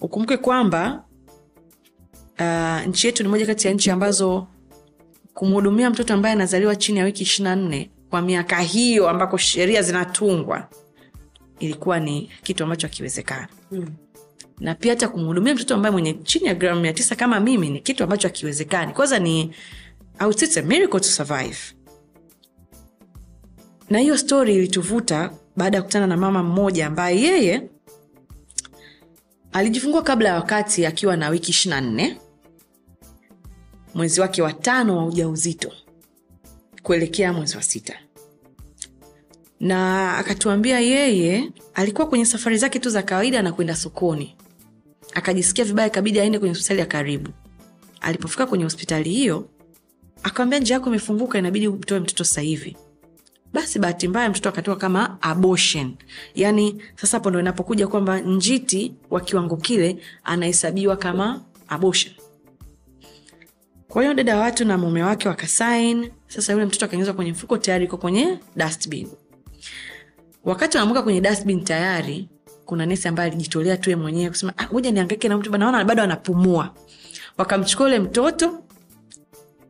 Ukumbuke 0.00 0.36
kwamba 0.36 1.04
uh, 2.40 2.86
nchi 2.86 3.06
yetu 3.06 3.22
ni 3.22 3.28
moja 3.28 3.46
kati 3.46 3.66
ya 3.68 3.74
nchi 3.74 3.90
ambazo 3.90 4.46
kumhudumia 5.34 5.90
mtoto 5.90 6.14
ambaye 6.14 6.32
anazaliwa 6.34 6.76
chini 6.76 6.98
ya 6.98 7.04
wiki 7.04 7.22
ishiri 7.22 7.44
na 7.44 7.56
nne 7.56 7.90
kwa 8.10 8.22
miaka 8.22 8.60
hiyo 8.60 9.08
ambako 9.08 9.36
sheria 9.38 9.82
zinatungwa 9.82 10.68
ilikuwa 11.60 12.00
ni 12.00 12.30
kitu 12.42 12.62
ambacho 12.64 12.86
akiwezekana 12.86 13.48
mm. 13.70 13.86
na 14.60 14.74
pia 14.74 14.92
hata 14.92 15.08
kumhudumia 15.08 15.54
mtoto 15.54 15.74
ambaye 15.74 15.92
mwenye 15.92 16.14
chini 16.14 16.46
ya 16.46 16.54
gramu 16.54 16.80
mia 16.80 16.92
tisa 16.92 17.16
kama 17.16 17.40
mimi 17.40 17.70
ni 17.70 17.80
kitu 17.80 18.04
ambacho 18.04 18.28
akiwezekani 18.28 18.92
kwanza 18.92 19.18
ni 19.18 19.52
miracle 20.64 21.00
to 21.00 21.08
survive. 21.08 21.58
Na 23.90 23.98
hiyo 23.98 24.18
stori 24.18 24.54
ilituvuta 24.54 25.30
baada 25.56 25.76
ya 25.76 25.82
kukutana 25.82 26.06
na 26.06 26.16
mama 26.16 26.42
mmoja 26.42 26.86
ambaye 26.86 27.20
yeye 27.22 27.62
alijifungua 29.52 30.02
kabla 30.02 30.28
ya 30.28 30.34
wakati 30.34 30.86
akiwa 30.86 31.16
na 31.16 31.28
wiki 31.28 31.50
ishiri 31.50 31.70
na 31.74 31.80
nne 31.80 32.16
mwezi 33.96 34.20
wake 34.20 34.42
wa 34.42 34.52
tano 34.52 34.96
wa 34.96 35.06
ujauzito 35.06 35.72
kuelekea 36.82 37.32
mwezi 37.32 37.56
wa 37.56 37.62
sita. 37.62 37.94
Na 39.60 40.12
akatuambia 40.18 40.80
yeye 40.80 41.50
alikuwa 41.74 42.08
kwenye 42.08 42.24
safari 42.24 42.58
zake 42.58 42.78
tu 42.78 42.90
za 42.90 43.02
kawaida 43.02 43.42
na 43.42 43.52
kwenda 43.52 43.76
sokoni. 43.76 44.36
Akajisikia 45.14 45.64
vibaya 45.64 45.88
ikabidi 45.88 46.20
aende 46.20 46.38
kwenye 46.38 46.54
hospitali 46.54 46.80
ya 46.80 46.86
karibu. 46.86 47.30
Alipofika 48.00 48.46
kwenye 48.46 48.64
hospitali 48.64 49.10
hiyo 49.10 49.48
akawambia 50.22 50.58
njia 50.58 50.74
yako 50.74 50.88
imefunguka 50.88 51.38
inabidi 51.38 51.68
utoe 51.68 52.00
mtoto 52.00 52.24
sasa 52.24 52.42
basi 53.52 53.78
bahati 53.78 54.08
mbaya 54.08 54.30
mtoto 54.30 54.48
akatoka 54.48 54.80
kama 54.80 55.22
abortion. 55.22 55.96
Yaani 56.34 56.82
sasa 56.96 57.16
hapo 57.16 57.30
ndo 57.30 57.40
inapokuja 57.40 57.88
kwamba 57.88 58.20
njiti 58.20 58.94
wa 59.10 59.20
kiwango 59.20 59.56
kile 59.56 59.96
anahesabiwa 60.24 60.96
kama 60.96 61.40
abortion 61.68 62.14
kwa 63.88 64.02
hiyo 64.02 64.14
dada 64.14 64.36
watu 64.38 64.64
na 64.64 64.78
mume 64.78 65.02
wake 65.02 65.28
wakasain 65.28 66.10
sasa 66.28 66.52
yule 66.52 66.64
mtoto 66.64 66.84
akaingizwa 66.84 67.14
kwenye 67.14 67.32
mfuko 67.32 67.58
tayari 67.58 67.84
iko 67.84 67.96
kwenye 67.96 68.38
dustbin. 68.56 69.08
Wakati 70.44 70.76
wanamweka 70.76 71.02
kwenye 71.02 71.20
dustbin 71.20 71.64
tayari 71.64 72.28
kuna 72.64 72.86
nesi 72.86 73.08
ambaye 73.08 73.30
alijitolea 73.30 73.76
tu 73.76 73.98
mwenyewe 73.98 74.30
kusema 74.30 74.52
ngoja 74.72 74.90
niangaike 74.90 75.28
na 75.28 75.38
mtu 75.38 75.58
naona 75.58 75.84
bado 75.84 76.02
anapumua. 76.02 76.74
Wakamchukua 77.38 77.86
yule 77.86 77.98
mtoto 77.98 78.62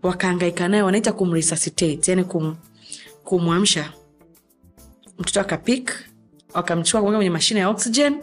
wakaangaika 0.02 0.68
naye 0.68 0.82
wanaita 0.82 1.12
kumresuscitate 1.12 2.10
yani 2.10 2.24
kum, 2.24 2.56
kumwamsha. 3.24 3.92
Mtoto 5.18 5.40
akapik 5.40 5.92
wakamchukua 6.54 7.02
kwenye 7.12 7.30
mashine 7.30 7.60
ya 7.60 7.68
oxygen 7.68 8.20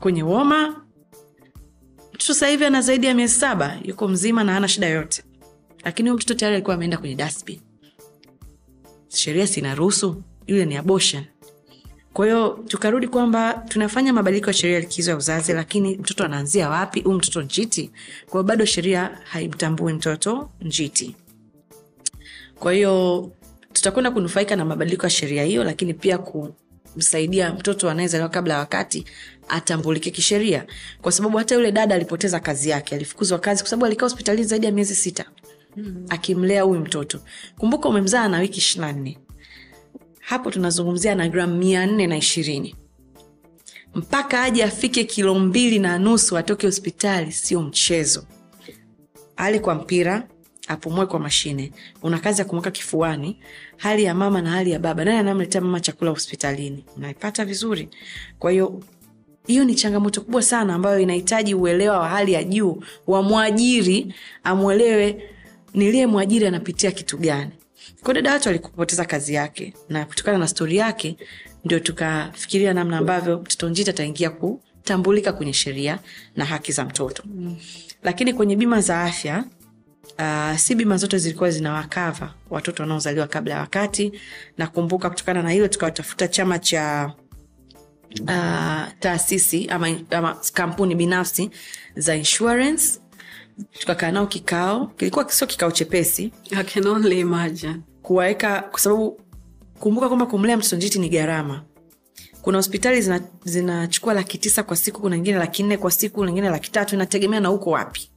kwenye 0.00 0.22
woma 0.22 0.85
mtoto 2.16 2.34
sasa 2.34 2.48
hivi 2.48 2.64
ana 2.64 2.80
zaidi 2.80 3.06
ya 3.06 3.14
miezi 3.14 3.34
saba 3.34 3.78
yuko 3.84 4.08
mzima 4.08 4.44
na 4.44 4.52
hana 4.52 4.68
shida 4.68 4.86
yoyote. 4.86 5.22
Lakini 5.84 6.08
huyo 6.08 6.16
mtoto 6.16 6.34
tayari 6.34 6.54
alikuwa 6.56 6.76
ameenda 6.76 6.96
kwenye 6.98 7.14
dustbin. 7.14 7.60
Sheria 9.08 9.46
sinaruhusu 9.46 10.22
yule 10.46 10.64
ni 10.64 10.76
abortion. 10.76 11.24
Kwa 12.12 12.58
tukarudi 12.68 13.08
kwamba 13.08 13.52
tunafanya 13.68 14.12
mabadiliko 14.12 14.46
ya 14.50 14.54
sheria 14.54 14.80
likizo 14.80 15.10
ya 15.10 15.16
uzazi 15.16 15.52
lakini 15.52 15.96
mtoto 15.96 16.24
anaanzia 16.24 16.68
wapi? 16.68 17.00
Huu 17.00 17.12
mtoto 17.12 17.42
njiti. 17.42 17.90
Kwa 18.30 18.44
bado 18.44 18.64
sheria 18.64 19.18
haimtambui 19.24 19.92
mtoto 19.92 20.50
njiti. 20.60 21.16
Kwa 22.58 22.72
hiyo 22.72 23.30
tutakwenda 23.72 24.10
kunufaika 24.10 24.56
na 24.56 24.64
mabadiliko 24.64 25.06
ya 25.06 25.10
sheria 25.10 25.44
hiyo 25.44 25.64
lakini 25.64 25.94
pia 25.94 26.18
kumsaidia 26.96 27.52
mtoto 27.52 27.90
anayezaliwa 27.90 28.28
kabla 28.28 28.54
ya 28.54 28.60
wakati 28.60 29.04
atambulike 29.48 30.10
kisheria. 30.10 30.66
Kwa 31.02 31.12
sababu 31.12 31.38
hata 31.38 31.54
yule 31.54 31.72
dada 31.72 31.94
alipoteza 31.94 32.40
kazi 32.40 32.68
yake 32.68 32.94
alifukuzwa 32.94 33.38
kazi 33.38 33.62
kwa 33.62 33.70
sababu 33.70 33.86
alikaa 33.86 34.06
hospitalini 34.06 34.44
zaidi 34.44 34.66
ya 34.66 34.72
miezi 34.72 34.94
sita 34.94 35.24
mm-hmm. 35.76 36.06
akimlea 36.08 36.62
huyu 36.62 36.80
mtoto. 36.80 37.20
Kumbuka 37.58 37.88
umemzaa 37.88 38.28
na 38.28 38.38
wiki 38.38 38.58
ishirina 38.58 38.92
nne. 38.92 39.18
Hapo 40.20 40.50
tunazungumzia 40.50 41.14
na 41.14 41.28
gramu 41.28 41.56
mia 41.56 41.86
nne 41.86 42.06
na 42.06 42.16
ishirini. 42.16 42.76
Mpaka 43.94 44.42
aje 44.42 44.64
afike 44.64 45.04
kilo 45.04 45.34
mbili 45.34 45.78
na 45.78 45.98
nusu 45.98 46.36
atoke 46.38 46.66
hospitali 46.66 47.32
sio 47.32 47.62
mchezo. 47.62 48.24
Ali 49.36 49.60
kwa 49.60 49.74
mpira 49.74 50.28
apumue 50.68 51.06
kwa 51.06 51.20
mashine. 51.20 51.72
Una 52.02 52.18
kazi 52.18 52.40
ya 52.40 52.44
kumweka 52.44 52.70
kifuani 52.70 53.38
hali 53.76 54.04
ya 54.04 54.14
mama 54.14 54.42
na 54.42 54.50
hali 54.50 54.70
ya 54.70 54.78
baba. 54.78 55.04
Nani 55.04 55.18
anamletea 55.18 55.60
mama 55.60 55.80
chakula 55.80 56.10
hospitalini? 56.10 56.84
Unaipata 56.96 57.44
vizuri. 57.44 57.88
Kwa 58.38 58.50
hiyo 58.50 58.80
hiyo 59.46 59.64
ni 59.64 59.74
changamoto 59.74 60.20
kubwa 60.20 60.42
sana 60.42 60.74
ambayo 60.74 60.98
inahitaji 61.00 61.54
uelewa 61.54 61.98
wa 61.98 62.08
hali 62.08 62.32
ya 62.32 62.44
juu 62.44 62.82
wa 63.06 63.22
mwajiri 63.22 64.14
amwelewe 64.44 65.22
niliye 65.74 66.06
mwajiri 66.06 66.46
anapitia 66.46 66.90
kitu 66.90 67.18
gani. 67.18 67.50
Kwa 68.02 68.14
dada 68.14 68.32
watu 68.32 68.48
alikupoteza 68.48 69.04
kazi 69.04 69.34
yake 69.34 69.72
na 69.88 70.04
kutokana 70.04 70.38
na 70.38 70.48
stori 70.48 70.76
yake 70.76 71.16
ndio 71.64 71.80
tukafikiria 71.80 72.74
namna 72.74 72.98
ambavyo 72.98 73.38
mtoto 73.38 73.68
njiti 73.68 73.90
ataingia 73.90 74.30
kutambulika 74.30 75.32
kwenye 75.32 75.52
sheria 75.52 75.98
na 76.36 76.44
haki 76.44 76.72
za 76.72 76.84
mtoto. 76.84 77.22
Mm. 77.26 77.56
lakini 78.02 78.32
kwenye 78.34 78.56
bima 78.56 78.80
za 78.80 79.02
afya 79.02 79.44
Uh, 80.18 80.56
si 80.56 80.74
bima 80.74 80.96
zote 80.96 81.18
zilikuwa 81.18 81.50
zinawakava 81.50 82.34
watoto 82.50 82.82
wanaozaliwa 82.82 83.26
kabla 83.26 83.54
ya 83.54 83.60
wakati 83.60 84.12
nakumbuka 84.58 85.10
kutokana 85.10 85.42
na 85.42 85.50
hilo 85.50 85.68
tukawatafuta 85.68 86.28
chama 86.28 86.58
cha 86.58 87.12
uh, 88.20 88.92
taasisi 89.00 89.66
ama, 89.68 89.88
ama 90.10 90.36
kampuni 90.52 90.94
binafsi 90.94 91.50
za 91.96 92.16
insurance. 92.16 93.00
Tukakaa 93.80 94.10
nao 94.10 94.26
kikao 94.26 94.86
kilikuwa 94.86 95.30
sio 95.30 95.46
kikao 95.46 95.70
chepesi. 95.70 96.32
I 96.50 96.64
can 96.64 96.86
only 96.86 97.20
imagine. 97.20 97.76
kuwaweka 98.02 98.60
kwa 98.60 98.80
sababu 98.80 99.20
kumbuka 99.80 100.06
kwamba 100.08 100.26
kumlea 100.26 100.56
mtoto 100.56 100.76
njiti 100.76 100.98
ni 100.98 101.08
gharama. 101.08 101.62
Kuna 102.42 102.58
hospitali 102.58 103.02
zinachukua 103.44 104.12
zina 104.12 104.20
laki 104.20 104.38
tisa 104.38 104.62
kwa 104.62 104.76
siku 104.76 105.00
kuna 105.00 105.16
ingine 105.16 105.38
laki 105.38 105.62
nne 105.62 105.76
kwa 105.76 105.90
siku 105.90 106.24
lingine 106.24 106.48
laki 106.50 106.70
tatu 106.70 106.94
inategemea 106.94 107.40
na 107.40 107.50
uko 107.50 107.70
wapi 107.70 108.10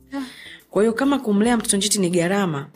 kwa 0.70 0.82
hiyo 0.82 0.94
kama 0.94 1.20
kumlea 1.20 1.58
mtoto 1.58 1.78
njiti 1.78 2.00
ni 2.00 2.10
gharama 2.10 2.68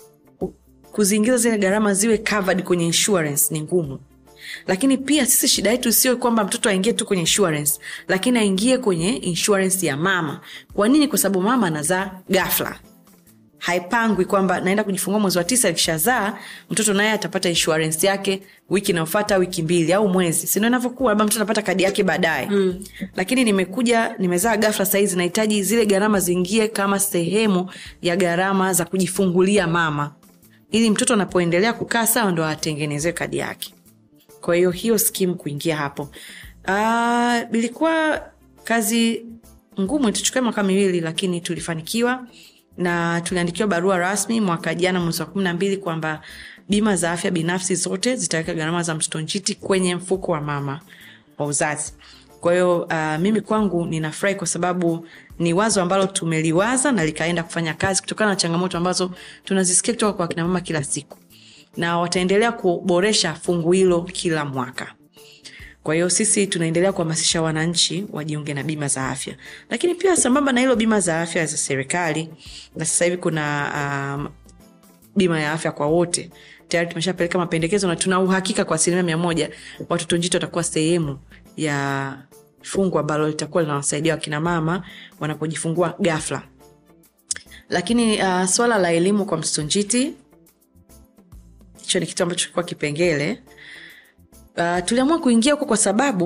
kuziingiza 0.91 1.37
zile 1.37 1.57
gharama 1.57 1.93
ziwe 1.93 2.17
covered 2.17 2.63
kwenye 2.63 2.85
insurance 2.85 3.53
ni 3.53 3.61
ngumu. 3.61 3.99
Lakini 4.67 4.97
pia 4.97 5.25
sisi 5.25 5.47
shida 5.47 5.71
yetu 5.71 5.91
sio 5.91 6.17
kwamba 6.17 6.43
mtoto 6.43 6.69
aingie 6.69 6.93
tu 6.93 7.05
kwenye 7.05 7.21
insurance 7.21 7.79
lakini 8.07 8.39
aingie 8.39 8.77
kwenye 8.77 9.15
insurance 9.17 9.85
ya 9.87 9.97
mama. 9.97 10.41
Kwa 10.73 10.87
nini? 10.87 11.07
Kwa 11.07 11.17
sababu 11.17 11.41
mama 11.41 11.67
anazaa 11.67 12.11
gafla 12.29 12.79
haipangwi 13.63 14.25
kwamba 14.25 14.59
naenda 14.61 14.83
kujifungua 14.83 15.19
mwezi 15.19 15.37
wa 15.37 15.43
tisa 15.43 15.69
ikishazaa 15.69 16.37
mtoto 16.69 16.93
naye 16.93 17.11
atapata 17.11 17.49
insurance 17.49 18.07
yake 18.07 18.41
wiki 18.69 18.91
inayofata 18.91 19.37
wiki 19.37 19.63
mbili 19.63 19.93
au 19.93 20.09
mwezi. 20.09 20.47
Sindo 20.47 20.67
inavyokuwa? 20.67 21.11
Labda 21.11 21.25
mtoto 21.25 21.39
anapata 21.39 21.61
kadi 21.61 21.83
yake 21.83 22.03
baadaye. 22.03 22.47
Mm. 22.49 22.83
lakini 23.15 23.43
nimekuja 23.43 24.15
nimezaa 24.19 24.57
gafla 24.57 24.85
sahizi 24.85 25.17
nahitaji 25.17 25.63
zile 25.63 25.85
gharama 25.85 26.19
ziingie 26.19 26.67
kama 26.67 26.99
sehemu 26.99 27.69
ya 28.01 28.15
gharama 28.15 28.73
za 28.73 28.85
kujifungulia 28.85 29.67
mama. 29.67 30.11
Ili 30.71 30.89
mtoto 30.89 31.13
anapoendelea 31.13 31.73
kukaa 31.73 32.07
sawa 32.07 32.31
ndo 32.31 32.45
atengenezewe 32.45 33.13
kadi 33.13 33.37
yake. 33.37 33.73
Kwa 34.41 34.55
hiyo 34.55 34.71
hiyo 34.71 34.97
skimu 34.97 35.35
kuingia 35.35 35.77
hapo. 35.77 36.09
Uh, 36.67 37.55
ilikuwa 37.57 38.21
kazi 38.63 39.25
ngumu 39.79 40.11
tuchukua 40.11 40.41
mwaka 40.41 40.63
miwili 40.63 40.99
lakini 41.01 41.41
tulifanikiwa 41.41 42.27
na 42.77 43.21
tuliandikiwa 43.21 43.67
barua 43.67 43.97
rasmi 43.97 44.41
mwaka 44.41 44.75
jana 44.75 44.99
mwezi 44.99 45.19
wa 45.21 45.25
kumi 45.27 45.43
na 45.43 45.53
mbili 45.53 45.77
kwamba 45.77 46.21
bima 46.69 46.95
za 46.95 47.11
afya 47.11 47.31
binafsi 47.31 47.75
zote 47.75 48.15
zitaweka 48.15 48.53
gharama 48.53 48.83
za 48.83 48.95
mtoto 48.95 49.19
njiti 49.21 49.55
kwenye 49.55 49.95
mfuko 49.95 50.31
wa 50.31 50.41
mama 50.41 50.79
wa 51.37 51.45
uzazi. 51.45 51.93
Kwa 52.41 52.53
hiyo 52.53 52.81
uh, 52.81 53.17
mimi 53.19 53.41
kwangu 53.41 53.85
ninafurahi 53.85 54.35
kwa 54.35 54.47
sababu 54.47 55.07
ni 55.39 55.53
wazo 55.53 55.81
ambalo 55.81 56.05
tumeliwaza 56.07 56.91
na 56.91 57.05
likaenda 57.05 57.43
kufanya 57.43 57.73
kazi 57.73 58.01
kutokana 58.01 58.29
na 58.29 58.35
changamoto 58.35 58.77
ambazo 58.77 59.11
tunazisikia 59.43 59.93
kutoka 59.93 60.13
kwa 60.13 60.27
kinamama 60.27 60.61
kila 60.61 60.83
siku. 60.83 61.17
Na 61.77 61.97
wataendelea 61.99 62.51
kuboresha 62.51 63.33
fungu 63.33 63.71
hilo 63.71 64.01
kila 64.01 64.45
mwaka 64.45 64.93
kwa 65.83 65.93
hiyo 65.93 66.09
sisi 66.09 66.47
tunaendelea 66.47 66.91
kuhamasisha 66.93 67.41
wananchi 67.41 68.05
wajiunge 68.11 68.53
na 68.53 68.63
bima 68.63 68.87
za 68.87 69.09
afya 69.09 69.35
lakini 69.69 69.95
pia 69.95 70.17
sambamba 70.17 70.51
na 70.51 70.61
hilo 70.61 70.75
bima 70.75 70.99
za 70.99 71.21
afya 71.21 71.45
za 71.45 71.57
serikali 71.57 72.29
na 72.75 72.85
sasa 72.85 73.05
hivi 73.05 73.17
kuna 73.17 73.71
um, 74.17 74.29
bima 75.15 75.39
ya 75.41 75.51
afya 75.51 75.71
kwa 75.71 75.87
wote 75.87 76.29
tayari 76.67 76.89
tumeshapeleka 76.89 77.37
mapendekezo 77.37 77.87
na 77.87 77.95
tuna 77.95 78.19
uhakika 78.19 78.65
kwa 78.65 78.75
asilimia 78.75 79.03
mia 79.03 79.17
moja 79.17 79.49
watoto 79.89 80.17
njiti 80.17 80.35
watakuwa 80.37 80.63
sehemu 80.63 81.19
ya 81.57 82.17
fungu 82.61 82.99
ambalo 82.99 83.27
litakuwa 83.27 83.63
linawasaidia 83.63 84.13
wakinamama 84.13 84.83
wanapojifungua 85.19 85.95
ghafla. 85.99 86.41
lakini 87.69 88.21
uh, 88.23 88.45
swala 88.45 88.77
la 88.77 88.91
elimu 88.91 89.25
kwa 89.25 89.37
mtoto 89.37 89.61
njiti 89.61 90.13
hicho 91.81 91.99
ni 91.99 92.05
kitu 92.05 92.23
ambacho 92.23 92.41
kilikuwa 92.41 92.65
kipengele 92.65 93.43
uh, 94.57 94.85
tuliamua 94.85 95.19
kuingia 95.19 95.53
huko 95.53 95.65
kwa 95.65 95.77
sababu 95.77 96.25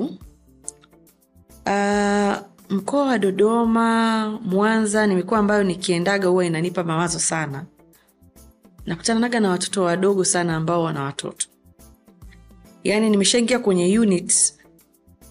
uh, 1.66 2.36
mkoa 2.70 3.06
wa 3.08 3.20
dodoma 3.20 4.30
mwanza 4.44 5.08
ni 5.08 5.16
mikoa 5.16 5.40
ambayo 5.40 5.64
nikiendaga 5.64 6.28
huwa 6.28 6.46
inanipa 6.46 6.84
mawazo 6.84 7.20
sana. 7.20 7.66
Nakutananaga 8.86 9.40
na 9.40 9.50
watoto 9.50 9.84
wadogo 9.84 10.24
sana 10.26 10.56
ambao 10.56 10.84
wana 10.84 11.04
watoto. 11.04 11.48
Yaani 12.84 13.10
nimeshaingia 13.10 13.60
kwenye 13.60 14.00
unit 14.00 14.54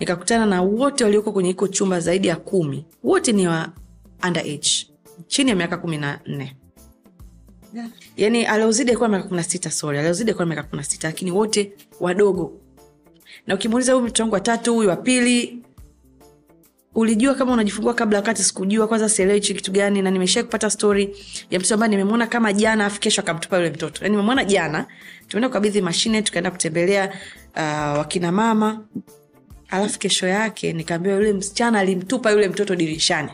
nikakutana 0.01 0.47
na 0.47 0.63
wote 0.63 1.05
walioko 1.05 1.33
kwenye 1.33 1.51
iko 1.51 1.69
chumba 1.69 2.01
zaidi 2.01 2.29
ya 2.29 2.37
kumi. 2.37 2.87
Wote 3.05 3.33
ni 3.33 3.47
wa 3.49 3.69
underage 4.27 4.71
chini 5.27 5.51
ya 5.51 5.57
miaka 5.57 5.77
kumi 5.77 5.97
na 5.99 6.21
nne. 6.27 6.57
Yaani 8.17 8.47
aliozidi 8.47 8.91
alikuwa 8.91 9.09
miaka 9.09 9.25
kumi 9.25 9.37
na 9.37 9.43
sita 9.43 9.71
sorry 9.71 9.99
aliozidi 9.99 10.31
alikuwa 10.31 10.47
miaka 10.47 10.63
kumi 10.63 10.77
na 10.77 10.85
sita 10.85 11.09
lakini 11.09 11.31
wote 11.31 11.73
wadogo 12.01 12.53
na 13.47 13.55
ukimuuliza 13.55 13.93
huyu 13.93 14.05
mtoto 14.05 14.23
wangu 14.23 14.35
watatu 14.35 14.75
huyu 14.75 14.89
wa 14.89 14.97
pili 14.97 15.63
ulijua 16.95 17.35
kama 17.35 17.53
unajifungua 17.53 17.95
kabla 17.95 18.19
wakati 18.19 18.43
sikujua 18.43 18.89
kwanza 18.89 19.09
sielewi 19.09 19.39
hichi 19.41 19.55
kitu 19.55 19.73
gani 19.73 20.03
na 20.03 20.11
nimesha 20.11 20.43
kupata 20.43 20.71
stori 20.71 21.17
ya 21.51 21.59
mtoto 21.59 21.75
ambaye 21.75 21.91
nimemwona 21.91 22.27
kama 22.27 22.53
jana 22.53 22.87
afu 22.87 23.01
kesho 23.01 23.21
akamtupa 23.21 23.57
yule 23.57 23.71
mtoto. 23.71 23.99
Yani 24.05 24.11
nimemwona 24.11 24.45
jana 24.45 24.87
tumeenda 25.29 25.49
kukabidhi 25.49 25.81
mashine 25.83 26.23
tukaenda 26.23 26.51
kutembelea 26.51 27.13
uh, 27.57 27.99
wakina 27.99 28.33
mama 28.33 28.85
alafu 29.69 29.99
kesho 29.99 30.27
yake 30.27 30.73
nikaambiwa 30.73 31.17
yule 31.17 31.33
msichana 31.33 31.79
alimtupa 31.79 32.31
yule 32.31 32.49
mtoto 32.49 32.77
dirishani 32.77 33.29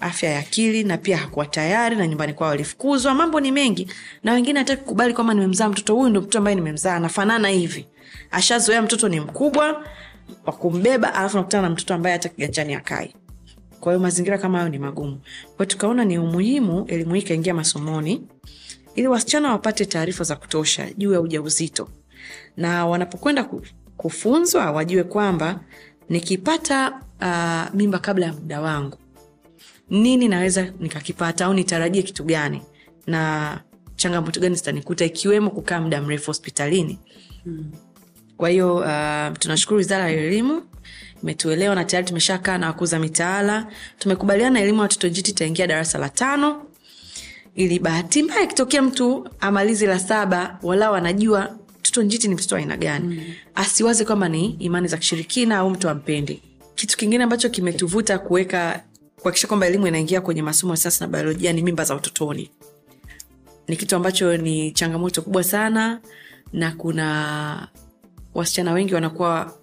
afya 0.00 0.30
ya 0.30 0.38
akili 0.38 0.84
na 0.84 0.98
pia 0.98 1.16
hakuwa 1.16 1.46
tayari 1.46 1.96
na 1.96 2.06
nyumbani 2.06 2.32
kwao 2.32 2.50
alifukuzwa. 2.50 3.14
mambo 3.14 3.40
ni 3.40 3.52
mengi 3.52 3.88
na 4.24 4.32
wengine 4.32 4.58
hataki 4.58 4.82
kukubali 4.82 5.14
kwamba 5.14 5.34
nimemzaa 5.34 5.68
mtoto 5.68 5.94
huyu 5.94 6.08
ndo 6.10 6.20
mtoto 6.20 6.38
ambaye 6.38 6.54
nimemzaa. 6.56 6.94
Anafanana 6.94 7.48
hivi. 7.48 7.86
Ashazoea 8.30 8.82
mtoto 8.82 9.08
ni 9.08 9.20
mkubwa 9.20 9.84
wa 10.46 10.52
kumbeba 10.52 11.14
alafu 11.14 11.36
nakutana 11.36 11.62
na 11.62 11.70
mtoto 11.70 11.94
ambaye 11.94 12.12
hata 12.12 12.28
kiganjani 12.28 12.74
akai 12.74 13.14
kwa 13.80 13.92
hiyo 13.92 14.00
mazingira 14.02 14.38
kama 14.38 14.58
hayo 14.58 14.70
ni 14.70 14.78
magumu. 14.78 15.20
Kwa 15.56 15.66
tukaona 15.66 16.04
ni 16.04 16.18
umuhimu 16.18 16.84
elimu 16.88 17.14
hii 17.14 17.20
ikaingia 17.20 17.54
masomoni 17.54 18.26
ili 18.94 19.08
wasichana 19.08 19.50
wapate 19.52 19.84
taarifa 19.86 20.24
za 20.24 20.36
kutosha 20.36 20.90
juu 20.96 21.12
ya 21.12 21.20
ujauzito. 21.20 21.88
Na 22.56 22.86
wanapokwenda 22.86 23.48
kufunzwa 23.96 24.70
wajue 24.70 25.04
kwamba 25.04 25.60
nikipata 26.08 27.00
uh, 27.20 27.74
mimba 27.74 27.98
kabla 27.98 28.26
ya 28.26 28.32
muda 28.32 28.60
wangu 28.60 28.98
nini 29.90 30.28
naweza 30.28 30.72
nikakipata 30.80 31.46
au 31.46 31.54
nitarajie 31.54 32.02
kitu 32.02 32.24
gani? 32.24 32.62
Na 33.06 33.60
changamoto 33.96 34.40
gani 34.40 34.54
zitanikuta 34.56 35.04
ikiwemo 35.04 35.50
kukaa 35.50 35.80
muda 35.80 36.02
mrefu 36.02 36.26
hospitalini. 36.26 36.98
Kwa 38.36 38.48
hiyo 38.48 38.74
uh, 38.76 39.38
tunashukuru 39.38 39.78
wizara 39.78 40.10
ya 40.10 40.16
elimu 40.24 40.62
imetuelewa 41.22 41.74
na 41.74 41.84
tayari 41.84 42.08
tumeshakaa 42.08 42.58
na 42.58 42.66
wakuza 42.66 42.98
mitaala. 42.98 43.66
Tumekubaliana 43.98 44.60
elimu 44.60 44.76
ya 44.78 44.82
watoto 44.82 45.08
njiti 45.08 45.30
itaingia 45.30 45.66
darasa 45.66 45.98
la 45.98 46.08
tano. 46.08 46.62
Ili 47.54 47.78
bahati 47.78 48.22
mbaya 48.22 48.42
ikitokea 48.42 48.82
mtu 48.82 49.28
amalizi 49.40 49.86
la 49.86 49.98
saba 49.98 50.58
walau 50.62 50.94
anajua 50.94 51.56
mtoto 51.80 52.02
njiti 52.02 52.28
ni 52.28 52.34
mtoto 52.34 52.56
aina 52.56 52.76
gani. 52.76 53.14
Mm. 53.14 53.34
asiwaze 53.54 54.04
kwamba 54.04 54.28
ni 54.28 54.46
imani 54.50 54.88
za 54.88 54.96
kishirikina 54.96 55.58
au 55.58 55.70
mtu 55.70 55.88
ampendi. 55.88 56.42
Kitu 56.74 56.96
kingine 56.96 57.24
ambacho 57.24 57.48
kimetuvuta 57.48 58.18
kuweka 58.18 58.84
kuhakikisha 59.18 59.48
kwamba 59.48 59.66
elimu 59.66 59.86
inaingia 59.86 60.20
kwenye 60.20 60.42
masomo 60.42 60.72
ya 60.72 60.76
sayansi 60.76 61.00
na 61.00 61.06
biolojia 61.06 61.52
ni 61.52 61.62
mimba 61.62 61.84
za 61.84 61.94
utotoni 61.94 62.50
ni 63.68 63.76
kitu 63.76 63.96
ambacho 63.96 64.36
ni 64.36 64.70
changamoto 64.72 65.22
kubwa 65.22 65.44
sana 65.44 66.00
na 66.52 66.72
kuna 66.72 67.68
wasichana 68.34 68.72
wengi 68.72 68.94
wanakuwa 68.94 69.54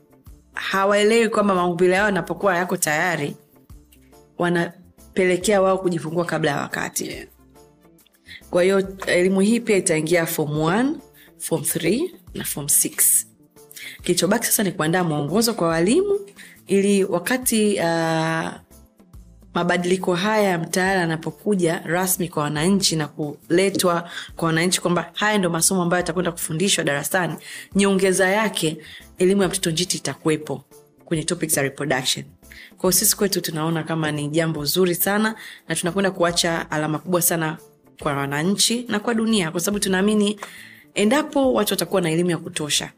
hawaelewi 0.54 1.30
kwamba 1.30 1.56
maumbile 1.56 1.94
yao 1.96 2.06
yanapokuwa 2.06 2.58
yako 2.58 2.78
tayari 2.78 3.36
wanapelekea 4.38 5.62
wao 5.62 5.78
kujifungua 5.78 6.26
kabla 6.26 6.52
ya 6.52 6.58
wakati 6.62 7.06
Yeah. 7.08 7.28
kwa 8.50 8.64
hiyo 8.64 8.98
elimu 9.06 9.40
hii 9.40 9.60
pia 9.60 9.78
itaingia 9.78 10.26
form 10.26 10.52
1 10.52 10.94
form 11.38 11.62
3 11.62 12.10
na 12.34 12.44
form 12.44 12.66
6 12.68 13.26
kilichobaki 14.04 14.46
sasa 14.46 14.64
ni 14.64 14.72
kuandaa 14.72 15.04
mwongozo 15.04 15.54
kwa 15.54 15.68
walimu 15.68 16.20
ili 16.68 17.04
wakati 17.04 17.74
uh, 17.80 18.50
mabadiliko 19.56 20.16
haya 20.16 20.50
ya 20.50 20.58
mtaala 20.60 21.00
yanapokuja 21.00 21.82
rasmi 21.86 22.28
kwa 22.30 22.44
wananchi 22.44 22.96
na 22.96 23.08
kuletwa 23.08 24.10
kwa 24.36 24.46
wananchi 24.48 24.82
kwamba 24.82 25.12
haya 25.14 25.38
ndo 25.38 25.50
masomo 25.50 25.82
ambayo 25.84 26.00
yatakwenda 26.00 26.32
kufundishwa 26.32 26.84
darasani 26.84 27.36
nyongeza 27.76 28.28
yake 28.30 28.78
elimu 29.18 29.42
ya 29.42 29.48
mtoto 29.48 29.72
njiti 29.72 29.98
itakuwepo 29.98 30.64
kwenye 31.06 31.24
topics 31.24 31.58
ya 31.58 31.64
reproduction. 31.64 32.26
Kwao 32.78 32.92
sisi 32.92 33.18
kwetu 33.18 33.42
tunaona 33.42 33.84
kama 33.84 34.12
ni 34.12 34.28
jambo 34.28 34.66
zuri 34.66 34.96
sana 34.96 35.36
na 35.68 35.76
tunakwenda 35.76 36.12
kuacha 36.12 36.72
alama 36.72 37.00
kubwa 37.00 37.22
sana 37.22 37.58
kwa 38.02 38.14
wananchi 38.14 38.86
na 38.90 39.00
kwa 39.00 39.14
dunia 39.14 39.52
kwa 39.52 39.60
sababu 39.60 39.80
tunaamini 39.80 40.40
endapo 40.94 41.54
watu 41.54 41.74
watakuwa 41.74 42.02
na 42.02 42.12
elimu 42.12 42.30
ya 42.32 42.38
kutosha 42.38 42.92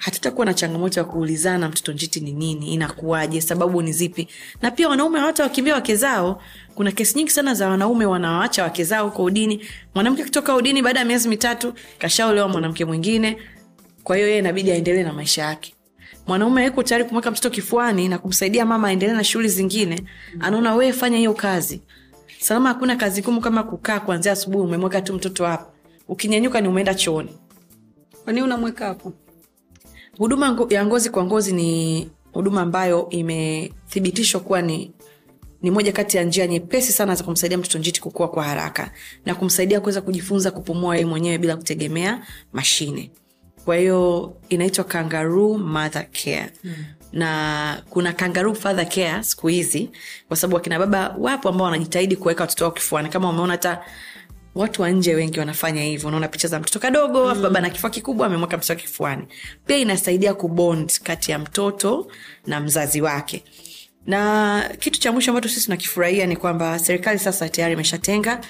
hatutakuwa 0.00 0.46
na 0.46 0.54
changamoto 0.54 1.00
ya 1.00 1.04
kuulizana 1.04 1.68
mtoto 1.68 1.92
njiti 1.92 2.20
ni 2.20 2.32
nini 2.32 2.74
inakuwaje 2.74 3.40
sababu 3.40 3.82
ni 3.82 3.92
zipi. 3.92 4.28
Na 4.62 4.70
pia 4.70 4.88
wanaume 4.88 5.18
hawata 5.18 5.42
wakimbia 5.42 5.74
wake 5.74 5.96
zao. 5.96 6.42
Kuna 6.74 6.92
kesi 6.92 7.18
nyingi 7.18 7.30
sana 7.30 7.54
za 7.54 7.68
wanaume 7.68 8.06
wanawaacha 8.06 8.62
wake 8.62 8.84
zao 8.84 9.04
huko 9.08 9.24
udini. 9.24 9.64
Mwanamke 9.94 10.22
akitoka 10.22 10.54
udini 10.56 10.82
baada 10.82 10.98
ya 10.98 11.04
miezi 11.04 11.28
mitatu 11.28 11.74
kashaolewa 11.98 12.48
mwanamke 12.48 12.84
mwingine. 12.84 13.36
Kwa 14.04 14.16
hiyo 14.16 14.28
yeye 14.28 14.38
inabidi 14.38 14.70
aendelee 14.72 15.02
na 15.02 15.12
maisha 15.12 15.42
yake. 15.42 15.74
Mwanaume 16.26 16.64
yuko 16.64 16.82
tayari 16.82 17.04
kumweka 17.04 17.30
mtoto 17.30 17.50
kifuani 17.50 18.08
na 18.08 18.18
kumsaidia 18.18 18.66
mama 18.66 18.88
aendelee 18.88 19.12
na 19.12 19.24
shughuli 19.24 19.48
zingine. 19.48 20.04
Anaona 20.40 20.74
wee 20.74 20.92
fanya 20.92 21.18
hiyo 21.18 21.34
kazi. 21.34 21.82
Salama 22.38 22.68
hakuna 22.68 22.96
kazi 22.96 23.22
ngumu 23.22 23.40
kama 23.40 23.62
kukaa 23.62 24.00
kuanzia 24.00 24.32
asubuhi 24.32 24.64
umemweka 24.64 25.00
tu 25.02 25.14
mtoto 25.14 25.46
hapa. 25.46 25.66
Ukinyanyuka 26.08 26.60
ni 26.60 26.68
umeenda 26.68 26.94
chooni. 26.94 27.30
Kwani 28.24 28.42
unamweka 28.42 28.86
hapo 28.86 29.10
huduma 30.20 30.66
ya 30.70 30.86
ngozi 30.86 31.10
kwa 31.10 31.24
ngozi 31.24 31.52
ni 31.52 32.08
huduma 32.32 32.60
ambayo 32.60 33.08
imethibitishwa 33.10 34.40
kuwa 34.40 34.62
ni 34.62 34.90
ni 35.62 35.70
moja 35.70 35.92
kati 35.92 36.16
ya 36.16 36.24
njia 36.24 36.46
nyepesi 36.46 36.92
sana 36.92 37.14
za 37.14 37.24
kumsaidia 37.24 37.58
mtoto 37.58 37.78
njiti 37.78 38.00
kukua 38.00 38.28
kwa 38.28 38.44
haraka 38.44 38.90
na 39.26 39.34
kumsaidia 39.34 39.80
kuweza 39.80 40.00
kujifunza 40.00 40.50
kupumua 40.50 40.94
yeye 40.94 41.06
mwenyewe 41.06 41.38
bila 41.38 41.56
kutegemea 41.56 42.26
mashine. 42.52 43.10
Kwa 43.64 43.76
hiyo 43.76 44.32
inaitwa 44.48 44.84
kangaroo 44.84 45.58
mother 45.58 46.06
care. 46.10 46.50
Mm. 46.64 46.74
na 47.12 47.82
kuna 47.90 48.12
kangaroo 48.12 48.54
father 48.54 48.88
care 48.88 49.22
siku 49.22 49.48
hizi 49.48 49.90
kwa 50.28 50.36
sababu 50.36 50.54
wakina 50.56 50.78
baba 50.78 51.16
wapo 51.18 51.48
ambao 51.48 51.64
wanajitahidi 51.64 52.16
kuweka 52.16 52.42
watoto 52.44 52.64
wao 52.64 52.72
kifuani. 52.72 53.08
Kama 53.08 53.28
umeona 53.30 53.52
hata 53.52 53.82
watu 54.54 54.82
wa 54.82 54.90
nje 54.90 55.14
wengi 55.14 55.38
wanafanya 55.38 55.82
hivyo. 55.82 56.08
Unaona 56.08 56.28
picha 56.28 56.48
za 56.48 56.60
mtoto 56.60 56.78
kadogo 56.78 57.34
mm. 57.34 57.42
baba 57.42 57.60
na 57.60 57.70
kifua 57.70 57.90
kikubwa 57.90 58.26
amemweka 58.26 58.56
mtoto 58.56 58.74
kifuani. 58.80 59.26
Pia 59.66 59.76
inasaidia 59.76 60.34
kubond 60.34 61.00
kati 61.02 61.30
ya 61.30 61.38
mtoto 61.38 62.06
na 62.46 62.60
mzazi 62.60 63.00
wake. 63.00 63.44
Na 64.06 64.70
kitu 64.78 65.00
cha 65.00 65.12
mwisho 65.12 65.30
ambacho 65.30 65.48
sisi 65.48 65.64
tunakifurahia 65.64 66.26
ni 66.26 66.36
kwamba 66.36 66.78
serikali 66.78 67.18
sasa 67.18 67.48
tayari 67.48 67.74
imeshatenga 67.74 68.40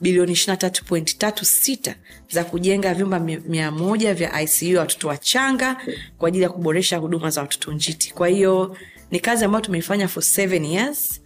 bilioni 0.00 0.32
23.36 0.32 1.94
za 2.30 2.44
kujenga 2.44 2.94
vyumba 2.94 3.18
mi- 3.20 3.36
mia 3.46 3.70
moja 3.70 4.14
vya 4.14 4.42
icu 4.42 4.64
ya 4.64 4.80
watoto 4.80 5.08
wachanga 5.08 5.76
kwa 6.18 6.28
ajili 6.28 6.42
ya 6.44 6.50
kuboresha 6.50 6.96
huduma 6.96 7.30
za 7.30 7.40
watoto 7.40 7.72
njiti. 7.72 8.12
Kwa 8.14 8.28
hiyo 8.28 8.76
ni 9.10 9.20
kazi 9.20 9.44
ambayo 9.44 9.64
tumeifanya 9.64 10.08
for 10.08 10.22
seven 10.22 10.64
years 10.64 11.20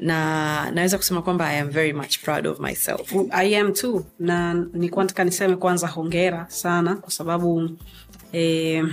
na 0.00 0.70
naweza 0.70 0.96
kusema 0.96 1.22
kwamba 1.22 1.46
i 1.46 1.60
am 1.60 1.68
very 1.70 1.92
much 1.92 2.18
proud 2.18 2.46
of 2.46 2.60
myself 2.60 3.14
i 3.30 3.56
am 3.56 3.72
too 3.72 4.04
na 4.18 4.54
nilikuwa 4.54 5.04
nataka 5.04 5.24
niseme 5.24 5.56
kwanza 5.56 5.86
hongera 5.88 6.46
sana 6.48 6.96
kwa 6.96 7.10
sababu 7.10 7.70
eh, 8.32 8.86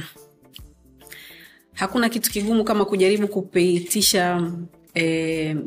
hakuna 1.73 2.09
kitu 2.09 2.31
kigumu 2.31 2.63
kama 2.63 2.85
kujaribu 2.85 3.27
kupitisha 3.27 4.51
eh, 4.93 5.57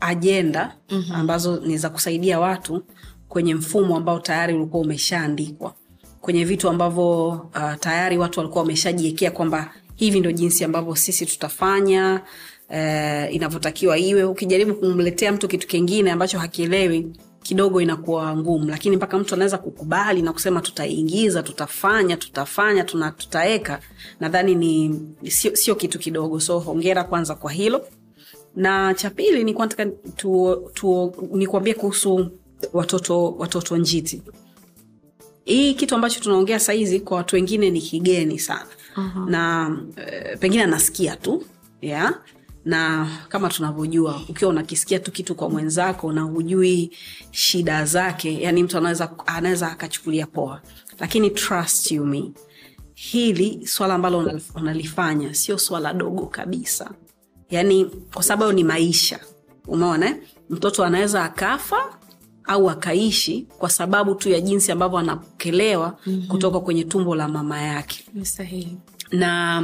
ajenda 0.00 0.76
mm-hmm. 0.90 1.16
ambazo 1.16 1.60
ni 1.60 1.78
za 1.78 1.90
kusaidia 1.90 2.40
watu 2.40 2.82
kwenye 3.28 3.54
mfumo 3.54 3.96
ambao 3.96 4.18
tayari 4.20 4.54
ulikuwa 4.54 4.82
umeshaandikwa 4.82 5.74
kwenye 6.20 6.44
vitu 6.44 6.68
ambavyo 6.68 7.28
uh, 7.28 7.74
tayari 7.80 8.18
watu 8.18 8.40
walikuwa 8.40 8.62
wameshajiekea 8.62 9.30
kwamba 9.30 9.74
hivi 9.94 10.20
ndo 10.20 10.32
jinsi 10.32 10.64
ambavyo 10.64 10.94
sisi 10.96 11.26
tutafanya 11.26 12.20
uh, 12.70 13.34
inavyotakiwa 13.34 13.98
iwe. 13.98 14.24
Ukijaribu 14.24 14.74
kumletea 14.74 15.32
mtu 15.32 15.48
kitu 15.48 15.66
kingine 15.66 16.10
ambacho 16.12 16.38
hakielewi 16.38 17.12
kidogo 17.42 17.80
inakuwa 17.80 18.36
ngumu. 18.36 18.68
Lakini 18.68 18.96
mpaka 18.96 19.18
mtu 19.18 19.34
anaweza 19.34 19.58
kukubali 19.58 20.22
na 20.22 20.32
kusema 20.32 20.60
tutaingiza 20.60 21.42
tutafanya 21.42 22.16
tutafanya 22.16 22.84
tuna, 22.84 23.10
tutaeka 23.10 23.80
nadhani 24.20 24.54
ni 24.54 25.00
sio, 25.30 25.56
sio 25.56 25.74
kitu 25.74 25.98
kidogo. 25.98 26.40
So 26.40 26.58
hongera 26.58 27.04
kwanza 27.04 27.34
kwa 27.34 27.52
hilo. 27.52 27.86
Na 28.56 28.94
cha 28.94 29.10
pili 29.10 29.44
nikuwa 29.44 29.66
nataka 29.66 29.90
tu, 30.16 30.56
tu, 30.74 31.12
nikuambie 31.32 31.74
kuhusu 31.74 32.30
watoto 32.72 33.30
watoto 33.30 33.76
njiti. 33.76 34.22
Hii 35.44 35.74
kitu 35.74 35.94
ambacho 35.94 36.20
tunaongea 36.20 36.60
sahizi 36.60 37.00
kwa 37.00 37.16
watu 37.16 37.36
wengine 37.36 37.70
ni 37.70 37.80
kigeni 37.80 38.38
sana. 38.38 38.66
Uh-huh. 38.96 39.30
na 39.30 39.70
e, 39.96 40.36
pengine 40.36 40.62
anasikia 40.62 41.16
tu 41.16 41.44
yeah? 41.82 42.14
Na 42.64 43.08
kama 43.28 43.48
tunavyojua 43.48 44.20
ukiwa 44.28 44.50
unakisikia 44.50 44.98
tu 44.98 45.12
kitu 45.12 45.34
kwa 45.34 45.50
mwenzako 45.50 46.12
na 46.12 46.22
hujui 46.22 46.90
shida 47.30 47.84
zake 47.84 48.40
yani 48.42 48.62
mtu 48.62 48.78
anaweza 48.78 49.10
anaweza 49.26 49.70
akachukulia 49.72 50.26
poa 50.26 50.62
lakini 50.98 51.30
trust 51.30 51.90
you 51.92 52.06
me 52.06 52.32
hili 52.94 53.66
swala 53.66 53.94
ambalo 53.94 54.40
unalifanya 54.54 55.34
sio 55.34 55.58
swala 55.58 55.92
dogo 55.92 56.26
kabisa 56.26 56.90
yani 57.50 57.84
kwa 58.14 58.22
sababu 58.22 58.52
ni 58.52 58.64
maisha 58.64 59.20
umeona 59.68 60.06
eh? 60.06 60.16
mtoto 60.50 60.84
anaweza 60.84 61.24
akafa 61.24 61.98
au 62.44 62.70
akaishi 62.70 63.46
kwa 63.58 63.70
sababu 63.70 64.14
tu 64.14 64.28
ya 64.30 64.40
jinsi 64.40 64.72
ambavyo 64.72 64.98
anapokelewa 64.98 65.98
mm-hmm. 66.06 66.26
kutoka 66.28 66.60
kwenye 66.60 66.84
tumbo 66.84 67.14
la 67.14 67.28
mama 67.28 67.62
yake 67.62 68.04
na 69.12 69.62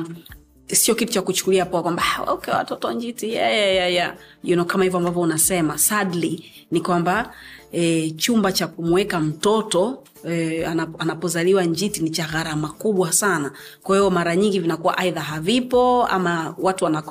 sio 0.73 0.95
kitu 0.95 1.12
cha 1.12 1.23
kuchukulia 1.23 1.66
poa 1.66 1.83
kwamba 1.83 2.03
"Ah, 2.18 2.33
okay, 2.33 2.55
watoto 2.55 2.93
njiti 2.93 3.33
yeah, 3.33 3.53
yeah, 3.53 3.75
yeah, 3.75 3.93
yeah. 3.93 4.14
You 4.45 4.55
know, 4.55 4.66
kama 4.66 4.85
hivyo 4.85 4.99
ambavyo 4.99 5.23
unasema. 5.23 5.79
Sadly 5.79 6.45
ni 6.71 6.81
kwamba 6.81 7.33
e, 7.73 8.11
chumba 8.11 8.53
cha 8.53 8.66
kumweka 8.66 9.21
mtoto 9.21 10.03
e, 10.29 10.64
anapozaliwa 10.99 11.64
njiti 11.64 12.03
ni 12.03 12.11
cha 12.11 12.27
gharama 12.27 12.68
kubwa 12.68 13.12
sana. 13.12 13.53
Kwa 13.83 13.97
hiyo 13.97 14.11
mara 14.11 14.37
nyingi 14.37 14.61
vinakuwa 14.61 14.99
aidha 14.99 15.21
havipo 15.21 16.07
ama 16.07 16.55
watu 16.59 16.85
wana 16.85 17.03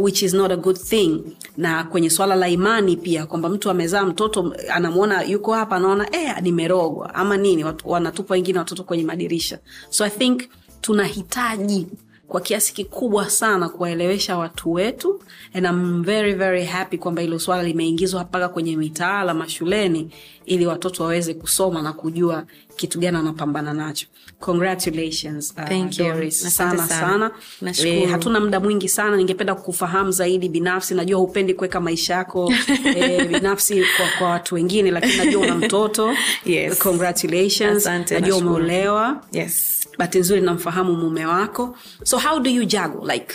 which 0.00 0.22
is 0.22 0.34
not 0.34 0.50
a 0.52 0.56
good 0.56 0.76
thing. 0.78 1.22
Na 1.56 1.84
kwenye 1.84 2.10
swala 2.10 2.34
la 2.36 2.48
imani 2.48 2.96
pia 2.96 3.26
kwamba 3.26 3.48
mtu 3.48 3.70
amezaa 3.70 4.04
mtoto 4.04 4.54
anamwona 4.72 5.22
yuko 5.22 5.52
hapa 5.52 5.76
anaona 5.76 6.16
eh, 6.16 6.34
nimerogwa 6.42 7.14
ama 7.14 7.36
nini 7.36 7.64
wanatupa 7.84 8.34
wengine 8.34 8.58
watoto 8.58 8.84
kwenye 8.84 9.04
madirisha. 9.04 9.58
So 9.90 10.04
i 10.04 10.10
think 10.10 10.42
tunahitaji 10.80 11.86
kwa 12.28 12.40
kiasi 12.40 12.74
kikubwa 12.74 13.30
sana 13.30 13.68
kuwaelewesha 13.68 14.36
watu 14.38 14.72
wetu. 14.72 15.20
And 15.54 15.66
I'm 15.66 16.02
very 16.04 16.34
very 16.34 16.64
happy 16.64 16.98
kwamba 16.98 17.22
hilo 17.22 17.38
swala 17.38 17.62
limeingizwa 17.62 18.22
mpaka 18.24 18.48
kwenye 18.48 18.76
mitaala 18.76 19.34
mashuleni 19.34 20.10
ili 20.46 20.66
watoto 20.66 21.02
waweze 21.02 21.34
kusoma 21.34 21.82
na 21.82 21.92
kujua 21.92 22.44
kitu 22.76 22.98
gani 23.00 23.16
wanapambana 23.16 23.72
nacho 23.72 24.06
congratulations 24.40 25.54
uh, 25.56 25.64
Thank 25.64 25.98
you. 25.98 26.04
Doris. 26.04 26.40
Sana 26.54 26.88
sana. 26.88 27.30
sana. 27.60 27.88
Eh, 27.88 28.10
hatuna 28.10 28.40
muda 28.40 28.60
mwingi 28.60 28.88
sana 28.88 29.16
ningependa 29.16 29.54
kukufahamu 29.54 30.10
zaidi 30.10 30.48
binafsi 30.48 30.94
najua 30.94 31.18
hupendi 31.20 31.54
kuweka 31.54 31.80
maisha 31.80 32.14
yako 32.14 32.52
e, 32.96 33.24
binafsi 33.24 33.84
kwa, 33.96 34.06
kwa 34.18 34.30
watu 34.30 34.54
wengine 34.54 34.90
lakini 34.90 35.16
najua 35.16 35.42
una 35.42 35.54
mtoto 35.54 36.14
Yes. 36.46 36.78
congratulations 36.78 37.76
Asante, 37.76 38.20
najua 38.20 38.36
umeolewa 38.36 39.24
yes 39.32 39.88
bahati 39.98 40.18
nzuri 40.18 40.40
namfahamu 40.40 40.92
mume 40.96 41.26
wako 41.26 41.76
so 42.04 42.18
how 42.18 42.40
do 42.40 42.50
you 42.50 42.64
juggle 42.64 43.14
like 43.14 43.34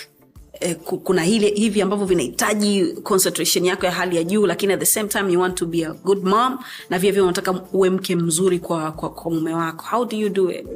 eh, 0.61 0.75
kuna 0.77 1.23
hili 1.23 1.49
hivi 1.49 1.81
ambavyo 1.81 2.05
vinahitaji 2.05 2.85
concentration 2.85 3.65
yako 3.65 3.85
ya 3.85 3.91
hali 3.91 4.15
ya 4.15 4.23
juu 4.23 4.45
lakini 4.47 4.73
at 4.73 4.79
the 4.79 4.85
same 4.85 5.09
time 5.09 5.33
you 5.33 5.39
want 5.41 5.55
to 5.55 5.65
be 5.65 5.85
a 5.85 5.93
good 5.93 6.23
mom 6.23 6.59
na 6.89 6.99
vile 6.99 7.11
vile 7.11 7.21
unataka 7.23 7.53
uwe 7.73 7.89
mke 7.89 8.15
mzuri 8.15 8.59
kwa, 8.59 8.91
kwa, 8.91 9.09
kwa 9.09 9.31
mume 9.31 9.53
wako. 9.53 9.85
How 9.85 10.05
do 10.05 10.17
you 10.17 10.29
do 10.29 10.51
it? 10.51 10.67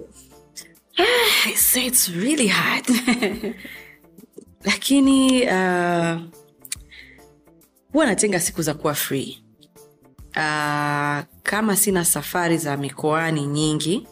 I 1.47 1.53
say 1.55 1.85
it's 1.85 2.09
really 2.09 2.47
hard. 2.47 2.85
Lakini 4.65 5.41
uh, 5.41 6.21
huwa 7.91 8.05
natenga 8.05 8.39
siku 8.39 8.61
za 8.61 8.73
kuwa 8.73 8.93
free. 8.95 9.41
Uh, 10.29 11.19
kama 11.43 11.75
sina 11.75 12.05
safari 12.05 12.57
za 12.57 12.77
mikoani 12.77 13.47
nyingi 13.47 14.07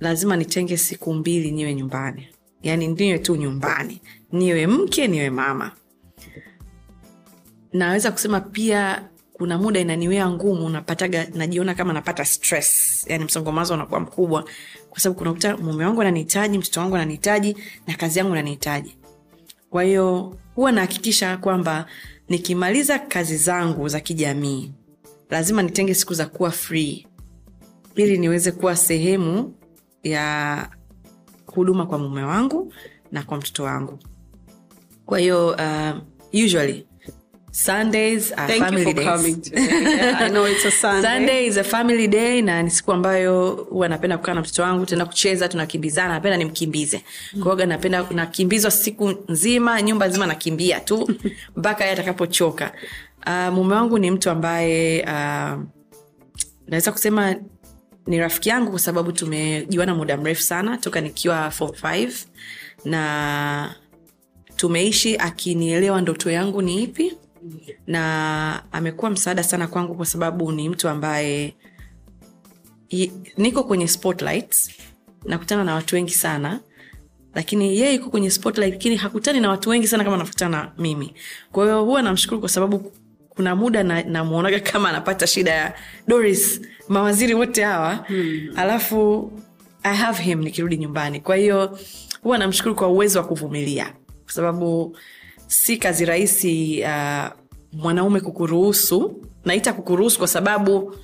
lazima 0.00 0.36
nitenge 0.36 0.76
siku 0.76 1.14
mbili 1.14 1.50
niwe 1.50 1.74
nyumbani 1.74 2.28
yaani 2.66 2.88
niwe 2.88 3.18
tu 3.18 3.36
nyumbani 3.36 4.00
niwe 4.32 4.66
mke 4.66 5.08
niwe 5.08 5.30
mama. 5.30 5.70
Naweza 7.72 8.12
kusema 8.12 8.40
pia 8.40 9.08
kuna 9.32 9.58
muda 9.58 9.80
inaniwea 9.80 10.30
ngumu 10.30 10.68
napataga 10.68 11.26
najiona 11.34 11.74
kama 11.74 11.92
napata 11.92 12.24
stress. 12.24 13.04
Yani 13.08 13.24
msongo 13.24 13.50
unakuwa 13.50 14.00
mkubwa. 14.00 14.44
Kwa 14.90 15.00
sababu 15.00 15.18
kunakuta 15.18 15.56
mume 15.56 15.84
wangu 15.84 16.00
ananihitaji 16.00 16.58
mtoto 16.58 16.80
wangu 16.80 16.96
ananihitaji 16.96 17.56
na 17.86 17.94
kazi 17.94 18.18
yangu 18.18 18.32
ananihitaji 18.32 18.96
kwa 19.70 19.82
hiyo 19.82 20.36
huwa 20.54 20.72
nahakikisha 20.72 21.36
kwamba 21.36 21.86
nikimaliza 22.28 22.98
kazi 22.98 23.36
zangu 23.36 23.88
za 23.88 24.00
kijamii 24.00 24.72
lazima 25.30 25.62
nitenge 25.62 25.94
siku 25.94 26.14
za 26.14 26.26
kuwa 26.26 26.50
free. 26.50 27.06
Ili 27.96 28.18
niweze 28.18 28.52
kuwa 28.52 28.76
sehemu 28.76 29.54
ya 30.02 30.68
huduma 31.60 31.86
kwa 31.86 31.98
mume 31.98 32.22
wangu 32.22 32.72
na 33.12 33.22
kwa 33.22 33.38
mtoto 33.38 33.62
wangu 33.64 33.98
kwa 35.06 35.18
hiyo 35.18 35.48
uh, 35.48 36.44
usually 36.44 36.86
sundays 37.56 38.32
are 38.36 38.58
Thank 38.58 38.72
you 38.72 38.84
for 38.84 38.94
days. 38.94 39.06
coming 39.06 39.40
today. 39.40 39.96
Yeah, 39.96 40.18
I 40.20 40.28
know 40.28 40.44
it's 40.44 40.64
a 40.64 40.70
Sunday. 40.70 41.08
Sunday 41.08 41.46
is 41.46 41.56
a 41.56 41.64
family 41.64 42.06
day 42.06 42.42
na 42.42 42.62
ni 42.62 42.70
siku 42.70 42.92
ambayo 42.92 43.50
huwa 43.50 43.88
napenda 43.88 44.18
kukaa 44.18 44.34
na 44.34 44.40
mtoto 44.40 44.62
wangu 44.62 44.86
tena 44.86 45.06
kucheza 45.06 45.48
tunakimbizana 45.48 46.08
napenda 46.14 46.36
nimkimbize 46.36 47.02
kwaoga 47.42 47.66
napenda 47.66 48.06
nakimbizwa 48.10 48.70
siku 48.70 49.14
nzima 49.28 49.82
nyumba 49.82 50.06
nzima 50.08 50.26
nakimbia 50.26 50.80
tu 50.80 51.08
mpaka 51.56 51.84
ye 51.84 51.92
atakapochoka 51.92 52.72
uh, 53.26 53.54
mume 53.54 53.74
wangu 53.74 53.98
ni 53.98 54.10
mtu 54.10 54.30
ambaye 54.30 55.02
uh, 55.02 55.62
naweza 56.68 56.92
kusema 56.92 57.34
ni 58.06 58.18
rafiki 58.18 58.48
yangu 58.48 58.70
kwa 58.70 58.80
sababu 58.80 59.12
tumejuana 59.12 59.94
muda 59.94 60.16
mrefu 60.16 60.42
sana 60.42 60.76
toka 60.78 61.00
nikiwa 61.00 61.50
form 61.50 61.70
5 61.70 62.10
na 62.84 63.74
tumeishi 64.56 65.16
akinielewa 65.16 66.00
ndoto 66.00 66.30
yangu 66.30 66.62
ni 66.62 66.82
ipi. 66.82 67.12
Na 67.86 68.62
amekuwa 68.72 69.10
msaada 69.10 69.42
sana 69.42 69.66
kwangu 69.66 69.94
kwa 69.94 70.06
sababu 70.06 70.52
ni 70.52 70.68
mtu 70.68 70.88
ambaye 70.88 71.54
niko 73.36 73.64
kwenye 73.64 73.88
spotlight 73.88 74.70
nakutana 75.24 75.64
na 75.64 75.74
watu 75.74 75.94
wengi 75.94 76.14
sana. 76.14 76.60
Lakini 77.34 77.78
yeye 77.78 77.94
iko 77.94 78.10
kwenye 78.10 78.30
spotlight 78.30 78.72
lakini 78.74 78.96
hakutani 78.96 79.40
na 79.40 79.50
watu 79.50 79.70
wengi 79.70 79.88
sana 79.88 80.04
kama 80.04 80.16
nakutana 80.16 80.72
mimi. 80.78 81.14
Kwa 81.52 81.64
hiyo 81.64 81.84
huwa 81.84 82.02
namshukuru 82.02 82.40
kwa 82.40 82.48
sababu 82.48 82.92
kuna 83.36 83.56
muda 83.56 83.82
namwonaga 83.82 84.56
na 84.56 84.62
kama 84.72 84.88
anapata 84.88 85.26
shida 85.26 85.50
ya 85.50 85.74
doris 86.08 86.60
mawaziri 86.88 87.34
wote 87.34 87.62
hawa. 87.64 87.94
Hmm. 87.94 88.50
alafu 88.56 89.32
i 89.82 89.96
have 89.96 90.22
him 90.22 90.40
nikirudi 90.42 90.76
nyumbani. 90.76 91.20
Kwa 91.20 91.36
hiyo 91.36 91.78
huwa 92.22 92.38
namshukuru 92.38 92.74
kwa 92.74 92.88
uwezo 92.88 93.18
wa 93.18 93.24
kuvumilia. 93.26 93.92
Kwa 94.24 94.32
sababu 94.32 94.96
si 95.46 95.76
kazi 95.76 96.04
rahisi 96.04 96.82
uh, 96.82 97.26
mwanaume 97.72 98.20
kukuruhusu. 98.20 99.22
Naita 99.44 99.72
kukuruhusu 99.72 100.18
kwa 100.18 100.28
sababu 100.28 100.96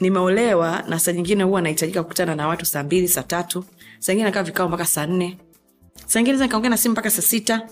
nimeolewa 0.00 0.82
na 0.88 0.98
saa 0.98 1.12
nyingine 1.12 1.44
huwa 1.44 1.62
nahitajika 1.62 2.02
kukutana 2.02 2.34
na 2.34 2.48
watu 2.48 2.66
saa 2.66 2.82
mbili 2.82 3.08
saa 3.08 3.22
tatu. 3.22 3.64
Saa 3.98 4.12
ingine 4.12 4.28
nakaa 4.28 4.42
vikao 4.42 4.68
mpaka 4.68 4.84
saa 4.84 5.06
nne. 5.06 5.38
Saa 6.06 6.20
ingine 6.20 6.38
nikaongea 6.38 6.70
na 6.70 6.76
simu 6.76 6.92
mpaka 6.92 7.10
saa 7.10 7.22
sita 7.22 7.68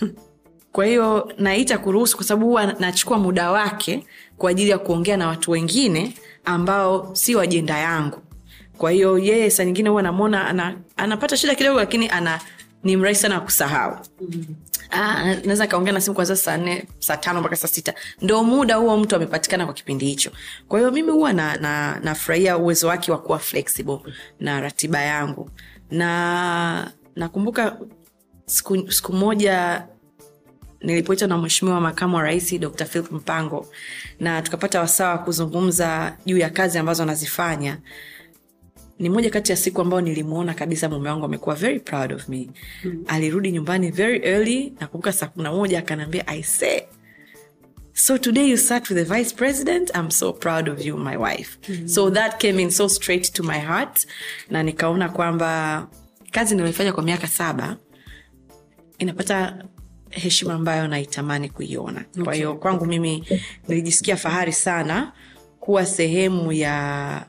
kwa 0.76 0.86
hiyo 0.86 1.32
naita 1.38 1.78
kuruhusu 1.78 2.16
kwa 2.16 2.26
sababu 2.26 2.46
huwa 2.46 2.66
nachukua 2.66 3.18
muda 3.18 3.50
wake 3.50 4.06
kwa 4.38 4.50
ajili 4.50 4.70
ya 4.70 4.78
kuongea 4.78 5.16
na 5.16 5.28
watu 5.28 5.50
wengine 5.50 6.14
ambao 6.44 7.14
si 7.14 7.38
ajenda 7.38 7.78
yangu. 7.78 8.18
Kwa 8.78 8.90
hiyo 8.90 9.18
yeye 9.18 9.50
saa 9.50 9.64
nyingine 9.64 9.88
huwa 9.88 10.02
namwona 10.02 10.46
ana, 10.46 10.76
anapata 10.96 11.36
shida 11.36 11.54
kidogo 11.54 11.78
lakini 11.80 12.08
ana 12.08 12.40
ni 12.84 12.96
mrahisi 12.96 13.22
sana 13.22 13.40
kusahau. 13.40 13.98
Ah, 14.90 15.24
naweza 15.34 15.66
kaongea 15.66 15.92
na 15.92 16.00
simu 16.00 16.14
kwanzia 16.14 16.36
saa 16.36 16.56
nne 16.56 16.84
saa 16.98 17.16
tano 17.16 17.40
mpaka 17.40 17.56
saa 17.56 17.68
sita. 17.68 17.94
Ndo 18.20 18.44
muda 18.44 18.76
huo 18.76 18.96
mtu 18.96 19.16
amepatikana 19.16 19.64
kwa 19.64 19.74
kipindi 19.74 20.06
hicho. 20.06 20.30
Kwa 20.68 20.78
hiyo 20.78 20.90
mimi 20.92 21.10
huwa 21.12 21.32
nafurahia 22.02 22.52
na, 22.52 22.58
na 22.58 22.64
uwezo 22.64 22.88
wake 22.88 23.12
wa 23.12 23.18
kuwa 23.18 23.38
flexible 23.38 23.98
na 24.40 24.60
ratiba 24.60 25.00
yangu. 25.02 25.50
Na 25.90 26.90
nakumbuka 27.16 27.76
siku, 28.46 28.92
siku 28.92 29.12
moja 29.12 29.86
nilipoitwa 30.80 31.28
na 31.28 31.38
mheshimiwa 31.38 31.80
makamu 31.80 32.16
wa 32.16 32.22
rais 32.22 32.58
dr 32.58 32.84
philip 32.86 33.12
mpango 33.12 33.66
na 34.20 34.42
tukapata 34.42 34.80
wasaa 34.80 35.10
wa 35.10 35.18
kuzungumza 35.18 36.16
juu 36.26 36.38
ya 36.38 36.50
kazi 36.50 36.78
ambazo 36.78 37.02
anazifanya 37.02 37.78
ni 38.98 39.08
moja 39.08 39.30
kati 39.30 39.52
ya 39.52 39.56
siku 39.56 39.80
ambayo 39.80 40.00
nilimwona 40.00 40.54
kabisa 40.54 40.88
mume 40.88 41.10
wangu 41.10 41.24
amekuwa 41.24 41.54
very 41.54 41.80
proud 41.80 42.12
of 42.12 42.28
me 42.28 42.50
mm. 42.84 43.04
alirudi 43.06 43.52
nyumbani 43.52 43.90
very 43.90 44.20
early 44.28 44.72
nakumbuka 44.80 45.12
saa 45.12 45.26
kumi 45.26 45.42
na 45.42 45.52
moja 45.52 45.78
akanaambia 45.78 46.26
i 46.28 46.42
say 46.42 46.80
so 47.92 48.18
today 48.18 48.50
you 48.50 48.56
sat 48.58 48.90
with 48.90 49.06
the 49.08 49.14
vice 49.14 49.34
president 49.34 49.90
i'm 49.96 50.10
so 50.10 50.32
proud 50.32 50.68
of 50.68 50.84
you 50.86 50.96
my 50.98 51.16
wife 51.16 51.58
mm. 51.68 51.88
so 51.88 52.10
that 52.10 52.40
came 52.40 52.62
in 52.62 52.70
so 52.70 52.88
straight 52.88 53.32
to 53.32 53.42
my 53.42 53.58
heart 53.58 54.06
na 54.50 54.62
nikaona 54.62 55.08
kwamba 55.08 55.86
kazi 56.30 56.54
niliyoifanya 56.54 56.92
kwa 56.92 57.02
miaka 57.02 57.26
saba 57.26 57.76
inapata 58.98 59.64
heshima 60.10 60.54
ambayo 60.54 60.88
naitamani 60.88 61.48
kuiona 61.48 62.00
okay. 62.10 62.24
kwa 62.24 62.34
hiyo 62.34 62.54
kwangu 62.54 62.86
mimi 62.86 63.24
nilijisikia 63.68 64.16
fahari 64.16 64.52
sana 64.52 65.12
kuwa 65.60 65.86
sehemu 65.86 66.52
ya 66.52 67.26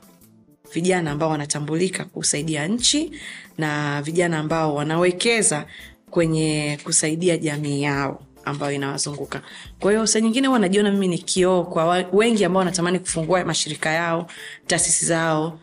vijana 0.72 1.10
ambao 1.10 1.30
wanatambulika 1.30 2.04
kusaidia 2.04 2.66
nchi 2.68 3.12
na 3.58 4.02
vijana 4.02 4.38
ambao 4.38 4.74
wanawekeza 4.74 5.66
kwenye 6.10 6.78
kusaidia 6.84 7.36
jamii 7.36 7.82
yao 7.82 8.22
ambayo 8.44 8.72
inawazunguka 8.72 9.42
kwa 9.80 9.90
hiyo 9.92 10.06
saa 10.06 10.20
nyingine 10.20 10.46
huwa 10.46 10.58
najiona 10.58 10.90
mimi 10.90 11.08
ni 11.08 11.18
kioo 11.18 11.64
kwa 11.64 12.04
wengi 12.12 12.44
ambao 12.44 12.58
wanatamani 12.58 12.98
kufungua 12.98 13.44
mashirika 13.44 13.90
yao 13.90 14.26
taasisi 14.66 15.06
zao 15.06 15.60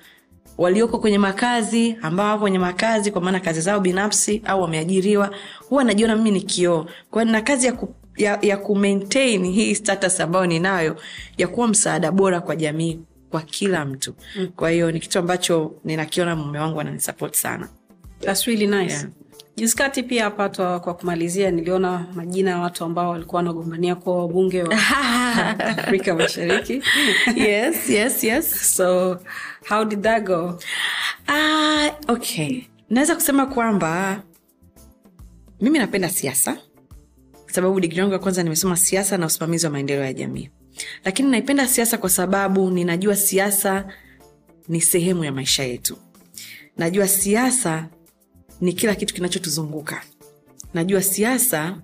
walioko 0.57 0.99
kwenye 0.99 1.17
makazi 1.17 1.97
ambao 2.01 2.27
wako 2.27 2.39
kwenye 2.41 2.59
makazi 2.59 3.11
kwa 3.11 3.21
maana 3.21 3.39
kazi 3.39 3.61
zao 3.61 3.79
binafsi 3.79 4.41
au 4.45 4.61
wameajiriwa 4.61 5.31
huwa 5.69 5.83
najiona 5.83 6.15
mimi 6.15 6.31
ni 6.31 6.41
kioo 6.41 6.85
kwao 7.11 7.25
nina 7.25 7.41
kazi 7.41 7.65
ya 7.67 7.73
ku, 7.73 7.95
ya, 8.17 8.39
ya 8.41 8.57
kumaintain 8.57 9.45
hii 9.51 9.75
status 9.75 10.19
ambayo 10.21 10.45
ninayo 10.45 10.95
ya 11.37 11.47
kuwa 11.47 11.67
msaada 11.67 12.11
bora 12.11 12.41
kwa 12.41 12.55
jamii 12.55 12.99
kwa 13.29 13.41
kila 13.41 13.85
mtu 13.85 14.15
mm. 14.37 14.47
kwa 14.55 14.69
hiyo 14.69 14.91
ni 14.91 14.99
kitu 14.99 15.19
ambacho 15.19 15.73
ninakiona 15.83 16.35
mume 16.35 16.59
wangu 16.59 16.79
ananisapoti 16.81 17.37
sana 17.39 17.69
That's 18.21 18.45
really 18.47 18.67
nice. 18.67 18.93
Yeah. 18.93 19.05
Juzi 19.57 19.75
kati 19.75 20.03
pia 20.03 20.23
hapa 20.23 20.47
twa- 20.49 20.79
kwa 20.79 20.93
kumalizia 20.93 21.51
niliona 21.51 22.05
majina 22.15 22.51
ya 22.51 22.57
watu 22.59 22.83
ambao 22.83 23.09
walikuwa 23.09 23.37
wanagombania 23.39 23.95
kuwa 23.95 24.19
wabunge 24.19 24.63
wa 24.63 24.75
Afrika 25.77 26.15
Mashariki. 26.15 26.81
yes, 27.35 27.89
yes, 27.89 28.23
yes. 28.23 28.75
So 28.75 29.19
how 29.69 29.85
did 29.85 30.01
that 30.01 30.23
go? 30.23 30.59
Uh, 31.27 32.09
okay 32.15 32.61
naweza 32.89 33.15
kusema 33.15 33.45
kwamba 33.45 34.21
mimi 35.61 35.79
napenda 35.79 36.09
siasa 36.09 36.57
kwa 37.43 37.53
sababu 37.53 37.79
digri 37.79 37.97
yangu 37.99 38.13
ya 38.13 38.19
kwanza 38.19 38.43
nimesoma 38.43 38.77
siasa 38.77 39.17
na 39.17 39.25
usimamizi 39.25 39.65
wa 39.65 39.71
maendeleo 39.71 40.03
ya 40.05 40.13
jamii 40.13 40.49
lakini 41.05 41.31
naipenda 41.31 41.67
siasa 41.67 41.97
kwa 41.97 42.09
sababu 42.09 42.69
ninajua 42.71 43.15
siasa 43.15 43.85
ni 44.67 44.81
sehemu 44.81 45.23
ya 45.23 45.31
maisha 45.31 45.63
yetu 45.63 45.97
najua 46.77 47.07
siasa 47.07 47.87
ni 48.61 48.73
kila 48.73 48.95
kitu 48.95 49.13
kinachotuzunguka. 49.13 50.01
Najua 50.73 51.01
siasa 51.01 51.77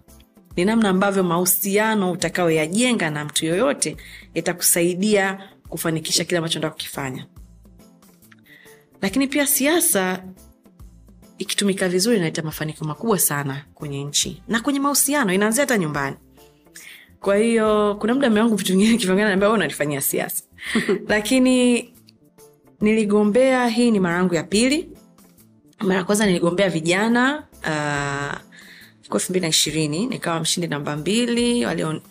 ni 0.56 0.66
namna 0.66 0.90
ambavyo 0.90 1.24
mahusiano 1.24 2.12
utakayoyajenga 2.12 3.10
na 3.10 3.26
mtu 3.26 3.46
yoyote 3.46 3.98
yatakusaidia 4.34 5.50
kufanikisha 5.70 6.24
kile 6.26 6.38
ambacho 6.38 6.60
nataka 6.60 6.74
kukifanya. 6.74 7.26
Lakini 9.02 9.28
pia 9.28 9.48
siasa 9.48 10.24
ikitumika 11.38 11.90
vizuri 11.90 12.16
inaleta 12.16 12.42
mafanikio 12.42 12.88
makubwa 12.88 13.20
sana 13.20 13.66
kwenye 13.74 14.04
nchi 14.04 14.44
na 14.48 14.60
kwenye 14.62 14.80
mahusiano 14.80 15.34
inaanzia 15.34 15.62
hata 15.64 15.78
nyumbani. 15.78 16.16
Kwa 17.20 17.38
hiyo 17.38 17.96
kuna 18.00 18.14
muda 18.14 18.30
mewangu 18.30 18.56
vitu 18.56 18.72
vingine 18.74 18.98
kivyongana 18.98 19.30
naambia 19.30 19.48
"Wewe 19.48 19.58
unanifanyia 19.58 20.02
siasa. 20.02 20.44
Lakini 21.08 21.90
niligombea 22.82 23.68
hii 23.68 23.92
ni 23.92 24.00
mara 24.00 24.16
yangu 24.16 24.36
ya 24.36 24.44
pili 24.44 24.90
mara 25.82 25.96
ya 25.96 26.04
kwanza 26.04 26.26
niligombea 26.26 26.70
vijana 26.70 27.44
uh, 27.64 29.16
elfu 29.16 29.32
mbili 29.32 29.42
na 29.42 29.48
ishirini 29.48 30.06
nikawa 30.06 30.40
mshindi 30.40 30.68
namba 30.68 30.98
mbili 30.98 31.66
walio 31.66 32.02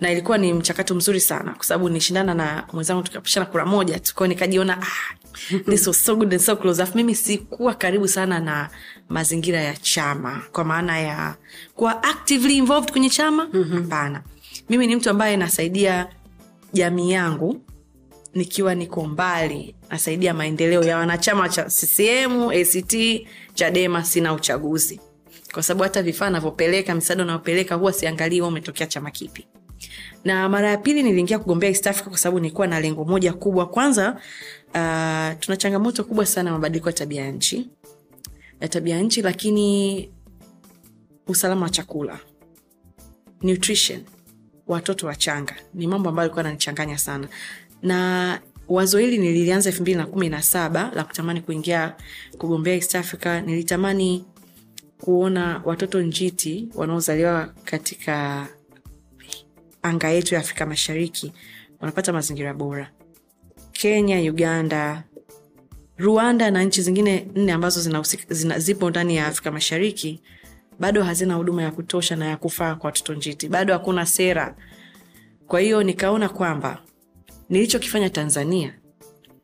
na 0.00 0.12
ilikuwa 0.12 0.38
ni 0.38 0.52
mchakato 0.52 0.94
mzuri 0.94 1.20
sana 1.20 1.52
kwa 1.52 1.64
sababu 1.64 1.88
nilishindana 1.88 2.34
na 2.34 2.66
mwenzangu 2.72 3.02
tukapishana 3.02 3.46
kura 3.46 3.66
moja 3.66 3.98
tu 3.98 4.14
kwao 4.14 4.26
nikajiona 4.26 4.82
ah, 4.82 5.14
this 5.70 5.86
was 5.86 6.04
so 6.04 6.16
good 6.16 6.32
and 6.32 6.42
so 6.42 6.56
close. 6.56 6.82
Afu 6.82 6.96
mimi 6.96 7.14
sikuwa 7.14 7.74
karibu 7.74 8.08
sana 8.08 8.40
na 8.40 8.70
mazingira 9.08 9.60
ya 9.60 9.76
chama 9.76 10.42
kwa 10.52 10.64
maana 10.64 10.98
ya 11.00 11.34
kuwa 11.74 12.02
actively 12.02 12.56
involved 12.56 12.92
kwenye 12.92 13.10
chama? 13.10 13.48
Hapana. 13.74 14.22
Mimi 14.68 14.86
ni 14.86 14.96
mtu 14.96 15.10
ambaye 15.10 15.36
nasaidia 15.36 16.08
jamii 16.72 17.10
yangu 17.10 17.63
nikiwa 18.34 18.74
niko 18.74 19.04
mbali 19.04 19.74
nasaidia 19.90 20.34
maendeleo 20.34 20.82
ya 20.84 20.96
wanachama 20.98 21.48
cha 21.48 21.64
ccm 21.64 22.48
act 22.48 22.96
chadema 23.54 24.04
sina 24.04 24.32
uchaguzi. 24.34 25.00
Kwa 25.52 25.62
sababu 25.62 25.82
hata 25.82 26.02
vifaa 26.02 26.30
navyopeleka 26.30 26.94
misaada 26.94 27.22
unayopeleka 27.22 27.74
huwa 27.74 27.92
siangalii 27.92 28.38
huwa 28.40 28.48
umetokea 28.48 28.86
chama 28.86 29.10
kipi. 29.10 29.46
Na 30.24 30.48
mara 30.48 30.70
ya 30.70 30.76
pili 30.76 31.02
niliingia 31.02 31.38
kugombea 31.38 31.70
east 31.70 31.86
africa 31.86 32.08
kwa 32.08 32.18
sababu 32.18 32.40
nilikuwa 32.40 32.66
na 32.66 32.80
lengo 32.80 33.04
moja 33.04 33.32
kubwa. 33.32 33.66
Kwanza 33.66 34.10
uh, 34.12 35.40
tuna 35.40 35.56
changamoto 35.56 36.04
kubwa 36.04 36.26
sana 36.26 36.50
mabadiliko 36.52 36.88
ya 36.88 36.92
tabia 36.92 37.24
ya 37.24 37.30
nchi 37.32 37.68
ya 38.60 38.68
tabia 38.68 38.96
ya 38.96 39.02
nchi 39.02 39.22
lakini 39.22 40.10
usalama 41.26 41.62
wa 41.62 41.70
chakula 41.70 42.18
nutrition 43.42 44.00
watoto 44.66 45.06
wachanga. 45.06 45.54
Ni 45.74 45.86
mambo 45.86 46.08
ambayo 46.08 46.24
alikuwa 46.24 46.40
ananichanganya 46.44 46.98
sana 46.98 47.28
na 47.84 48.40
wazo 48.68 48.98
hili 48.98 49.18
nililianza 49.18 49.70
elfu 49.70 49.82
mbili 49.82 49.98
na 49.98 50.06
kumi 50.06 50.28
na 50.28 50.42
saba 50.42 50.90
la 50.94 51.04
kutamani 51.04 51.40
kuingia 51.40 51.94
kugombea 52.38 52.74
east 52.74 52.94
africa. 52.94 53.42
Nilitamani 53.46 54.24
kuona 55.00 55.62
watoto 55.64 56.02
njiti 56.02 56.68
wanaozaliwa 56.74 57.46
katika 57.64 58.46
anga 59.82 60.08
yetu 60.10 60.34
ya 60.34 60.40
afrika 60.40 60.66
mashariki 60.66 61.32
wanapata 61.80 62.12
mazingira 62.12 62.54
bora. 62.54 62.90
Kenya 63.72 64.18
uganda 64.32 65.04
rwanda 65.98 66.50
na 66.50 66.62
nchi 66.64 66.82
zingine 66.82 67.28
nne 67.34 67.52
ambazo 67.52 67.80
zinahusika- 67.80 68.34
zina, 68.34 68.58
zipo 68.58 68.90
ndani 68.90 69.16
ya 69.16 69.26
afrika 69.26 69.50
mashariki 69.52 70.20
bado 70.80 71.02
hazina 71.04 71.34
huduma 71.34 71.62
ya 71.62 71.70
kutosha 71.70 72.16
na 72.16 72.26
ya 72.26 72.36
kufaa 72.36 72.74
kwa 72.74 72.88
watoto 72.88 73.14
njiti. 73.14 73.48
Bado 73.48 73.72
hakuna 73.72 74.06
sera. 74.06 74.56
Kwa 75.46 75.60
hiyo 75.60 75.82
nikaona 75.82 76.28
kwamba 76.28 76.82
nilichokifanya 77.54 78.10
tanzania 78.10 78.74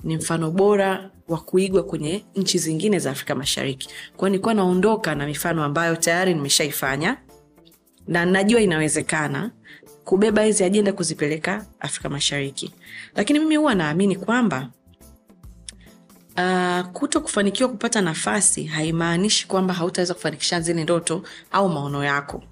ni 0.05 0.17
mfano 0.17 0.51
bora 0.51 1.11
wa 1.29 1.39
kuigwa 1.41 1.83
kwenye 1.83 2.25
nchi 2.37 2.59
zingine 2.59 2.99
za 2.99 3.11
afrika 3.11 3.35
mashariki. 3.35 3.89
Kwao 4.17 4.29
nilikuwa 4.29 4.55
naondoka 4.55 5.15
na 5.15 5.27
mifano 5.27 5.65
ambayo 5.65 5.97
tayari 5.97 6.35
nimeshaifanya 6.35 7.17
na 8.09 8.27
najua 8.27 8.61
inawezekana 8.61 9.51
kubeba 10.05 10.43
hizi 10.43 10.65
ajenda 10.65 10.93
kuzipeleka 10.93 11.67
afrika 11.81 12.09
mashariki. 12.09 12.75
Lakini 13.17 13.39
mimi 13.39 13.57
huwa 13.57 13.75
naamini 13.75 14.17
kwamba 14.17 14.71
uh, 16.37 16.87
kuto 16.93 17.21
kufanikiwa 17.21 17.69
kupata 17.69 18.01
nafasi 18.01 18.65
haimaanishi 18.65 19.47
kwamba 19.49 19.75
hautaweza 19.75 20.15
kufanikisha 20.15 20.61
zile 20.61 20.83
ndoto 20.83 21.23
au 21.53 21.69
maono 21.69 22.05
yako. 22.05 22.43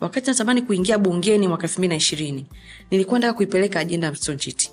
Wakati 0.00 0.30
natamani 0.30 0.62
kuingia 0.62 0.98
bungeni 0.98 1.48
mwaka 1.48 1.62
elfu 1.62 1.80
mbili 1.80 1.88
na 1.88 1.96
ishirini 1.96 2.46
nilikuwa 2.90 3.18
nataka 3.18 3.36
kuipeleka 3.36 3.80
ajenda 3.80 4.06
ya 4.06 4.12
mtoto 4.12 4.34
njiti 4.34 4.70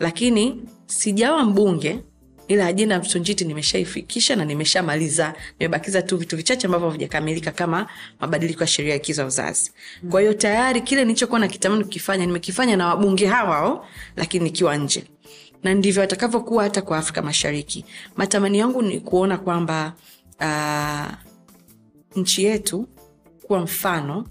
lakini 0.00 0.62
sijawa 0.86 1.44
mbunge 1.44 2.00
ila 2.48 2.66
ajenda 2.66 2.94
ya 2.94 3.00
mtoto 3.00 3.18
njiti 3.18 3.44
nimeshaifikisha 3.44 4.36
na 4.36 4.44
nimeshamaliza. 4.44 5.34
Nimebakiza 5.58 6.02
tu 6.02 6.16
vitu 6.16 6.36
vichache 6.36 6.66
ambavyo 6.66 6.88
havijakamilika 6.88 7.50
kama 7.50 7.86
mabadiliko 8.20 8.60
ya 8.60 8.66
sheria 8.66 8.92
ya 8.92 8.98
kiza 8.98 9.26
uzazi. 9.26 9.72
Kwa 10.10 10.20
hiyo 10.20 10.34
tayari 10.34 10.80
kile 10.80 11.04
nilichokuwa 11.04 11.40
nakitamani 11.40 11.84
kukifanya 11.84 12.26
nimekifanya 12.26 12.76
na 12.76 12.88
wabunge 12.88 13.26
hawao 13.26 13.86
lakini 14.16 14.44
nikiwa 14.44 14.76
nje. 14.76 15.04
Na 15.62 15.74
ndivyo 15.74 16.02
atakavyokuwa 16.02 16.64
hata 16.64 16.82
kwa 16.82 16.98
afrika 16.98 17.22
mashariki. 17.22 17.84
Matamani 18.16 18.58
yangu 18.58 18.82
ni 18.82 19.00
kuona 19.00 19.38
kwamba 19.38 19.92
uh, 20.40 21.12
nchi 22.16 22.44
yetu 22.44 22.88
kuwa 23.42 23.60
mfano 23.60 24.26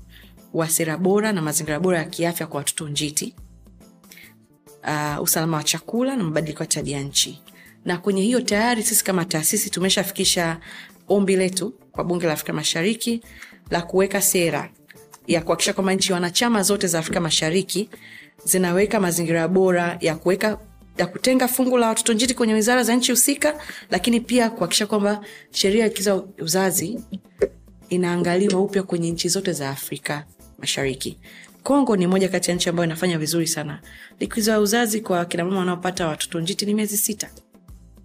wa 0.53 0.69
sera 0.69 0.98
bora 0.98 1.31
na 1.34 1.41
mazingira 1.41 1.80
bora 1.80 1.98
ya 1.98 2.06
kiafya 2.06 2.48
kwa 2.48 2.57
watoto 2.57 2.88
njiti 2.89 3.35
uh, 4.88 5.24
usalama 5.24 5.58
wa 5.58 5.64
chakula 5.64 6.16
na 6.16 6.24
mabadiliko 6.24 6.64
ya 6.64 6.68
tabia 6.68 7.00
nchi. 7.02 7.42
Na 7.86 7.98
kwenye 7.98 8.22
hiyo 8.22 8.42
tayari 8.42 8.84
sisi 8.84 9.04
kama 9.04 9.26
taasisi 9.26 9.70
tumeshafikisha 9.70 10.60
ombi 11.08 11.36
letu 11.36 11.74
kwa 11.92 12.04
bunge 12.04 12.28
la 12.28 12.34
afrika 12.34 12.54
mashariki 12.54 13.22
la 13.70 13.82
kuweka 13.82 14.22
sera 14.22 14.70
ya 15.28 15.42
kuhakikisha 15.42 15.74
kwamba 15.74 15.94
nchi 15.94 16.14
wanachama 16.14 16.64
zote 16.64 16.88
za 16.88 17.00
afrika 17.00 17.20
mashariki 17.22 17.90
zinaweka 18.46 19.00
mazingira 19.00 19.48
bora 19.48 19.98
ya 20.02 20.16
kuweka 20.16 20.60
ya 20.98 21.08
kutenga 21.08 21.48
fungu 21.48 21.78
la 21.78 21.88
watoto 21.88 22.14
njiti 22.14 22.34
kwenye 22.34 22.54
wizara 22.54 22.84
za 22.84 22.96
nchi 22.96 23.12
husika 23.12 23.56
lakini 23.90 24.20
pia 24.20 24.50
kuhakikisha 24.50 24.88
kwamba 24.88 25.22
sheria 25.52 25.86
ya 25.86 26.24
uzazi 26.42 27.00
inaangaliwa 27.90 28.62
upya 28.62 28.84
kwenye 28.84 29.12
nchi 29.12 29.30
zote 29.30 29.54
za 29.54 29.70
afrika 29.70 30.26
mashariki 30.60 31.18
kongo 31.68 31.95
ni 31.98 32.07
moja 32.07 32.30
kati 32.30 32.49
ya 32.52 32.56
nchi 32.56 32.69
ambayo 32.69 32.85
inafanya 32.85 33.18
vizuri 33.18 33.48
sana. 33.48 33.80
Likizo 34.19 34.52
ya 34.52 34.60
uzazi 34.60 35.02
kwa 35.02 35.26
kinamama 35.26 35.60
wanaopata 35.60 36.07
watoto 36.07 36.39
njiti 36.39 36.65
ni 36.65 36.73
miezi 36.73 36.98
sita. 36.98 37.30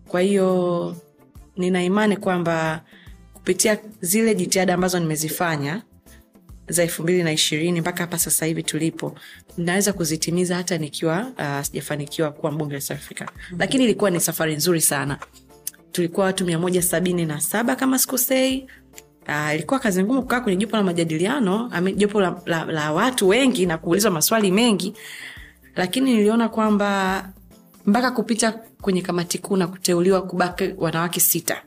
Kwa 0.09 0.21
hiyo 0.21 0.97
nina 1.57 1.85
imani 1.85 2.17
kwamba 2.17 2.85
kupitia 3.35 3.79
zile 4.01 4.35
jitihada 4.35 4.75
ambazo 4.75 4.99
nimezifanya 4.99 5.83
za 6.69 6.83
elfu 6.83 7.03
mbili 7.03 7.23
na 7.23 7.33
ishirini 7.33 7.81
mpaka 7.81 7.99
hapa 8.03 8.19
sasa 8.19 8.47
hivi 8.47 8.63
tulipo 8.63 9.15
naweza 9.59 9.93
kuzitimiza 9.93 10.57
hata 10.57 10.79
nikiwa 10.79 11.33
uh, 11.39 11.65
sijafanikiwa 11.65 12.31
kuwa 12.33 12.53
mbunge 12.53 12.75
wa 12.75 12.81
South 12.81 13.01
Africa. 13.01 13.21
Mm-hmm. 13.21 13.59
lakini 13.59 13.85
ilikuwa 13.85 14.11
ni 14.11 14.21
safari 14.21 14.57
nzuri 14.57 14.81
sana. 14.81 15.19
Tulikuwa 15.93 16.27
watu 16.27 16.45
mia 16.45 16.59
moja 16.59 16.83
sabini 16.83 17.27
na 17.27 17.41
saba 17.41 17.77
kama 17.77 17.99
sikosei 17.99 18.67
Uh, 19.29 19.55
ilikuwa 19.55 19.81
kazi 19.81 20.03
ngumu 20.05 20.23
kukaa 20.23 20.41
kwenye 20.41 20.59
jopo 20.59 20.77
la 20.77 20.83
majadiliano 20.83 21.71
jopo 21.97 22.21
la, 22.21 22.41
la, 22.47 22.65
la 22.65 22.93
watu 22.93 23.29
wengi 23.29 23.67
na 23.67 23.79
kuulizwa 23.79 24.11
maswali 24.11 24.51
mengi 24.51 24.95
lakini 25.77 26.15
niliona 26.15 26.49
kwamba 26.49 27.29
mpaka 27.87 28.11
kupita 28.11 28.53
kwenye 28.53 29.03
kamati 29.03 29.39
kuu 29.39 29.57
na 29.57 29.67
kuteuliwa 29.67 30.23
kubaki 30.23 30.75
wanawake 30.79 31.21
sita 31.21 31.63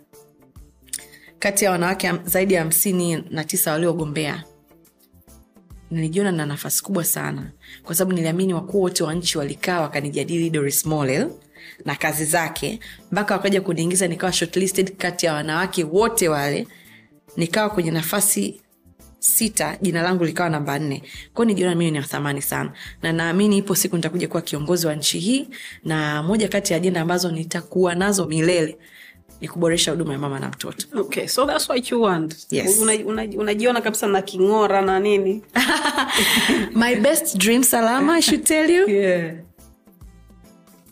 kati 1.39 1.65
ya 1.65 1.71
wanawake 1.71 2.11
zaidi 2.23 2.53
ya 2.53 2.61
hamsini 2.61 3.23
na 3.29 3.43
tisa 3.43 3.71
waliogombea. 3.71 4.43
Nilijiona 5.91 6.31
na 6.31 6.45
nafasi 6.45 6.83
kubwa 6.83 7.03
sana 7.03 7.51
kwa 7.83 7.95
sababu 7.95 8.15
niliamini 8.15 8.53
wakuu 8.53 8.81
wote 8.81 9.03
wa 9.03 9.13
nchi 9.13 9.37
walikaa 9.37 9.81
wakanijadili 9.81 10.49
doris 10.49 10.85
molel 10.85 11.29
na 11.85 11.95
kazi 11.95 12.25
zake 12.25 12.79
mpaka 13.11 13.33
wakaja 13.33 13.61
kuniingiza 13.61 14.07
nikawa 14.07 14.33
shortlisted 14.33 14.95
kati 14.97 15.25
ya 15.25 15.33
wanawake 15.33 15.83
wote 15.83 16.29
wale 16.29 16.67
nikawa 17.37 17.69
kwenye 17.69 17.91
nafasi 17.91 18.61
sita 19.19 19.77
jina 19.81 20.01
langu 20.01 20.25
likawa 20.25 20.49
namba 20.49 20.79
nne. 20.79 21.03
Kwao 21.33 21.45
nijiona 21.45 21.75
mimi 21.75 21.91
ni 21.91 21.97
wathamani 21.97 22.41
sana. 22.41 22.71
Na 23.01 23.13
naamini 23.13 23.57
ipo 23.57 23.75
siku 23.75 23.95
nitakuja 23.95 24.27
kuwa 24.27 24.41
kiongozi 24.41 24.87
wa 24.87 24.95
nchi 24.95 25.19
hii 25.19 25.47
na 25.83 26.23
moja 26.23 26.47
kati 26.47 26.73
ya 26.73 26.77
ajenda 26.77 27.01
ambazo 27.01 27.31
nitakuwa 27.31 27.95
nazo 27.95 28.25
milele 28.25 28.77
ni 29.41 29.47
kuboresha 29.47 29.91
huduma 29.91 30.13
ya 30.13 30.19
mama 30.19 30.39
na 30.39 30.47
mtoto. 30.47 30.99
Okay 30.99 31.27
so 31.27 31.45
that's 31.45 31.69
what 31.69 31.91
you 31.91 32.01
want. 32.01 32.47
Yes. 32.51 32.79
unajiona 32.79 33.23
una, 33.37 33.69
una 33.69 33.81
kabisa 33.81 34.07
na 34.07 34.21
king'ora 34.21 34.81
na 34.81 34.99
nini? 34.99 35.41
My 36.75 36.95
best 36.95 37.37
dream 37.37 37.63
salama 37.63 38.13
I 38.13 38.21
should 38.21 38.43
tell 38.43 38.69
you. 38.71 38.89
Yeah. 38.95 39.35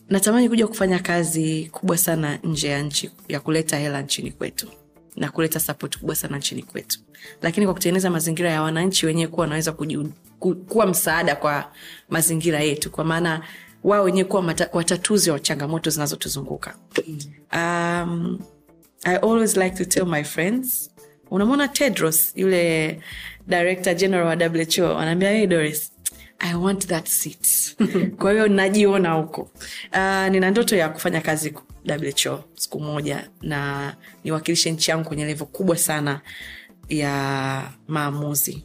natamani 0.08 0.48
kuja 0.48 0.66
kufanya 0.66 0.98
kazi 0.98 1.68
kubwa 1.72 1.98
sana 1.98 2.38
nje 2.42 2.68
ya 2.68 2.82
nchi 2.82 3.10
ya 3.28 3.40
kuleta 3.40 3.76
hela 3.78 4.02
nchini 4.02 4.30
kwetu 4.30 4.68
na 5.16 5.30
kuleta 5.30 5.60
sapoti 5.60 5.98
kubwa 5.98 6.14
sana 6.14 6.38
nchini 6.38 6.62
kwetu. 6.62 6.98
Lakini 7.42 7.66
kwa 7.66 7.74
kutengeneza 7.74 8.10
mazingira 8.10 8.50
ya 8.50 8.62
wananchi 8.62 9.06
wenyewe 9.06 9.28
kuwa 9.28 9.40
wanaweza 9.40 9.70
kuji- 9.72 10.08
ku, 10.38 10.54
kuwa 10.54 10.86
msaada 10.86 11.36
kwa 11.36 11.72
mazingira 12.08 12.60
yetu 12.60 12.90
kwa 12.90 13.04
maana 13.04 13.42
wao 13.84 14.04
wenyewe 14.04 14.28
kuwa 14.28 14.54
watatuzi 14.72 15.30
wa 15.30 15.40
changamoto 15.40 15.90
zinazotuzunguka. 15.90 16.74
Um, 17.52 18.38
i 19.04 19.16
always 19.16 19.56
like 19.56 19.76
to 19.76 19.84
tell 19.84 20.06
my 20.06 20.24
friends 20.24 20.90
unamwona 21.30 21.68
tedros 21.68 22.32
yule 22.36 23.00
director 23.46 23.94
general 23.94 24.26
wa 24.26 24.34
who 24.78 24.98
anaambia 24.98 25.30
hey 25.30 25.46
doris 25.46 25.92
i 26.38 26.54
want 26.54 26.86
that 26.86 27.06
seat. 27.08 27.76
Kwa 28.18 28.32
hiyo 28.32 28.48
najiona 28.48 29.12
huko. 29.12 29.42
Uh, 29.92 30.28
nina 30.30 30.50
ndoto 30.50 30.76
ya 30.76 30.88
kufanya 30.88 31.20
kazi 31.20 31.50
who 31.86 32.44
siku 32.54 32.80
moja 32.80 33.30
na 33.42 33.94
niwakilishe 34.24 34.70
nchi 34.70 34.90
yangu 34.90 35.08
kwenye 35.08 35.24
levo 35.24 35.46
kubwa 35.46 35.76
sana 35.76 36.20
ya 36.88 37.70
maamuzi. 37.88 38.64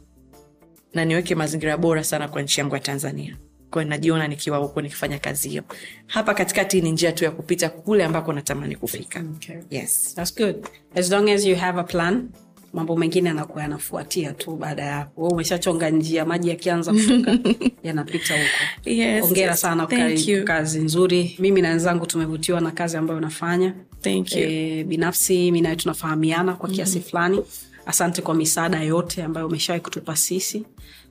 Na 0.93 1.05
niweke 1.05 1.35
mazingira 1.35 1.77
bora 1.77 2.03
sana 2.03 2.27
kwa 2.27 2.41
nchi 2.41 2.59
yangu 2.59 2.75
ya 2.75 2.81
tanzania. 2.81 3.37
Kwa 3.71 3.85
najiona 3.85 4.27
nikiwa 4.27 4.57
huko 4.57 4.81
nikifanya 4.81 5.19
kazi 5.19 5.49
hiyo. 5.49 5.63
Hapa 6.07 6.33
katikati 6.33 6.81
ni 6.81 6.91
njia 6.91 7.11
tu 7.11 7.23
ya 7.23 7.31
kupita 7.31 7.69
kule 7.69 8.03
ambako 8.05 8.33
natamani 8.33 8.75
kufika. 8.75 9.23
Okay. 9.35 9.55
yes. 9.69 10.15
That's 10.15 10.35
good. 10.35 10.67
As 10.95 11.11
long 11.11 11.29
as 11.29 11.45
you 11.45 11.55
have 11.55 11.79
a 11.79 11.83
plan, 11.83 12.29
mambo 12.73 12.95
mengine 12.95 13.27
yanakuwa 13.29 13.61
yanafuatia 13.63 14.33
tu 14.33 14.55
baada 14.55 14.83
ya 14.83 14.93
hapo. 14.93 15.21
Wewe 15.21 15.33
umeshachonga 15.33 15.89
njia, 15.89 16.25
maji 16.25 16.49
yakianza 16.49 16.93
kutoka 16.93 17.37
yanapita 17.83 18.33
huko. 18.33 18.89
Yes, 18.89 19.21
Hongera 19.25 19.57
sana 19.57 19.87
kwa 19.87 19.97
kazi- 19.97 20.79
nzuri. 20.79 21.35
Mimi 21.39 21.61
na 21.61 21.69
wenzangu 21.69 22.05
tumevutiwa 22.05 22.61
na 22.61 22.71
kazi 22.71 22.97
ambayo 22.97 23.17
unafanya. 23.17 23.73
Thank 24.01 24.31
you. 24.31 24.39
E, 24.49 24.83
binafsi 24.83 25.51
mi 25.51 25.61
nawe 25.61 25.75
tunafahamiana 25.75 26.53
kwa 26.53 26.69
kiasi 26.69 26.99
fulani. 26.99 27.41
Asante 27.85 28.21
kwa 28.21 28.35
misaada 28.35 28.81
yote 28.83 29.23
ambayo 29.23 29.47
umeshawahi 29.47 29.81
kutupa 29.83 30.15
sisi. 30.15 30.65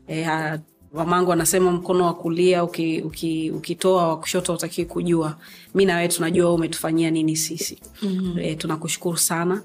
E, 0.08 0.22
ha, 0.22 0.58
wamangu 0.92 1.30
wanasema 1.30 1.72
mkono 1.72 2.04
wa 2.04 2.14
kulia 2.14 2.64
uki, 2.64 3.00
uki, 3.00 3.50
wa 3.84 4.18
kushoto 4.20 4.54
utakii 4.54 4.84
kujua. 4.84 5.36
Mi 5.74 5.84
na 5.84 5.96
wewe 5.96 6.08
tunajua 6.08 6.52
umetufanyia 6.54 7.10
nini 7.10 7.36
sisi. 7.36 7.78
mm-hmm. 8.02 8.38
E, 8.38 8.54
tunakushukuru 8.54 9.16
sana 9.16 9.62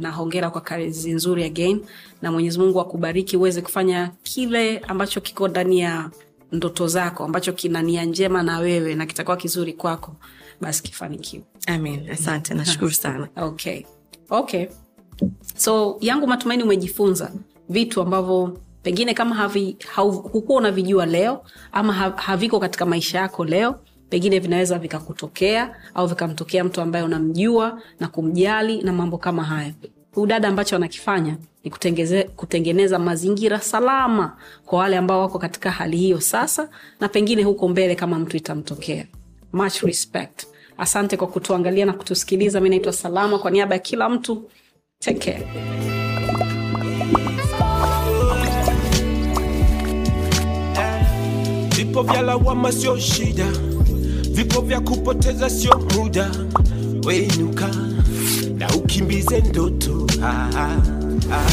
na 0.00 0.10
hongera 0.10 0.50
kwa 0.50 0.60
kazi 0.60 1.12
nzuri 1.12 1.44
again, 1.44 1.80
na 2.22 2.32
Mwenyezi 2.32 2.58
Mungu 2.58 2.80
akubariki 2.80 3.36
uweze 3.36 3.62
kufanya 3.62 4.10
kile 4.22 4.78
ambacho 4.78 5.20
kiko 5.20 5.48
ndani 5.48 5.80
ya 5.80 6.10
ndoto 6.52 6.86
zako 6.88 7.24
ambacho 7.24 7.52
kina 7.52 7.82
nia 7.82 8.04
njema 8.04 8.42
na 8.42 8.58
wewe 8.58 8.94
na 8.94 9.06
kitakuwa 9.06 9.36
kizuri 9.36 9.72
kwako, 9.72 10.16
basi 10.60 10.82
kifanikiwe. 10.82 11.42
amin 11.66 12.10
asante. 12.10 12.54
Nashukuru 12.54 12.90
sana. 12.90 13.28
Okay. 13.36 13.82
Okay. 14.30 14.66
So 15.56 15.96
yangu 16.00 16.26
matumaini 16.26 16.62
umejifunza 16.62 17.32
vitu 17.68 18.00
ambavyo 18.02 18.58
pengine 18.82 19.14
kama 19.14 19.34
havi, 19.34 19.76
hukuwa 20.32 20.58
unavijua 20.58 21.06
leo 21.06 21.44
ama 21.72 21.92
ha, 21.92 22.12
haviko 22.16 22.60
katika 22.60 22.86
maisha 22.86 23.18
yako 23.18 23.44
leo 23.44 23.74
pengine 24.10 24.38
vinaweza 24.38 24.78
vikakutokea 24.78 25.76
au 25.94 26.06
vikamtokea 26.06 26.64
mtu 26.64 26.80
ambaye 26.80 27.04
unamjua 27.04 27.80
na 28.00 28.08
kumjali 28.08 28.82
na 28.82 28.92
mambo 28.92 29.18
kama 29.18 29.44
hayo. 29.44 29.72
Huyu 30.14 30.26
dada 30.26 30.48
ambacho 30.48 30.76
anakifanya 30.76 31.36
ni 31.64 31.70
kutengeneza 32.36 32.98
mazingira 32.98 33.60
salama 33.60 34.36
kwa 34.66 34.78
wale 34.78 34.96
ambao 34.96 35.20
wako 35.20 35.38
katika 35.38 35.70
hali 35.70 35.96
hiyo 35.96 36.20
sasa 36.20 36.68
na 37.00 37.08
pengine 37.08 37.42
huko 37.42 37.68
mbele 37.68 37.94
kama 37.94 38.18
mtu 38.18 38.36
itamtokea. 38.36 39.06
Much 39.52 39.82
respect. 39.82 40.46
Asante 40.78 41.16
kwa 41.16 41.26
kutuangalia 41.26 41.86
na 41.86 41.92
kutusikiliza. 41.92 42.60
Mi 42.60 42.68
naitwa 42.68 42.92
salama 42.92 43.38
kwa 43.38 43.50
niaba 43.50 43.74
ya 43.74 43.78
kila 43.78 44.08
mtu. 44.08 44.50
Take 44.98 45.46
vipo 51.76 52.02
vya 52.02 52.22
lawama 52.22 52.72
sio 52.72 52.98
shida 52.98 53.46
vipo 54.32 54.60
vya 54.60 54.80
kupoteza 54.80 55.50
sio 55.50 55.78
muda. 55.96 56.30
Wenuka 57.04 57.70
na 58.58 58.68
ukimbize 58.76 59.40
ndoto. 59.40 60.06
Ah, 60.22 60.50
ah, 60.56 60.76
ah. 61.32 61.50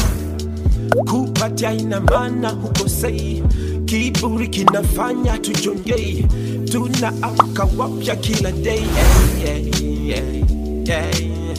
kupatia 1.10 1.72
ina 1.72 2.00
maana 2.00 2.48
hukosei. 2.50 3.42
Kiburi 3.84 4.48
kinafanya 4.48 5.38
tujongei. 5.38 6.26
Tunaamka 6.72 7.68
wapya 7.76 8.16
kila 8.16 8.52
day. 8.52 8.82
Yeah, 9.44 9.62
yeah, 10.08 10.08
yeah, 10.88 11.20
yeah. 11.20 11.56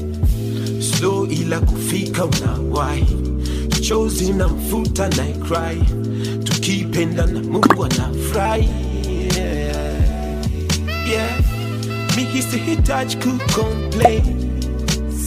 slow 0.82 1.26
ila 1.26 1.60
kufika 1.60 2.26
unawai 2.26 3.06
chozi 3.82 4.34
na 4.34 4.48
mfuta 4.48 5.08
na 5.10 5.24
cry. 5.26 5.82
Tukipenda 6.44 7.26
na 7.26 7.40
mungu 7.44 7.86
anafurahi 7.86 8.70
yeah. 11.10 11.40
mi 12.16 12.42
sihitaji 12.42 13.18
kucomplain 13.18 14.24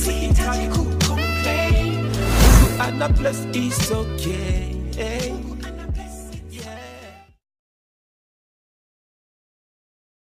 sihitaji 0.05 0.67
kucomplain 0.69 1.93
mungu 1.95 2.83
ana 2.83 3.09
bless 3.09 3.47
is 3.53 3.91
okay 3.91 4.73